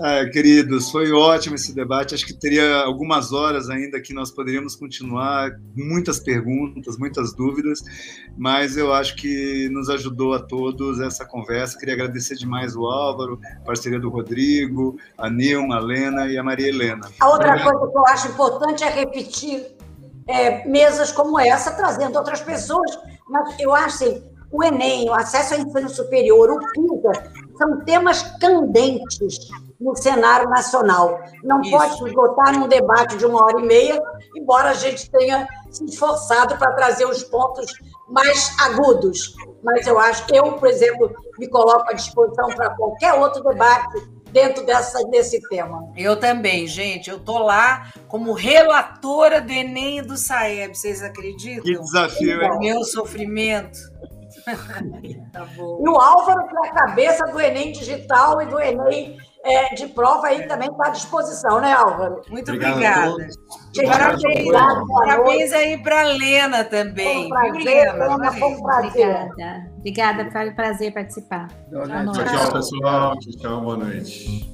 É, 0.00 0.26
queridos, 0.26 0.90
foi 0.90 1.10
ótimo 1.12 1.56
esse 1.56 1.74
debate. 1.74 2.14
Acho 2.14 2.24
que 2.24 2.32
teria 2.32 2.82
algumas 2.82 3.32
horas 3.32 3.68
ainda 3.68 4.00
que 4.00 4.14
nós 4.14 4.30
poderíamos 4.30 4.76
continuar, 4.76 5.50
muitas 5.74 6.20
perguntas, 6.20 6.96
muitas 6.96 7.34
dúvidas, 7.34 7.80
mas 8.36 8.76
eu 8.76 8.92
acho 8.92 9.16
que 9.16 9.68
nos 9.70 9.88
ajudou 9.88 10.34
a 10.34 10.38
todos 10.40 11.00
essa 11.00 11.24
conversa. 11.24 11.78
Queria 11.78 11.94
agradecer 11.94 12.36
demais 12.36 12.76
o 12.76 12.86
Álvaro, 12.86 13.40
parceria 13.64 13.98
do 13.98 14.08
Rodrigo, 14.08 14.96
a 15.18 15.28
Nilma, 15.28 15.76
a 15.76 15.80
Lena 15.80 16.26
e 16.28 16.38
a 16.38 16.44
Maria 16.44 16.68
Helena. 16.68 17.10
A 17.20 17.28
outra 17.28 17.60
coisa 17.62 17.90
que 17.90 17.98
eu 17.98 18.06
acho 18.06 18.28
importante 18.28 18.84
é 18.84 18.88
repetir 18.88 19.66
é, 20.28 20.66
mesas 20.68 21.10
como 21.10 21.38
essa, 21.40 21.72
trazendo 21.72 22.16
outras 22.16 22.40
pessoas, 22.40 22.98
mas 23.28 23.58
eu 23.58 23.74
acho 23.74 24.04
assim, 24.04 24.31
o 24.52 24.62
Enem, 24.62 25.08
o 25.08 25.14
acesso 25.14 25.54
ao 25.54 25.60
ensino 25.60 25.88
superior, 25.88 26.50
o 26.50 26.58
PISA, 26.72 27.32
são 27.56 27.80
temas 27.84 28.22
candentes 28.38 29.38
no 29.80 29.96
cenário 29.96 30.48
nacional. 30.48 31.20
Não 31.42 31.60
Isso. 31.60 31.70
pode 31.70 32.08
esgotar 32.08 32.58
num 32.58 32.68
debate 32.68 33.16
de 33.16 33.26
uma 33.26 33.42
hora 33.44 33.60
e 33.60 33.66
meia, 33.66 34.00
embora 34.36 34.70
a 34.70 34.74
gente 34.74 35.10
tenha 35.10 35.48
se 35.70 35.84
esforçado 35.86 36.56
para 36.56 36.72
trazer 36.72 37.06
os 37.06 37.24
pontos 37.24 37.72
mais 38.08 38.54
agudos. 38.60 39.34
Mas 39.62 39.86
eu 39.86 39.98
acho 39.98 40.26
que 40.26 40.36
eu, 40.36 40.52
por 40.52 40.68
exemplo, 40.68 41.10
me 41.38 41.48
coloco 41.48 41.90
à 41.90 41.94
disposição 41.94 42.48
para 42.48 42.70
qualquer 42.70 43.14
outro 43.14 43.42
debate 43.42 44.06
dentro 44.30 44.64
dessa, 44.64 45.02
desse 45.08 45.40
tema. 45.48 45.90
Eu 45.96 46.16
também, 46.16 46.66
gente. 46.66 47.10
Eu 47.10 47.20
tô 47.20 47.38
lá 47.38 47.88
como 48.08 48.32
relatora 48.32 49.40
do 49.40 49.52
Enem 49.52 49.98
e 49.98 50.02
do 50.02 50.16
Saeb. 50.16 50.76
Vocês 50.76 51.02
acreditam? 51.02 51.62
Que 51.62 51.78
desafio, 51.78 52.42
hein? 52.42 52.58
Meu 52.58 52.82
sofrimento. 52.84 53.91
Tá 55.32 55.46
e 55.56 55.88
o 55.88 55.96
Álvaro, 55.96 56.46
que 56.48 56.56
é 56.56 56.68
a 56.68 56.72
cabeça 56.72 57.24
do 57.26 57.40
Enem 57.40 57.72
Digital 57.72 58.42
e 58.42 58.46
do 58.46 58.60
Enem 58.60 59.16
é, 59.44 59.74
de 59.74 59.88
prova 59.88 60.28
aí 60.28 60.46
também 60.46 60.68
está 60.70 60.86
à 60.86 60.90
disposição, 60.90 61.60
né, 61.60 61.72
Álvaro? 61.72 62.22
Muito 62.30 62.52
Obrigado 62.52 63.14
obrigada. 63.14 63.28
Parabéns, 63.86 64.52
parabéns 64.88 65.52
aí 65.52 65.82
para 65.82 66.00
a 66.00 66.04
Lena 66.04 66.64
também. 66.64 67.28
Foi 67.28 67.48
um 67.48 67.52
prazer, 67.52 67.92
Lena, 67.92 68.32
foi 68.32 68.48
um 68.48 68.62
prazer. 68.62 69.16
Obrigada. 69.16 69.72
Obrigada, 69.78 70.30
foi 70.30 70.50
um 70.50 70.54
prazer 70.54 70.94
participar. 70.94 71.48
Tchau, 71.48 72.12
tchau, 72.12 72.52
pessoal. 72.52 73.18
Tchau, 73.18 73.32
tchau, 73.40 73.60
boa 73.60 73.76
noite. 73.76 74.51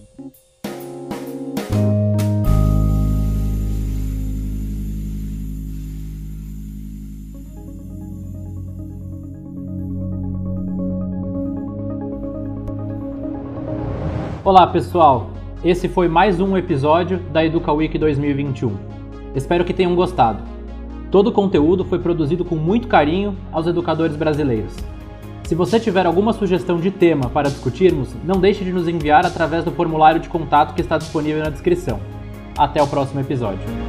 Olá 14.49 14.67
pessoal, 14.67 15.29
esse 15.63 15.91
foi 15.91 16.09
mais 16.09 16.41
um 16.41 16.57
episódio 16.57 17.19
da 17.35 17.45
Educa 17.45 17.71
Week 17.71 17.99
2021. 17.99 18.75
Espero 19.35 19.63
que 19.63 19.75
tenham 19.75 19.95
gostado. 19.95 20.43
Todo 21.11 21.27
o 21.27 21.33
conteúdo 21.33 21.85
foi 21.85 21.99
produzido 21.99 22.47
com 22.47 22.57
muito 22.57 22.89
carinho 22.89 23.37
aos 23.53 23.67
educadores 23.67 24.17
brasileiros. 24.17 24.75
Se 25.45 25.55
você 25.55 25.79
tiver 25.79 26.07
alguma 26.07 26.33
sugestão 26.33 26.79
de 26.79 26.91
tema 26.91 27.29
para 27.29 27.51
discutirmos, 27.51 28.17
não 28.25 28.41
deixe 28.41 28.65
de 28.65 28.73
nos 28.73 28.89
enviar 28.89 29.27
através 29.27 29.65
do 29.65 29.71
formulário 29.71 30.19
de 30.19 30.31
contato 30.31 30.75
que 30.75 30.81
está 30.81 30.97
disponível 30.97 31.45
na 31.45 31.51
descrição. 31.51 32.01
Até 32.57 32.83
o 32.83 32.87
próximo 32.87 33.21
episódio. 33.21 33.88